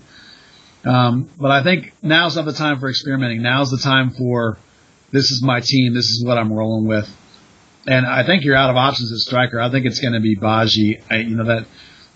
Um, 0.83 1.29
but 1.37 1.51
I 1.51 1.63
think 1.63 1.93
now's 2.01 2.35
not 2.35 2.45
the 2.45 2.53
time 2.53 2.79
for 2.79 2.89
experimenting. 2.89 3.41
Now's 3.41 3.71
the 3.71 3.77
time 3.77 4.11
for 4.11 4.57
this 5.11 5.31
is 5.31 5.41
my 5.41 5.59
team. 5.61 5.93
This 5.93 6.09
is 6.09 6.23
what 6.23 6.37
I'm 6.37 6.53
rolling 6.53 6.87
with. 6.87 7.09
And 7.87 8.05
I 8.05 8.25
think 8.25 8.43
you're 8.43 8.55
out 8.55 8.69
of 8.69 8.75
options 8.75 9.11
at 9.11 9.17
striker. 9.19 9.59
I 9.59 9.69
think 9.71 9.85
it's 9.85 9.99
going 9.99 10.13
to 10.13 10.19
be 10.19 10.35
Badji. 10.35 11.01
I, 11.09 11.17
you 11.17 11.35
know 11.35 11.45
that 11.45 11.65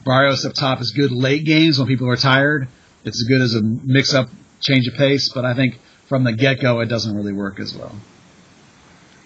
Barrios 0.06 0.46
up 0.46 0.54
top 0.54 0.82
is 0.82 0.92
good 0.92 1.12
late 1.12 1.46
games 1.46 1.78
when 1.78 1.88
people 1.88 2.10
are 2.10 2.16
tired. 2.16 2.68
It's 3.06 3.22
as 3.22 3.28
good 3.28 3.42
as 3.42 3.56
a 3.56 3.62
mix-up 3.62 4.30
change 4.60 4.88
of 4.88 4.96
pace, 4.96 5.32
but 5.34 5.46
I 5.46 5.54
think 5.54 5.80
from 6.08 6.24
the 6.24 6.34
get-go 6.34 6.80
it 6.80 6.88
doesn't 6.88 7.16
really 7.16 7.34
work 7.34 7.60
as 7.60 7.76
well. 7.76 7.96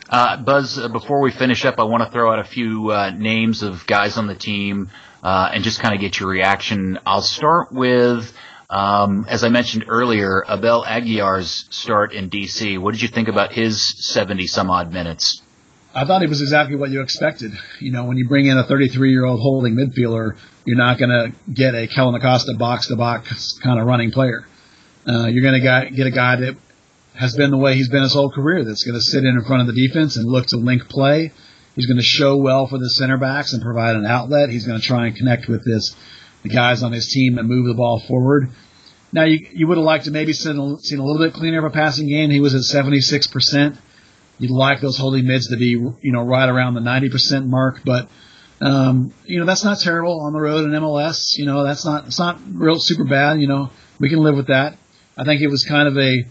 Uh, 0.09 0.37
Buzz, 0.37 0.77
uh, 0.77 0.89
before 0.89 1.21
we 1.21 1.31
finish 1.31 1.65
up, 1.65 1.79
I 1.79 1.83
want 1.83 2.03
to 2.03 2.09
throw 2.11 2.31
out 2.31 2.39
a 2.39 2.43
few 2.43 2.91
uh, 2.91 3.11
names 3.11 3.63
of 3.63 3.87
guys 3.87 4.17
on 4.17 4.27
the 4.27 4.35
team 4.35 4.89
uh, 5.23 5.51
and 5.53 5.63
just 5.63 5.79
kind 5.79 5.95
of 5.95 6.01
get 6.01 6.19
your 6.19 6.29
reaction. 6.29 6.99
I'll 7.05 7.21
start 7.21 7.71
with 7.71 8.31
um, 8.73 9.27
as 9.29 9.43
I 9.43 9.49
mentioned 9.49 9.85
earlier, 9.87 10.43
Abel 10.49 10.83
Aguilar's 10.83 11.67
start 11.69 12.11
in 12.11 12.31
DC. 12.31 12.79
What 12.79 12.93
did 12.93 13.03
you 13.03 13.07
think 13.07 13.27
about 13.27 13.53
his 13.53 13.93
70 14.11 14.47
some 14.47 14.71
odd 14.71 14.91
minutes? 14.91 15.43
I 15.93 16.05
thought 16.05 16.23
it 16.23 16.29
was 16.29 16.41
exactly 16.41 16.75
what 16.75 16.89
you 16.89 17.01
expected. 17.01 17.51
You 17.79 17.91
know, 17.91 18.05
when 18.05 18.17
you 18.17 18.27
bring 18.27 18.47
in 18.47 18.57
a 18.57 18.63
33 18.63 19.11
year 19.11 19.25
old 19.25 19.41
holding 19.41 19.75
midfielder, 19.75 20.37
you're 20.65 20.77
not 20.77 20.97
going 20.97 21.11
to 21.11 21.33
get 21.53 21.75
a 21.75 21.87
Kellyn 21.87 22.15
Acosta 22.15 22.55
box 22.57 22.87
to 22.87 22.95
box 22.95 23.59
kind 23.59 23.79
of 23.79 23.85
running 23.85 24.09
player. 24.09 24.47
Uh, 25.07 25.27
you're 25.27 25.43
going 25.43 25.61
to 25.61 25.91
get 25.95 26.07
a 26.07 26.11
guy 26.11 26.37
that 26.37 26.57
has 27.15 27.35
been 27.35 27.51
the 27.51 27.57
way 27.57 27.75
he's 27.75 27.89
been 27.89 28.03
his 28.03 28.13
whole 28.13 28.31
career. 28.31 28.63
That's 28.63 28.83
going 28.83 28.95
to 28.95 29.01
sit 29.01 29.23
in 29.23 29.35
in 29.35 29.43
front 29.43 29.61
of 29.61 29.73
the 29.73 29.87
defense 29.87 30.15
and 30.17 30.25
look 30.27 30.47
to 30.47 30.57
link 30.57 30.87
play. 30.89 31.31
He's 31.75 31.85
going 31.85 31.97
to 31.97 32.03
show 32.03 32.37
well 32.37 32.67
for 32.67 32.77
the 32.77 32.89
center 32.89 33.17
backs 33.17 33.53
and 33.53 33.61
provide 33.61 33.95
an 33.95 34.05
outlet. 34.05 34.49
He's 34.49 34.65
going 34.65 34.79
to 34.79 34.85
try 34.85 35.07
and 35.07 35.15
connect 35.15 35.47
with 35.47 35.65
this 35.65 35.95
the 36.43 36.49
guys 36.49 36.83
on 36.83 36.91
his 36.91 37.07
team 37.07 37.37
and 37.37 37.47
move 37.47 37.65
the 37.65 37.73
ball 37.73 37.99
forward. 37.99 38.49
Now 39.11 39.23
you 39.23 39.47
you 39.53 39.67
would 39.67 39.77
have 39.77 39.85
liked 39.85 40.05
to 40.05 40.11
maybe 40.11 40.33
seen 40.33 40.59
a, 40.59 40.79
seen 40.79 40.99
a 40.99 41.05
little 41.05 41.23
bit 41.23 41.33
cleaner 41.33 41.59
of 41.59 41.65
a 41.65 41.69
passing 41.69 42.07
game. 42.07 42.29
He 42.29 42.39
was 42.39 42.53
at 42.53 42.63
76 42.63 43.27
percent. 43.27 43.77
You'd 44.39 44.51
like 44.51 44.81
those 44.81 44.97
holding 44.97 45.25
mids 45.25 45.47
to 45.49 45.57
be 45.57 45.69
you 45.69 46.11
know 46.11 46.23
right 46.23 46.49
around 46.49 46.73
the 46.73 46.81
90 46.81 47.09
percent 47.09 47.47
mark, 47.47 47.81
but 47.85 48.09
um, 48.59 49.13
you 49.25 49.39
know 49.39 49.45
that's 49.45 49.63
not 49.63 49.79
terrible 49.79 50.21
on 50.21 50.33
the 50.33 50.41
road 50.41 50.65
in 50.65 50.71
MLS. 50.71 51.37
You 51.37 51.45
know 51.45 51.63
that's 51.63 51.85
not 51.85 52.07
it's 52.07 52.19
not 52.19 52.39
real 52.51 52.79
super 52.79 53.05
bad. 53.05 53.39
You 53.39 53.47
know 53.47 53.69
we 53.99 54.09
can 54.09 54.19
live 54.19 54.35
with 54.35 54.47
that. 54.47 54.77
I 55.15 55.23
think 55.23 55.41
it 55.41 55.47
was 55.47 55.63
kind 55.63 55.87
of 55.87 55.97
a 55.97 56.25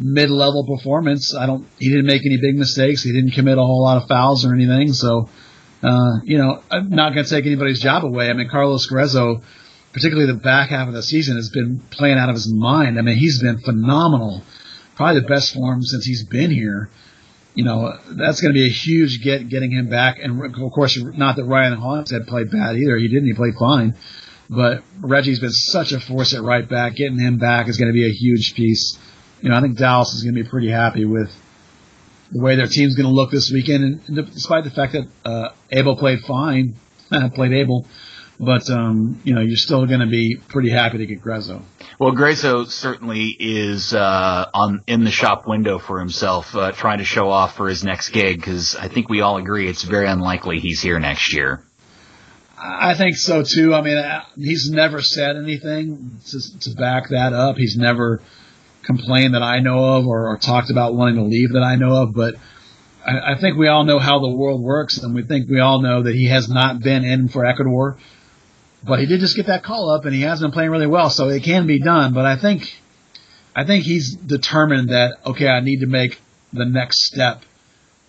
mid-level 0.00 0.66
performance. 0.66 1.34
I 1.34 1.46
don't 1.46 1.66
he 1.78 1.90
didn't 1.90 2.06
make 2.06 2.24
any 2.24 2.38
big 2.40 2.56
mistakes. 2.56 3.02
He 3.02 3.12
didn't 3.12 3.32
commit 3.32 3.58
a 3.58 3.62
whole 3.62 3.82
lot 3.82 4.02
of 4.02 4.08
fouls 4.08 4.44
or 4.44 4.54
anything. 4.54 4.92
So 4.92 5.28
uh, 5.82 6.20
you 6.24 6.38
know, 6.38 6.62
I'm 6.70 6.90
not 6.90 7.14
going 7.14 7.24
to 7.24 7.30
take 7.30 7.46
anybody's 7.46 7.80
job 7.80 8.04
away. 8.04 8.28
I 8.28 8.32
mean, 8.34 8.48
Carlos 8.48 8.90
Gruezo, 8.90 9.42
particularly 9.92 10.30
the 10.30 10.38
back 10.38 10.70
half 10.70 10.88
of 10.88 10.94
the 10.94 11.02
season, 11.02 11.36
has 11.36 11.50
been 11.50 11.80
playing 11.90 12.18
out 12.18 12.28
of 12.28 12.34
his 12.34 12.52
mind. 12.52 12.98
I 12.98 13.02
mean, 13.02 13.16
he's 13.16 13.40
been 13.40 13.60
phenomenal. 13.60 14.42
Probably 14.96 15.20
the 15.20 15.28
best 15.28 15.54
form 15.54 15.82
since 15.82 16.04
he's 16.04 16.24
been 16.24 16.50
here. 16.50 16.90
You 17.54 17.64
know, 17.64 17.98
that's 18.10 18.40
going 18.40 18.54
to 18.54 18.58
be 18.58 18.66
a 18.66 18.70
huge 18.70 19.22
get 19.22 19.48
getting 19.48 19.72
him 19.72 19.88
back. 19.88 20.18
And 20.22 20.44
of 20.44 20.72
course, 20.72 20.98
not 20.98 21.36
that 21.36 21.44
Ryan 21.44 21.78
Hawkins 21.80 22.10
had 22.10 22.26
played 22.26 22.50
bad 22.50 22.76
either. 22.76 22.96
He 22.96 23.08
didn't. 23.08 23.26
He 23.26 23.34
played 23.34 23.54
fine. 23.58 23.96
But 24.48 24.82
Reggie's 25.00 25.40
been 25.40 25.52
such 25.52 25.92
a 25.92 26.00
force 26.00 26.34
at 26.34 26.42
right 26.42 26.68
back. 26.68 26.96
Getting 26.96 27.18
him 27.18 27.38
back 27.38 27.68
is 27.68 27.76
going 27.76 27.88
to 27.88 27.94
be 27.94 28.06
a 28.06 28.12
huge 28.12 28.54
piece. 28.54 28.98
You 29.42 29.48
know, 29.50 29.56
I 29.56 29.60
think 29.60 29.78
Dallas 29.78 30.12
is 30.14 30.22
going 30.22 30.34
to 30.34 30.42
be 30.42 30.48
pretty 30.48 30.70
happy 30.70 31.04
with 31.04 31.30
the 32.32 32.40
way 32.40 32.56
their 32.56 32.66
team's 32.66 32.94
going 32.94 33.06
to 33.06 33.12
look 33.12 33.30
this 33.30 33.50
weekend. 33.50 34.02
And, 34.06 34.26
despite 34.32 34.64
the 34.64 34.70
fact 34.70 34.92
that 34.92 35.08
uh, 35.24 35.48
Abel 35.70 35.96
played 35.96 36.20
fine, 36.20 36.76
played 37.34 37.52
Abel, 37.52 37.86
but 38.38 38.70
um, 38.70 39.20
you 39.24 39.34
know 39.34 39.40
you're 39.40 39.56
still 39.56 39.86
going 39.86 40.00
to 40.00 40.06
be 40.06 40.36
pretty 40.48 40.70
happy 40.70 40.98
to 40.98 41.06
get 41.06 41.22
Gruezo. 41.22 41.62
Well, 41.98 42.12
Gruezo 42.12 42.66
certainly 42.66 43.36
is 43.38 43.92
uh, 43.92 44.46
on 44.54 44.82
in 44.86 45.04
the 45.04 45.10
shop 45.10 45.46
window 45.46 45.78
for 45.78 45.98
himself, 45.98 46.54
uh, 46.56 46.72
trying 46.72 46.98
to 46.98 47.04
show 47.04 47.28
off 47.28 47.56
for 47.56 47.68
his 47.68 47.84
next 47.84 48.10
gig. 48.10 48.36
Because 48.38 48.74
I 48.76 48.88
think 48.88 49.08
we 49.08 49.20
all 49.20 49.36
agree 49.36 49.68
it's 49.68 49.82
very 49.82 50.08
unlikely 50.08 50.58
he's 50.58 50.80
here 50.80 50.98
next 50.98 51.34
year. 51.34 51.62
I 52.62 52.94
think 52.94 53.16
so 53.16 53.42
too. 53.42 53.74
I 53.74 53.80
mean, 53.80 53.96
uh, 53.96 54.22
he's 54.36 54.70
never 54.70 55.00
said 55.00 55.36
anything 55.36 56.20
to, 56.26 56.60
to 56.60 56.70
back 56.76 57.08
that 57.10 57.32
up. 57.32 57.56
He's 57.56 57.76
never 57.76 58.20
complained 58.96 59.34
that 59.34 59.42
I 59.42 59.60
know 59.60 59.96
of 59.96 60.06
or, 60.06 60.28
or 60.28 60.38
talked 60.38 60.70
about 60.70 60.94
wanting 60.94 61.16
to 61.16 61.22
leave 61.22 61.52
that 61.52 61.62
I 61.62 61.76
know 61.76 62.02
of, 62.02 62.14
but 62.14 62.34
I, 63.06 63.32
I, 63.32 63.40
think 63.40 63.56
we 63.56 63.68
all 63.68 63.84
know 63.84 63.98
how 63.98 64.18
the 64.18 64.28
world 64.28 64.60
works, 64.62 64.98
and 64.98 65.14
we 65.14 65.22
think 65.22 65.48
we 65.48 65.60
all 65.60 65.80
know 65.80 66.02
that 66.02 66.14
he 66.14 66.28
has 66.28 66.48
not 66.48 66.80
been 66.80 67.04
in 67.04 67.28
for 67.28 67.44
Ecuador. 67.44 67.96
But 68.82 68.98
he 68.98 69.06
did 69.06 69.20
just 69.20 69.36
get 69.36 69.46
that 69.46 69.62
call 69.62 69.90
up, 69.90 70.04
and 70.04 70.14
he 70.14 70.22
has 70.22 70.40
been 70.40 70.52
playing 70.52 70.70
really 70.70 70.86
well, 70.86 71.10
so 71.10 71.28
it 71.28 71.42
can 71.42 71.66
be 71.66 71.78
done. 71.78 72.14
But 72.14 72.24
I 72.24 72.36
think, 72.36 72.80
I 73.54 73.64
think 73.64 73.84
he's 73.84 74.14
determined 74.14 74.88
that 74.90 75.18
okay, 75.26 75.48
I 75.48 75.60
need 75.60 75.80
to 75.80 75.86
make 75.86 76.20
the 76.52 76.64
next 76.64 77.06
step. 77.06 77.42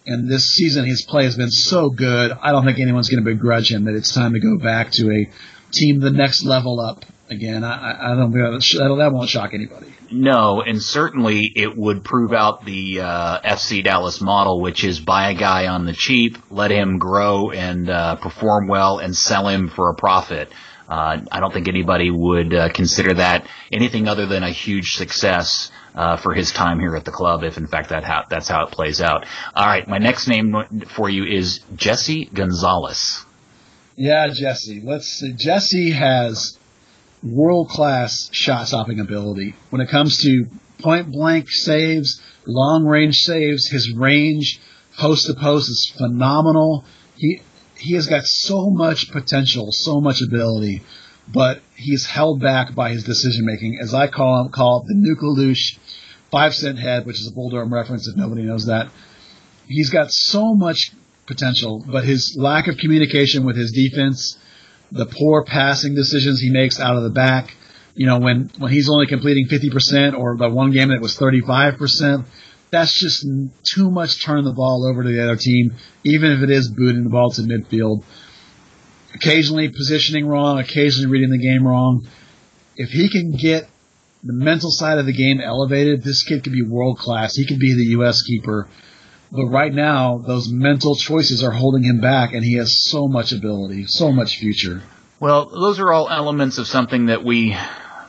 And 0.06 0.30
this 0.30 0.50
season, 0.50 0.86
his 0.86 1.04
play 1.04 1.26
has 1.26 1.38
been 1.38 1.52
so 1.52 1.90
good. 1.90 2.32
I 2.32 2.52
don't 2.52 2.66
think 2.66 2.80
anyone's 2.80 3.10
going 3.10 3.24
to 3.24 3.30
begrudge 3.30 3.72
him 3.72 3.86
that 3.86 3.94
it's 3.94 4.14
time 4.14 4.34
to 4.34 4.40
go 4.40 4.58
back 4.58 4.92
to 4.94 5.12
a 5.12 5.30
team 5.72 6.00
the 6.00 6.12
next 6.12 6.44
level 6.44 6.80
up 6.80 7.06
again. 7.30 7.64
I, 7.64 8.12
I 8.12 8.16
don't 8.16 8.32
that, 8.32 8.96
that 8.98 9.12
won't 9.14 9.30
shock 9.30 9.54
anybody. 9.54 9.88
No, 10.12 10.62
and 10.62 10.82
certainly 10.84 11.52
it 11.56 11.76
would 11.78 12.04
prove 12.04 12.34
out 12.34 12.66
the 12.66 13.00
uh, 13.00 13.40
FC 13.42 13.84
Dallas 13.84 14.20
model, 14.20 14.60
which 14.60 14.84
is 14.84 15.00
buy 15.00 15.32
a 15.32 15.34
guy 15.34 15.68
on 15.68 15.86
the 15.86 15.94
cheap, 15.94 16.38
let 16.52 16.70
him 16.70 16.98
grow 16.98 17.52
and 17.52 17.90
uh, 17.90 18.16
perform 18.18 18.68
well, 18.68 19.00
and 19.00 19.16
sell 19.16 19.48
him 19.48 19.70
for 19.70 19.90
a 19.90 19.96
profit. 19.96 20.52
Uh, 20.90 21.22
I 21.32 21.40
don't 21.40 21.54
think 21.54 21.70
anybody 21.70 22.12
would 22.12 22.54
uh, 22.54 22.70
consider 22.70 23.14
that 23.14 23.48
anything 23.72 24.10
other 24.10 24.26
than 24.26 24.44
a 24.44 24.50
huge 24.50 24.96
success 24.96 25.72
uh, 25.96 26.18
for 26.18 26.34
his 26.34 26.52
time 26.52 26.80
here 26.80 26.98
at 26.98 27.06
the 27.06 27.12
club, 27.12 27.44
if 27.44 27.58
in 27.58 27.68
fact 27.68 27.90
that 27.90 28.04
ha- 28.04 28.26
that's 28.30 28.50
how 28.50 28.66
it 28.66 28.72
plays 28.72 29.00
out. 29.00 29.26
All 29.56 29.66
right, 29.66 29.88
my 29.88 30.00
next 30.00 30.28
name 30.28 30.54
for 30.90 31.10
you 31.10 31.24
is 31.24 31.62
Jesse 31.76 32.26
Gonzalez. 32.26 33.26
Yeah, 33.96 34.28
Jesse. 34.30 34.82
Let's 34.84 35.08
see. 35.08 35.34
Jesse 35.34 35.92
has 35.92 36.58
world 37.24 37.70
class 37.70 38.30
shot 38.32 38.68
stopping 38.68 39.00
ability. 39.00 39.56
When 39.70 39.82
it 39.82 39.90
comes 39.90 40.22
to 40.24 40.46
point 40.80 41.12
blank 41.12 41.50
saves, 41.50 42.22
long 42.46 42.86
range 42.86 43.18
saves, 43.18 43.68
his 43.68 43.94
range 43.94 44.60
post 44.98 45.28
to 45.28 45.34
post 45.34 45.70
is 45.70 45.94
phenomenal. 45.98 46.86
He 47.18 47.42
he 47.78 47.96
has 47.96 48.08
got 48.08 48.24
so 48.26 48.70
much 48.70 49.12
potential, 49.12 49.72
so 49.72 50.00
much 50.00 50.22
ability, 50.22 50.84
but 51.28 51.62
he's 51.76 52.06
held 52.06 52.40
back 52.40 52.76
by 52.76 52.92
his 52.92 53.04
decision 53.04 53.46
making. 53.46 53.80
As 53.82 53.94
I 53.94 54.08
call 54.08 54.42
him, 54.46 54.52
call 54.52 54.82
it 54.82 54.88
the 54.88 54.94
Nuke 54.96 55.22
LaLoosh 55.22 55.78
five 56.32 56.56
cent 56.56 56.80
head, 56.80 57.06
which 57.06 57.20
is 57.20 57.28
a 57.28 57.32
Bull 57.32 57.50
Durham 57.50 57.74
reference 57.74 58.08
if 58.08 58.16
nobody 58.16 58.44
knows 58.44 58.68
that. 58.68 58.90
He's 59.68 59.90
got 59.90 60.12
so 60.12 60.54
much 60.56 60.92
potential, 61.26 61.84
but 61.88 62.04
his 62.04 62.36
lack 62.38 62.68
of 62.68 62.78
communication 62.78 63.46
with 63.46 63.56
his 63.56 63.72
defense, 63.72 64.38
the 64.92 65.06
poor 65.06 65.44
passing 65.44 65.96
decisions 65.96 66.40
he 66.40 66.50
makes 66.50 66.80
out 66.80 66.96
of 66.96 67.04
the 67.04 67.10
back, 67.10 67.56
you 67.96 68.06
know, 68.06 68.20
when, 68.20 68.50
when 68.58 68.72
he's 68.72 68.90
only 68.90 69.08
completing 69.08 69.48
50% 69.48 70.18
or 70.18 70.38
the 70.38 70.50
one 70.50 70.72
game 70.72 70.90
that 70.90 71.02
was 71.02 71.18
35%, 71.18 72.26
that's 72.70 72.98
just 73.00 73.26
too 73.64 73.92
much 73.92 74.24
turning 74.24 74.46
the 74.46 74.54
ball 74.54 74.88
over 74.90 75.04
to 75.04 75.10
the 75.10 75.22
other 75.22 75.36
team, 75.36 75.76
even 76.04 76.32
if 76.32 76.42
it 76.42 76.50
is 76.50 76.70
booting 76.70 77.04
the 77.04 77.10
ball 77.10 77.32
to 77.32 77.42
midfield. 77.42 78.04
Occasionally 79.14 79.70
positioning 79.70 80.26
wrong, 80.26 80.58
occasionally 80.58 81.12
reading 81.12 81.32
the 81.32 81.38
game 81.38 81.68
wrong. 81.68 82.08
If 82.78 82.92
he 82.92 83.10
can 83.10 83.34
get 83.34 83.68
the 84.24 84.34
mental 84.34 84.72
side 84.72 85.00
of 85.00 85.06
the 85.06 85.14
game 85.14 85.42
elevated, 85.42 86.02
this 86.02 86.24
kid 86.24 86.44
could 86.44 86.54
be 86.54 86.62
world 86.62 86.98
class. 86.98 87.36
He 87.36 87.46
could 87.46 87.60
be 87.60 87.74
the 87.74 87.92
U.S. 87.98 88.22
keeper. 88.22 88.70
But 89.32 89.46
right 89.46 89.74
now, 89.74 90.18
those 90.18 90.50
mental 90.50 90.96
choices 90.96 91.44
are 91.44 91.52
holding 91.52 91.84
him 91.84 92.02
back, 92.02 92.34
and 92.34 92.44
he 92.44 92.56
has 92.56 92.84
so 92.84 93.08
much 93.08 93.32
ability, 93.32 93.86
so 93.88 94.12
much 94.12 94.38
future. 94.38 94.82
Well, 95.20 95.46
those 95.46 95.80
are 95.80 95.94
all 95.94 96.10
elements 96.10 96.58
of 96.58 96.68
something 96.68 97.06
that 97.06 97.24
we 97.24 97.56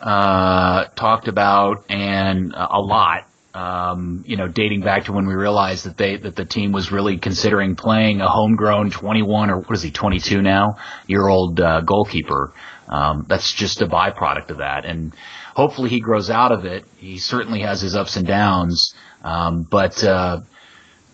uh, 0.01 0.85
talked 0.97 1.29
about 1.29 1.85
and 1.89 2.55
uh, 2.55 2.69
a 2.71 2.81
lot 2.81 3.27
um, 3.55 4.25
you 4.27 4.37
know, 4.37 4.49
dating 4.49 4.81
back 4.81 5.05
to 5.05 5.13
when 5.13 5.27
we 5.27 5.35
realized 5.35 5.85
that 5.85 5.97
they 5.97 6.17
that 6.17 6.37
the 6.37 6.45
team 6.45 6.73
was 6.73 6.91
really 6.91 7.19
considering 7.19 7.77
playing 7.77 8.21
a 8.21 8.29
homegrown 8.29 8.91
21 8.91 9.51
or 9.51 9.61
what 9.61 9.73
is 9.73 9.83
he 9.83 9.91
22 9.91 10.41
now 10.41 10.79
year 11.07 11.29
old 11.29 11.61
uh, 11.61 11.83
goalkeeper. 11.83 12.53
Um, 12.89 13.27
that's 13.29 13.53
just 13.53 13.83
a 13.83 13.87
byproduct 13.87 14.51
of 14.51 14.59
that, 14.59 14.85
and 14.85 15.15
hopefully 15.55 15.89
he 15.89 16.01
grows 16.01 16.31
out 16.31 16.53
of 16.53 16.65
it. 16.65 16.85
He 16.97 17.19
certainly 17.19 17.61
has 17.61 17.81
his 17.81 17.95
ups 17.95 18.17
and 18.17 18.27
downs, 18.27 18.95
um, 19.23 19.63
but. 19.63 20.03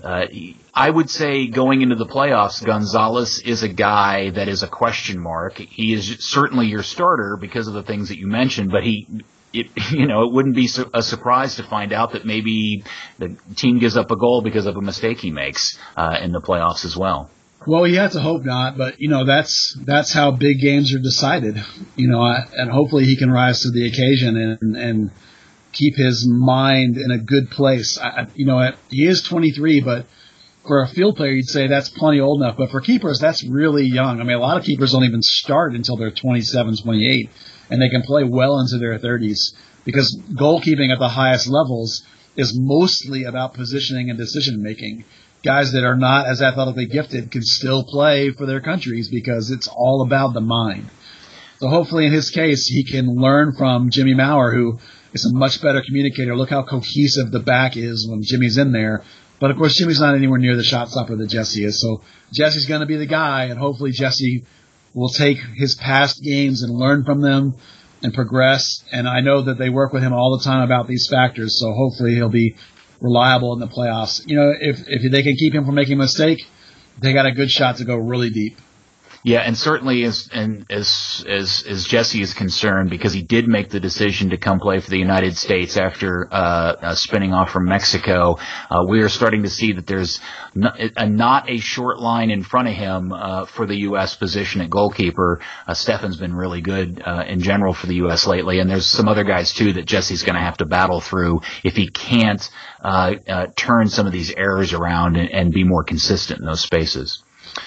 Uh, 0.08 0.26
I 0.72 0.88
would 0.88 1.10
say 1.10 1.48
going 1.48 1.82
into 1.82 1.94
the 1.94 2.06
playoffs, 2.06 2.64
Gonzalez 2.64 3.40
is 3.40 3.62
a 3.62 3.68
guy 3.68 4.30
that 4.30 4.48
is 4.48 4.62
a 4.62 4.66
question 4.66 5.18
mark. 5.18 5.58
He 5.58 5.92
is 5.92 6.24
certainly 6.24 6.66
your 6.66 6.82
starter 6.82 7.36
because 7.38 7.68
of 7.68 7.74
the 7.74 7.82
things 7.82 8.08
that 8.08 8.16
you 8.16 8.26
mentioned, 8.26 8.70
but 8.70 8.84
he 8.84 9.06
it, 9.52 9.66
you 9.92 10.06
know, 10.06 10.22
it 10.22 10.32
wouldn't 10.32 10.54
be 10.54 10.66
a 10.94 11.02
surprise 11.02 11.56
to 11.56 11.62
find 11.62 11.92
out 11.92 12.12
that 12.12 12.24
maybe 12.24 12.84
the 13.18 13.36
team 13.54 13.80
gives 13.80 13.98
up 13.98 14.10
a 14.10 14.16
goal 14.16 14.40
because 14.40 14.64
of 14.64 14.76
a 14.76 14.80
mistake 14.80 15.18
he 15.18 15.30
makes 15.30 15.78
uh, 15.94 16.16
in 16.22 16.32
the 16.32 16.40
playoffs 16.40 16.86
as 16.86 16.96
well. 16.96 17.28
Well, 17.66 17.86
you 17.86 17.98
have 17.98 18.12
to 18.12 18.20
hope 18.20 18.46
not, 18.46 18.78
but 18.78 19.00
you 19.00 19.10
know 19.10 19.26
that's 19.26 19.76
that's 19.84 20.10
how 20.10 20.30
big 20.30 20.58
games 20.62 20.94
are 20.94 21.00
decided. 21.00 21.62
You 21.96 22.08
know, 22.08 22.22
and 22.22 22.70
hopefully 22.70 23.04
he 23.04 23.18
can 23.18 23.30
rise 23.30 23.60
to 23.60 23.70
the 23.70 23.86
occasion 23.86 24.38
and 24.38 24.74
and 24.74 25.10
keep 25.72 25.96
his 25.96 26.26
mind 26.28 26.96
in 26.96 27.10
a 27.10 27.18
good 27.18 27.50
place. 27.50 27.98
I, 27.98 28.26
you 28.34 28.46
know, 28.46 28.72
he 28.88 29.06
is 29.06 29.22
23, 29.22 29.80
but 29.80 30.06
for 30.66 30.82
a 30.82 30.88
field 30.88 31.16
player, 31.16 31.32
you'd 31.32 31.48
say 31.48 31.66
that's 31.66 31.88
plenty 31.88 32.20
old 32.20 32.42
enough. 32.42 32.56
But 32.56 32.70
for 32.70 32.80
keepers, 32.80 33.18
that's 33.18 33.44
really 33.44 33.84
young. 33.84 34.20
I 34.20 34.24
mean, 34.24 34.36
a 34.36 34.40
lot 34.40 34.58
of 34.58 34.64
keepers 34.64 34.92
don't 34.92 35.04
even 35.04 35.22
start 35.22 35.74
until 35.74 35.96
they're 35.96 36.10
27, 36.10 36.76
28 36.82 37.30
and 37.70 37.80
they 37.80 37.88
can 37.88 38.02
play 38.02 38.24
well 38.24 38.60
into 38.60 38.78
their 38.78 38.98
30s 38.98 39.52
because 39.84 40.20
goalkeeping 40.32 40.92
at 40.92 40.98
the 40.98 41.08
highest 41.08 41.48
levels 41.48 42.04
is 42.36 42.58
mostly 42.58 43.24
about 43.24 43.54
positioning 43.54 44.10
and 44.10 44.18
decision 44.18 44.62
making. 44.62 45.04
Guys 45.44 45.72
that 45.72 45.84
are 45.84 45.96
not 45.96 46.26
as 46.26 46.42
athletically 46.42 46.86
gifted 46.86 47.30
can 47.30 47.42
still 47.42 47.84
play 47.84 48.30
for 48.30 48.46
their 48.46 48.60
countries 48.60 49.08
because 49.08 49.50
it's 49.50 49.68
all 49.68 50.04
about 50.06 50.34
the 50.34 50.40
mind. 50.40 50.88
So 51.58 51.68
hopefully 51.68 52.06
in 52.06 52.12
his 52.12 52.30
case, 52.30 52.66
he 52.66 52.84
can 52.84 53.06
learn 53.06 53.54
from 53.56 53.90
Jimmy 53.90 54.14
Maurer, 54.14 54.52
who 54.52 54.78
is 55.12 55.24
a 55.24 55.32
much 55.32 55.62
better 55.62 55.82
communicator. 55.82 56.36
Look 56.36 56.50
how 56.50 56.62
cohesive 56.62 57.30
the 57.30 57.40
back 57.40 57.76
is 57.76 58.06
when 58.08 58.22
Jimmy's 58.22 58.58
in 58.58 58.72
there. 58.72 59.02
But 59.40 59.50
of 59.50 59.56
course, 59.56 59.76
Jimmy's 59.76 60.00
not 60.00 60.14
anywhere 60.14 60.38
near 60.38 60.56
the 60.56 60.64
shot 60.64 60.90
stopper 60.90 61.16
that 61.16 61.28
Jesse 61.28 61.64
is. 61.64 61.80
So 61.80 62.02
Jesse's 62.32 62.66
going 62.66 62.80
to 62.80 62.86
be 62.86 62.96
the 62.96 63.06
guy, 63.06 63.44
and 63.44 63.58
hopefully 63.58 63.92
Jesse 63.92 64.44
will 64.94 65.08
take 65.08 65.38
his 65.54 65.74
past 65.76 66.22
games 66.22 66.62
and 66.62 66.72
learn 66.72 67.04
from 67.04 67.20
them 67.20 67.54
and 68.02 68.12
progress. 68.12 68.84
And 68.90 69.08
I 69.08 69.20
know 69.20 69.42
that 69.42 69.58
they 69.58 69.70
work 69.70 69.92
with 69.92 70.02
him 70.02 70.12
all 70.12 70.36
the 70.36 70.44
time 70.44 70.62
about 70.62 70.88
these 70.88 71.08
factors, 71.08 71.58
so 71.58 71.72
hopefully 71.72 72.14
he'll 72.14 72.28
be 72.28 72.56
reliable 73.00 73.52
in 73.52 73.60
the 73.60 73.68
playoffs. 73.68 74.22
You 74.26 74.36
know, 74.36 74.52
if 74.60 74.84
if 74.88 75.12
they 75.12 75.22
can 75.22 75.36
keep 75.36 75.54
him 75.54 75.64
from 75.64 75.74
making 75.74 75.94
a 75.94 76.02
mistake, 76.02 76.44
they 77.00 77.12
got 77.12 77.26
a 77.26 77.32
good 77.32 77.50
shot 77.50 77.76
to 77.76 77.84
go 77.84 77.96
really 77.96 78.30
deep. 78.30 78.58
Yeah, 79.28 79.40
and 79.40 79.58
certainly 79.58 80.04
as 80.04 80.30
and 80.32 80.64
as 80.70 81.22
as 81.28 81.62
as 81.68 81.84
Jesse 81.84 82.22
is 82.22 82.32
concerned, 82.32 82.88
because 82.88 83.12
he 83.12 83.20
did 83.20 83.46
make 83.46 83.68
the 83.68 83.78
decision 83.78 84.30
to 84.30 84.38
come 84.38 84.58
play 84.58 84.80
for 84.80 84.88
the 84.88 84.96
United 84.96 85.36
States 85.36 85.76
after 85.76 86.26
uh, 86.32 86.34
uh, 86.34 86.94
spinning 86.94 87.34
off 87.34 87.50
from 87.50 87.66
Mexico, 87.66 88.38
uh, 88.70 88.86
we 88.88 89.02
are 89.02 89.10
starting 89.10 89.42
to 89.42 89.50
see 89.50 89.74
that 89.74 89.86
there's 89.86 90.18
not 90.54 90.80
a, 90.96 91.06
not 91.06 91.50
a 91.50 91.58
short 91.58 92.00
line 92.00 92.30
in 92.30 92.42
front 92.42 92.68
of 92.68 92.74
him 92.74 93.12
uh, 93.12 93.44
for 93.44 93.66
the 93.66 93.76
U.S. 93.80 94.16
position 94.16 94.62
at 94.62 94.70
goalkeeper. 94.70 95.42
Uh, 95.66 95.74
Steffen's 95.74 96.16
been 96.16 96.34
really 96.34 96.62
good 96.62 97.02
uh, 97.04 97.24
in 97.28 97.40
general 97.40 97.74
for 97.74 97.86
the 97.86 97.96
U.S. 97.96 98.26
lately, 98.26 98.60
and 98.60 98.70
there's 98.70 98.86
some 98.86 99.08
other 99.08 99.24
guys 99.24 99.52
too 99.52 99.74
that 99.74 99.84
Jesse's 99.84 100.22
going 100.22 100.36
to 100.36 100.40
have 100.40 100.56
to 100.56 100.64
battle 100.64 101.02
through 101.02 101.42
if 101.62 101.76
he 101.76 101.90
can't 101.90 102.48
turn 103.56 103.90
some 103.90 104.06
of 104.06 104.12
these 104.14 104.32
errors 104.32 104.72
around 104.72 105.18
and, 105.18 105.30
and 105.30 105.52
be 105.52 105.64
more 105.64 105.84
consistent 105.84 106.40
in 106.40 106.46
those 106.46 106.62
spaces. 106.62 107.22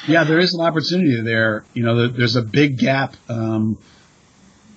Yeah, 0.08 0.24
there 0.24 0.40
is 0.40 0.54
an 0.54 0.62
opportunity 0.62 1.22
there. 1.22 1.64
You 1.74 1.84
know, 1.84 2.08
there's 2.08 2.36
a 2.36 2.42
big 2.42 2.78
gap. 2.78 3.16
Um, 3.30 3.78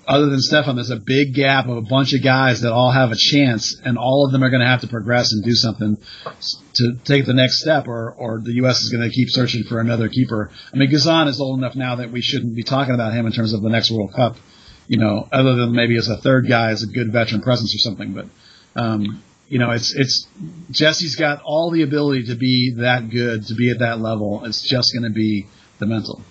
other 0.06 0.26
than 0.26 0.38
Steffen, 0.38 0.74
there's 0.74 0.90
a 0.90 0.96
big 0.96 1.34
gap 1.34 1.66
of 1.66 1.78
a 1.78 1.82
bunch 1.82 2.12
of 2.12 2.22
guys 2.22 2.60
that 2.60 2.72
all 2.72 2.90
have 2.90 3.10
a 3.10 3.16
chance, 3.16 3.80
and 3.84 3.96
all 3.96 4.26
of 4.26 4.32
them 4.32 4.44
are 4.44 4.50
going 4.50 4.60
to 4.60 4.66
have 4.66 4.82
to 4.82 4.86
progress 4.86 5.32
and 5.32 5.42
do 5.42 5.54
something 5.54 5.96
to 6.74 6.92
take 7.04 7.24
the 7.24 7.32
next 7.32 7.60
step, 7.60 7.88
or 7.88 8.12
or 8.12 8.40
the 8.40 8.52
U.S. 8.56 8.82
is 8.82 8.90
going 8.90 9.08
to 9.08 9.14
keep 9.14 9.30
searching 9.30 9.64
for 9.64 9.80
another 9.80 10.08
keeper. 10.08 10.50
I 10.72 10.76
mean, 10.76 10.90
Guzan 10.90 11.28
is 11.28 11.40
old 11.40 11.58
enough 11.58 11.74
now 11.74 11.96
that 11.96 12.10
we 12.10 12.20
shouldn't 12.20 12.54
be 12.54 12.62
talking 12.62 12.94
about 12.94 13.14
him 13.14 13.26
in 13.26 13.32
terms 13.32 13.54
of 13.54 13.62
the 13.62 13.70
next 13.70 13.90
World 13.90 14.12
Cup. 14.12 14.36
You 14.86 14.98
know, 14.98 15.26
other 15.32 15.54
than 15.54 15.72
maybe 15.72 15.96
as 15.96 16.08
a 16.08 16.18
third 16.18 16.46
guy 16.46 16.70
as 16.70 16.82
a 16.82 16.86
good 16.86 17.10
veteran 17.10 17.40
presence 17.40 17.74
or 17.74 17.78
something, 17.78 18.12
but 18.12 18.26
um, 18.76 19.22
you 19.48 19.58
know, 19.58 19.70
it's 19.70 19.94
it's 19.94 20.26
Jesse's 20.70 21.16
got 21.16 21.42
all 21.42 21.70
the 21.70 21.82
ability 21.82 22.24
to 22.26 22.34
be 22.34 22.74
that 22.78 23.10
good, 23.10 23.46
to 23.46 23.54
be 23.54 23.70
at 23.70 23.80
that 23.80 24.00
level. 24.00 24.44
It's 24.44 24.62
just 24.62 24.92
going 24.92 25.04
to 25.04 25.14
be 25.14 25.46
the 25.78 25.86
mental. 25.86 26.22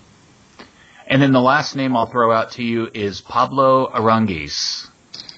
And 1.08 1.22
then 1.22 1.32
the 1.32 1.42
last 1.42 1.76
name 1.76 1.96
I'll 1.96 2.10
throw 2.10 2.32
out 2.32 2.54
to 2.54 2.64
you 2.64 2.90
is 2.94 3.22
Pablo 3.22 3.92
Aranguiz. 3.92 4.88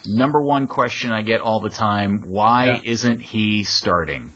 Number 0.05 0.41
one 0.41 0.67
question 0.67 1.11
I 1.11 1.23
get 1.23 1.41
all 1.41 1.59
the 1.59 1.69
time: 1.69 2.23
Why 2.27 2.65
yeah. 2.65 2.81
isn't 2.83 3.19
he 3.19 3.63
starting? 3.63 4.31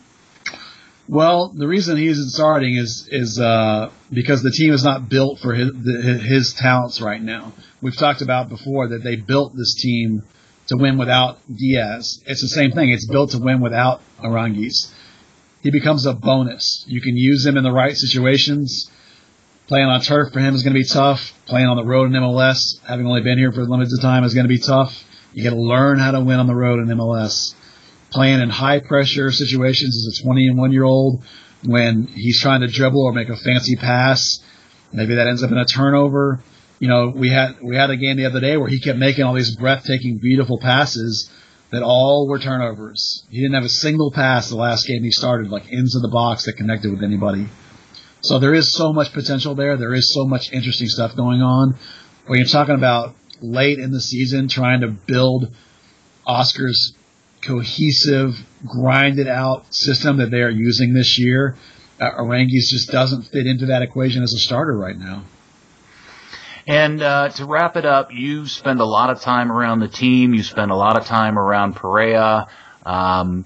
Well, 1.07 1.49
the 1.49 1.67
reason 1.67 1.97
he 1.97 2.07
isn't 2.07 2.29
starting 2.29 2.75
is 2.75 3.07
is 3.09 3.39
uh, 3.39 3.89
because 4.11 4.43
the 4.43 4.51
team 4.51 4.73
is 4.73 4.83
not 4.83 5.09
built 5.09 5.39
for 5.39 5.53
his, 5.53 5.71
his 6.23 6.53
talents 6.53 7.01
right 7.01 7.21
now. 7.21 7.53
We've 7.81 7.97
talked 7.97 8.21
about 8.21 8.49
before 8.49 8.89
that 8.89 9.03
they 9.03 9.15
built 9.15 9.55
this 9.55 9.75
team 9.75 10.23
to 10.69 10.77
win 10.77 10.97
without 10.97 11.39
Diaz. 11.53 12.23
It's 12.25 12.41
the 12.41 12.47
same 12.47 12.71
thing. 12.71 12.89
It's 12.89 13.07
built 13.07 13.31
to 13.31 13.39
win 13.39 13.59
without 13.59 14.01
Aranguiz. 14.23 14.93
He 15.61 15.71
becomes 15.71 16.05
a 16.05 16.13
bonus. 16.13 16.85
You 16.87 17.01
can 17.01 17.17
use 17.17 17.45
him 17.45 17.57
in 17.57 17.63
the 17.63 17.71
right 17.71 17.97
situations. 17.97 18.89
Playing 19.67 19.87
on 19.87 20.01
turf 20.01 20.31
for 20.31 20.39
him 20.39 20.55
is 20.55 20.63
going 20.63 20.73
to 20.73 20.79
be 20.79 20.85
tough. 20.85 21.33
Playing 21.47 21.67
on 21.67 21.75
the 21.75 21.83
road 21.83 22.05
in 22.05 22.13
MLS, 22.13 22.79
having 22.87 23.05
only 23.05 23.21
been 23.21 23.37
here 23.37 23.51
for 23.51 23.65
limited 23.65 23.99
time, 24.01 24.23
is 24.23 24.33
going 24.33 24.45
to 24.45 24.49
be 24.49 24.59
tough. 24.59 25.03
You 25.33 25.43
got 25.43 25.51
to 25.51 25.61
learn 25.61 25.99
how 25.99 26.11
to 26.11 26.21
win 26.21 26.39
on 26.39 26.47
the 26.47 26.55
road 26.55 26.79
in 26.79 26.87
MLS. 26.97 27.55
Playing 28.11 28.39
in 28.39 28.49
high 28.49 28.79
pressure 28.79 29.31
situations 29.31 30.07
as 30.07 30.19
a 30.19 30.23
21 30.23 30.71
year 30.71 30.83
old 30.83 31.23
when 31.65 32.07
he's 32.07 32.39
trying 32.39 32.61
to 32.61 32.67
dribble 32.67 33.03
or 33.03 33.11
make 33.11 33.29
a 33.29 33.35
fancy 33.35 33.75
pass, 33.75 34.39
maybe 34.93 35.15
that 35.15 35.27
ends 35.27 35.43
up 35.43 35.51
in 35.51 35.57
a 35.57 35.65
turnover 35.65 36.41
you 36.79 36.87
know, 36.87 37.09
we 37.09 37.29
had 37.29 37.61
we 37.61 37.75
had 37.75 37.89
a 37.89 37.97
game 37.97 38.17
the 38.17 38.25
other 38.25 38.39
day 38.39 38.57
where 38.57 38.69
he 38.69 38.79
kept 38.79 38.97
making 38.97 39.25
all 39.25 39.33
these 39.33 39.55
breathtaking, 39.55 40.17
beautiful 40.17 40.57
passes 40.57 41.29
that 41.71 41.83
all 41.83 42.27
were 42.27 42.39
turnovers. 42.39 43.23
He 43.29 43.41
didn't 43.41 43.53
have 43.53 43.65
a 43.65 43.69
single 43.69 44.11
pass 44.11 44.49
the 44.49 44.55
last 44.55 44.87
game 44.87 45.03
he 45.03 45.11
started, 45.11 45.51
like 45.51 45.69
into 45.69 45.99
the 45.99 46.07
box 46.07 46.45
that 46.45 46.53
connected 46.53 46.91
with 46.91 47.03
anybody. 47.03 47.47
So 48.21 48.39
there 48.39 48.53
is 48.53 48.73
so 48.73 48.91
much 48.91 49.13
potential 49.13 49.55
there. 49.55 49.77
There 49.77 49.93
is 49.93 50.13
so 50.13 50.25
much 50.25 50.51
interesting 50.51 50.87
stuff 50.87 51.15
going 51.15 51.41
on. 51.41 51.75
When 52.25 52.39
you're 52.39 52.47
talking 52.47 52.75
about 52.75 53.15
late 53.41 53.79
in 53.79 53.91
the 53.91 54.01
season 54.01 54.47
trying 54.47 54.81
to 54.81 54.87
build 54.87 55.53
Oscar's 56.25 56.93
cohesive, 57.41 58.37
grinded 58.65 59.27
out 59.27 59.73
system 59.73 60.17
that 60.17 60.31
they 60.31 60.41
are 60.41 60.49
using 60.49 60.93
this 60.93 61.17
year, 61.17 61.55
uh, 61.99 62.45
just 62.47 62.91
doesn't 62.91 63.23
fit 63.23 63.47
into 63.47 63.67
that 63.67 63.81
equation 63.81 64.23
as 64.23 64.33
a 64.33 64.39
starter 64.39 64.77
right 64.77 64.97
now. 64.97 65.23
And 66.69 67.01
uh, 67.01 67.29
to 67.29 67.45
wrap 67.45 67.77
it 67.77 67.85
up, 67.85 68.09
you 68.13 68.45
spend 68.45 68.79
a 68.79 68.85
lot 68.85 69.09
of 69.09 69.21
time 69.21 69.51
around 69.51 69.79
the 69.79 69.87
team. 69.87 70.35
You 70.35 70.43
spend 70.43 70.69
a 70.69 70.75
lot 70.75 70.99
of 70.99 71.05
time 71.07 71.39
around 71.39 71.75
Pareja. 71.75 72.47
Um, 72.85 73.45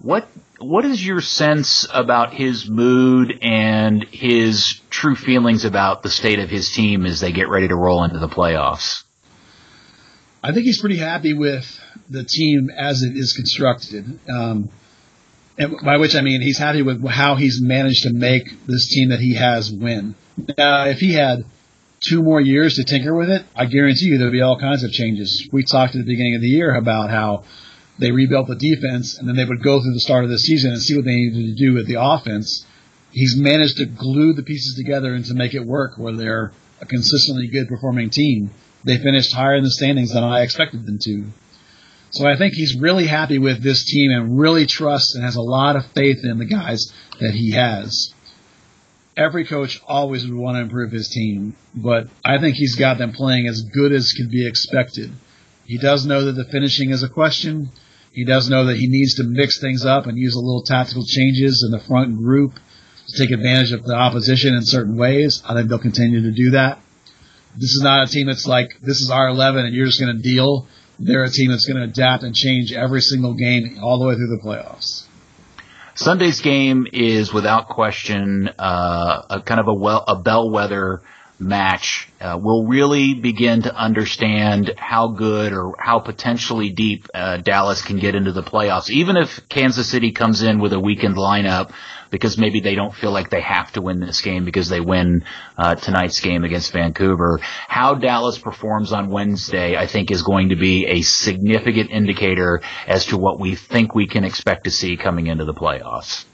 what 0.00 0.26
what 0.58 0.86
is 0.86 1.04
your 1.04 1.20
sense 1.20 1.86
about 1.92 2.32
his 2.32 2.66
mood 2.66 3.38
and 3.42 4.02
his 4.04 4.80
true 4.88 5.14
feelings 5.14 5.66
about 5.66 6.02
the 6.02 6.08
state 6.08 6.38
of 6.38 6.48
his 6.48 6.70
team 6.72 7.04
as 7.04 7.20
they 7.20 7.32
get 7.32 7.50
ready 7.50 7.68
to 7.68 7.76
roll 7.76 8.02
into 8.02 8.18
the 8.18 8.28
playoffs? 8.28 9.02
I 10.42 10.52
think 10.52 10.64
he's 10.64 10.80
pretty 10.80 10.96
happy 10.96 11.34
with 11.34 11.66
the 12.08 12.24
team 12.24 12.70
as 12.74 13.02
it 13.02 13.14
is 13.14 13.34
constructed. 13.34 14.18
Um, 14.26 14.70
And 15.58 15.76
by 15.84 15.98
which 15.98 16.14
I 16.14 16.22
mean 16.22 16.40
he's 16.40 16.58
happy 16.58 16.80
with 16.80 17.06
how 17.06 17.34
he's 17.36 17.60
managed 17.60 18.04
to 18.04 18.12
make 18.14 18.66
this 18.66 18.88
team 18.88 19.10
that 19.10 19.20
he 19.20 19.34
has 19.34 19.70
win. 19.70 20.14
If 20.48 20.98
he 20.98 21.12
had 21.12 21.44
two 22.08 22.22
more 22.22 22.40
years 22.40 22.76
to 22.76 22.84
tinker 22.84 23.14
with 23.14 23.30
it, 23.30 23.44
I 23.56 23.66
guarantee 23.66 24.06
you 24.06 24.18
there'll 24.18 24.32
be 24.32 24.42
all 24.42 24.58
kinds 24.58 24.82
of 24.82 24.92
changes. 24.92 25.48
We 25.52 25.64
talked 25.64 25.94
at 25.94 25.98
the 25.98 26.06
beginning 26.06 26.36
of 26.36 26.42
the 26.42 26.48
year 26.48 26.74
about 26.74 27.10
how 27.10 27.44
they 27.98 28.10
rebuilt 28.10 28.48
the 28.48 28.56
defense 28.56 29.18
and 29.18 29.28
then 29.28 29.36
they 29.36 29.44
would 29.44 29.62
go 29.62 29.80
through 29.80 29.94
the 29.94 30.00
start 30.00 30.24
of 30.24 30.30
the 30.30 30.38
season 30.38 30.72
and 30.72 30.82
see 30.82 30.96
what 30.96 31.04
they 31.04 31.14
needed 31.14 31.56
to 31.56 31.64
do 31.64 31.74
with 31.74 31.86
the 31.86 32.00
offense. 32.00 32.66
He's 33.12 33.36
managed 33.36 33.76
to 33.78 33.86
glue 33.86 34.32
the 34.32 34.42
pieces 34.42 34.74
together 34.76 35.14
and 35.14 35.24
to 35.26 35.34
make 35.34 35.54
it 35.54 35.64
work 35.64 35.92
where 35.96 36.14
they're 36.14 36.52
a 36.80 36.86
consistently 36.86 37.46
good 37.46 37.68
performing 37.68 38.10
team. 38.10 38.50
They 38.84 38.98
finished 38.98 39.32
higher 39.32 39.56
in 39.56 39.64
the 39.64 39.70
standings 39.70 40.12
than 40.12 40.24
I 40.24 40.42
expected 40.42 40.84
them 40.86 40.98
to. 41.04 41.24
So 42.10 42.26
I 42.26 42.36
think 42.36 42.54
he's 42.54 42.78
really 42.78 43.06
happy 43.06 43.38
with 43.38 43.62
this 43.62 43.84
team 43.84 44.12
and 44.12 44.38
really 44.38 44.66
trusts 44.66 45.14
and 45.14 45.24
has 45.24 45.36
a 45.36 45.42
lot 45.42 45.74
of 45.74 45.84
faith 45.86 46.18
in 46.22 46.38
the 46.38 46.44
guys 46.44 46.92
that 47.20 47.32
he 47.34 47.52
has. 47.52 48.13
Every 49.16 49.44
coach 49.44 49.80
always 49.86 50.26
would 50.26 50.34
want 50.34 50.56
to 50.56 50.62
improve 50.62 50.90
his 50.90 51.08
team, 51.08 51.54
but 51.74 52.08
I 52.24 52.38
think 52.38 52.56
he's 52.56 52.74
got 52.74 52.98
them 52.98 53.12
playing 53.12 53.46
as 53.46 53.62
good 53.62 53.92
as 53.92 54.12
can 54.12 54.28
be 54.28 54.46
expected. 54.46 55.12
He 55.64 55.78
does 55.78 56.04
know 56.04 56.24
that 56.24 56.32
the 56.32 56.44
finishing 56.44 56.90
is 56.90 57.04
a 57.04 57.08
question. 57.08 57.70
He 58.12 58.24
does 58.24 58.48
know 58.48 58.64
that 58.66 58.76
he 58.76 58.88
needs 58.88 59.14
to 59.14 59.24
mix 59.24 59.60
things 59.60 59.84
up 59.84 60.06
and 60.06 60.18
use 60.18 60.34
a 60.34 60.40
little 60.40 60.62
tactical 60.62 61.04
changes 61.06 61.64
in 61.64 61.70
the 61.70 61.84
front 61.84 62.16
group 62.16 62.54
to 63.06 63.18
take 63.18 63.30
advantage 63.30 63.72
of 63.72 63.84
the 63.84 63.94
opposition 63.94 64.54
in 64.54 64.64
certain 64.64 64.96
ways. 64.96 65.42
I 65.46 65.54
think 65.54 65.68
they'll 65.68 65.78
continue 65.78 66.22
to 66.22 66.32
do 66.32 66.50
that. 66.50 66.80
This 67.56 67.70
is 67.70 67.82
not 67.82 68.08
a 68.08 68.10
team 68.10 68.26
that's 68.26 68.46
like, 68.46 68.80
this 68.82 69.00
is 69.00 69.10
our 69.10 69.28
11 69.28 69.64
and 69.64 69.74
you're 69.74 69.86
just 69.86 70.00
going 70.00 70.16
to 70.16 70.22
deal. 70.22 70.66
They're 70.98 71.22
a 71.22 71.30
team 71.30 71.50
that's 71.50 71.66
going 71.66 71.76
to 71.76 71.84
adapt 71.84 72.24
and 72.24 72.34
change 72.34 72.72
every 72.72 73.00
single 73.00 73.34
game 73.34 73.78
all 73.80 73.98
the 73.98 74.06
way 74.06 74.14
through 74.14 74.36
the 74.36 74.42
playoffs. 74.44 75.03
Sunday's 75.96 76.40
game 76.40 76.88
is 76.92 77.32
without 77.32 77.68
question 77.68 78.48
uh, 78.58 79.22
a 79.30 79.40
kind 79.42 79.60
of 79.60 79.68
a 79.68 79.74
well 79.74 80.04
a 80.08 80.16
bellwether 80.16 81.02
match. 81.38 82.08
Uh, 82.20 82.38
we'll 82.40 82.66
really 82.66 83.14
begin 83.14 83.62
to 83.62 83.74
understand 83.74 84.72
how 84.76 85.08
good 85.08 85.52
or 85.52 85.74
how 85.78 86.00
potentially 86.00 86.70
deep 86.70 87.06
uh, 87.14 87.36
Dallas 87.38 87.82
can 87.82 87.98
get 87.98 88.14
into 88.14 88.32
the 88.32 88.42
playoffs, 88.42 88.90
even 88.90 89.16
if 89.16 89.48
Kansas 89.48 89.88
City 89.88 90.12
comes 90.12 90.42
in 90.42 90.60
with 90.60 90.72
a 90.72 90.80
weakened 90.80 91.16
lineup 91.16 91.72
because 92.14 92.38
maybe 92.38 92.60
they 92.60 92.76
don't 92.76 92.94
feel 92.94 93.10
like 93.10 93.28
they 93.28 93.40
have 93.40 93.72
to 93.72 93.82
win 93.82 93.98
this 93.98 94.20
game 94.20 94.44
because 94.44 94.68
they 94.68 94.80
win 94.80 95.24
uh, 95.58 95.74
tonight's 95.74 96.20
game 96.20 96.44
against 96.44 96.72
Vancouver. 96.72 97.40
How 97.66 97.96
Dallas 97.96 98.38
performs 98.38 98.92
on 98.92 99.10
Wednesday, 99.10 99.76
I 99.76 99.88
think, 99.88 100.12
is 100.12 100.22
going 100.22 100.50
to 100.50 100.56
be 100.56 100.86
a 100.86 101.02
significant 101.02 101.90
indicator 101.90 102.62
as 102.86 103.06
to 103.06 103.18
what 103.18 103.40
we 103.40 103.56
think 103.56 103.96
we 103.96 104.06
can 104.06 104.22
expect 104.22 104.62
to 104.62 104.70
see 104.70 104.96
coming 104.96 105.26
into 105.26 105.44
the 105.44 105.54
playoffs. 105.54 106.24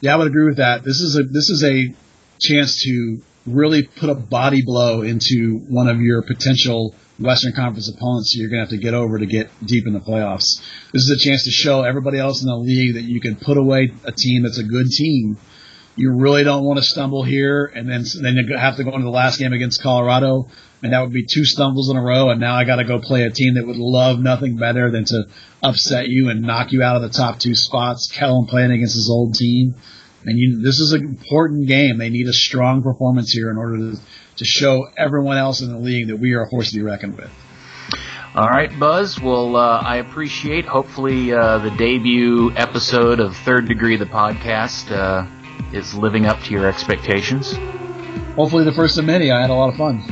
Yeah, 0.00 0.14
I 0.14 0.16
would 0.16 0.28
agree 0.28 0.46
with 0.46 0.56
that. 0.56 0.84
This 0.84 1.02
is 1.02 1.18
a 1.18 1.24
this 1.24 1.50
is 1.50 1.62
a 1.62 1.94
chance 2.40 2.82
to 2.84 3.20
really 3.46 3.82
put 3.82 4.08
a 4.08 4.14
body 4.14 4.62
blow 4.64 5.02
into 5.02 5.58
one 5.68 5.88
of 5.88 6.00
your 6.00 6.22
potential 6.22 6.94
Western 7.18 7.52
Conference 7.52 7.88
opponents 7.88 8.34
you're 8.36 8.50
going 8.50 8.58
to 8.58 8.70
have 8.70 8.78
to 8.78 8.78
get 8.78 8.94
over 8.94 9.18
to 9.18 9.26
get 9.26 9.48
deep 9.64 9.86
in 9.86 9.92
the 9.92 10.00
playoffs. 10.00 10.60
This 10.92 11.02
is 11.02 11.10
a 11.10 11.28
chance 11.28 11.44
to 11.44 11.50
show 11.50 11.82
everybody 11.82 12.18
else 12.18 12.42
in 12.42 12.48
the 12.48 12.56
league 12.56 12.94
that 12.94 13.04
you 13.04 13.20
can 13.20 13.36
put 13.36 13.56
away 13.56 13.92
a 14.04 14.12
team 14.12 14.42
that's 14.42 14.58
a 14.58 14.64
good 14.64 14.86
team. 14.88 15.38
You 15.98 16.14
really 16.14 16.44
don't 16.44 16.64
want 16.64 16.78
to 16.78 16.84
stumble 16.84 17.22
here, 17.24 17.64
and 17.74 17.88
then 17.88 18.04
then 18.20 18.36
you 18.36 18.54
have 18.54 18.76
to 18.76 18.84
go 18.84 18.90
into 18.90 19.04
the 19.04 19.10
last 19.10 19.38
game 19.38 19.54
against 19.54 19.82
Colorado, 19.82 20.48
and 20.82 20.92
that 20.92 21.00
would 21.00 21.12
be 21.12 21.24
two 21.24 21.46
stumbles 21.46 21.88
in 21.88 21.96
a 21.96 22.02
row. 22.02 22.28
And 22.28 22.38
now 22.38 22.54
I 22.54 22.64
got 22.64 22.76
to 22.76 22.84
go 22.84 22.98
play 22.98 23.22
a 23.22 23.30
team 23.30 23.54
that 23.54 23.66
would 23.66 23.78
love 23.78 24.18
nothing 24.18 24.58
better 24.58 24.90
than 24.90 25.06
to 25.06 25.24
upset 25.62 26.08
you 26.08 26.28
and 26.28 26.42
knock 26.42 26.72
you 26.72 26.82
out 26.82 26.96
of 26.96 27.02
the 27.02 27.08
top 27.08 27.38
two 27.38 27.54
spots. 27.54 28.12
Kellyn 28.12 28.46
playing 28.46 28.72
against 28.72 28.94
his 28.94 29.08
old 29.08 29.34
team, 29.34 29.76
and 30.26 30.38
you, 30.38 30.60
this 30.62 30.80
is 30.80 30.92
an 30.92 31.02
important 31.02 31.66
game. 31.66 31.98
They 31.98 32.10
need 32.10 32.26
a 32.26 32.32
strong 32.32 32.82
performance 32.82 33.32
here 33.32 33.50
in 33.50 33.56
order 33.56 33.78
to 33.78 34.00
to 34.36 34.44
show 34.44 34.88
everyone 34.96 35.38
else 35.38 35.60
in 35.62 35.70
the 35.70 35.78
league 35.78 36.08
that 36.08 36.16
we 36.16 36.34
are 36.34 36.42
a 36.42 36.50
force 36.50 36.70
to 36.70 36.76
be 36.76 36.82
reckoned 36.82 37.16
with. 37.16 37.30
All 38.34 38.48
right, 38.48 38.70
Buzz. 38.78 39.18
Well, 39.18 39.56
uh, 39.56 39.80
I 39.80 39.96
appreciate. 39.96 40.66
Hopefully, 40.66 41.32
uh, 41.32 41.58
the 41.58 41.70
debut 41.70 42.52
episode 42.54 43.18
of 43.18 43.34
Third 43.34 43.66
Degree, 43.66 43.96
the 43.96 44.04
podcast, 44.04 44.90
uh, 44.90 45.26
is 45.72 45.94
living 45.94 46.26
up 46.26 46.42
to 46.42 46.50
your 46.50 46.66
expectations. 46.66 47.54
Hopefully, 48.34 48.64
the 48.64 48.72
first 48.72 48.98
of 48.98 49.06
many. 49.06 49.30
I 49.30 49.40
had 49.40 49.48
a 49.48 49.54
lot 49.54 49.70
of 49.70 49.76
fun. 49.76 50.04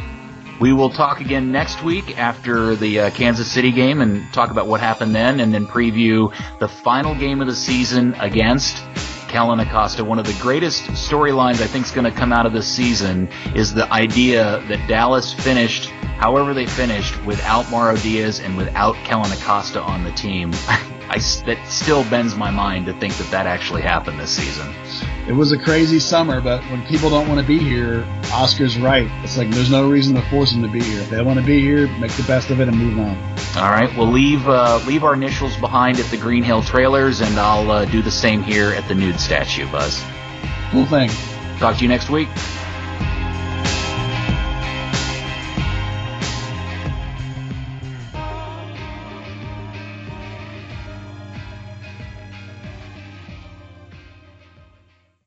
We 0.58 0.72
will 0.72 0.88
talk 0.88 1.20
again 1.20 1.52
next 1.52 1.82
week 1.82 2.16
after 2.16 2.76
the 2.76 3.00
uh, 3.00 3.10
Kansas 3.10 3.50
City 3.50 3.72
game 3.72 4.00
and 4.00 4.32
talk 4.32 4.50
about 4.50 4.68
what 4.68 4.80
happened 4.80 5.14
then, 5.14 5.40
and 5.40 5.52
then 5.52 5.66
preview 5.66 6.32
the 6.60 6.68
final 6.68 7.14
game 7.14 7.42
of 7.42 7.46
the 7.46 7.56
season 7.56 8.14
against 8.14 8.78
Kellyn 9.34 9.58
Acosta, 9.58 10.04
one 10.04 10.20
of 10.20 10.26
the 10.26 10.40
greatest 10.40 10.84
storylines 10.92 11.60
I 11.60 11.66
think 11.66 11.86
is 11.86 11.90
going 11.90 12.04
to 12.04 12.16
come 12.16 12.32
out 12.32 12.46
of 12.46 12.52
this 12.52 12.68
season 12.68 13.28
is 13.56 13.74
the 13.74 13.92
idea 13.92 14.62
that 14.68 14.88
Dallas 14.88 15.32
finished 15.32 15.86
however 16.18 16.54
they 16.54 16.66
finished 16.66 17.20
without 17.24 17.68
Mauro 17.68 17.96
Diaz 17.96 18.38
and 18.38 18.56
without 18.56 18.94
Kellyn 18.98 19.32
Acosta 19.32 19.82
on 19.82 20.04
the 20.04 20.12
team. 20.12 20.52
I, 21.08 21.18
that 21.46 21.58
still 21.68 22.02
bends 22.10 22.34
my 22.34 22.50
mind 22.50 22.86
to 22.86 22.92
think 22.94 23.14
that 23.14 23.30
that 23.30 23.46
actually 23.46 23.82
happened 23.82 24.18
this 24.18 24.30
season. 24.30 24.72
It 25.26 25.32
was 25.32 25.52
a 25.52 25.58
crazy 25.58 26.00
summer, 26.00 26.40
but 26.40 26.62
when 26.64 26.84
people 26.86 27.08
don't 27.10 27.28
want 27.28 27.40
to 27.40 27.46
be 27.46 27.58
here, 27.58 28.06
Oscar's 28.32 28.78
right. 28.78 29.08
It's 29.22 29.38
like 29.38 29.50
there's 29.50 29.70
no 29.70 29.88
reason 29.88 30.14
to 30.16 30.22
force 30.22 30.52
them 30.52 30.62
to 30.62 30.68
be 30.68 30.82
here. 30.82 31.00
If 31.00 31.10
they 31.10 31.22
want 31.22 31.38
to 31.38 31.44
be 31.44 31.60
here, 31.60 31.86
make 31.98 32.12
the 32.12 32.24
best 32.24 32.50
of 32.50 32.60
it 32.60 32.68
and 32.68 32.76
move 32.76 32.98
on. 32.98 33.16
All 33.56 33.70
right, 33.70 33.90
we'll 33.96 34.10
leave 34.10 34.48
uh, 34.48 34.80
leave 34.86 35.04
our 35.04 35.14
initials 35.14 35.56
behind 35.56 35.98
at 35.98 36.06
the 36.06 36.16
Green 36.16 36.42
Hill 36.42 36.62
Trailers, 36.62 37.20
and 37.20 37.38
I'll 37.38 37.70
uh, 37.70 37.84
do 37.84 38.02
the 38.02 38.10
same 38.10 38.42
here 38.42 38.72
at 38.72 38.86
the 38.88 38.94
Nude 38.94 39.20
Statue, 39.20 39.70
Buzz. 39.70 40.04
Cool 40.70 40.86
thing. 40.86 41.10
Talk 41.58 41.76
to 41.76 41.82
you 41.82 41.88
next 41.88 42.10
week. 42.10 42.28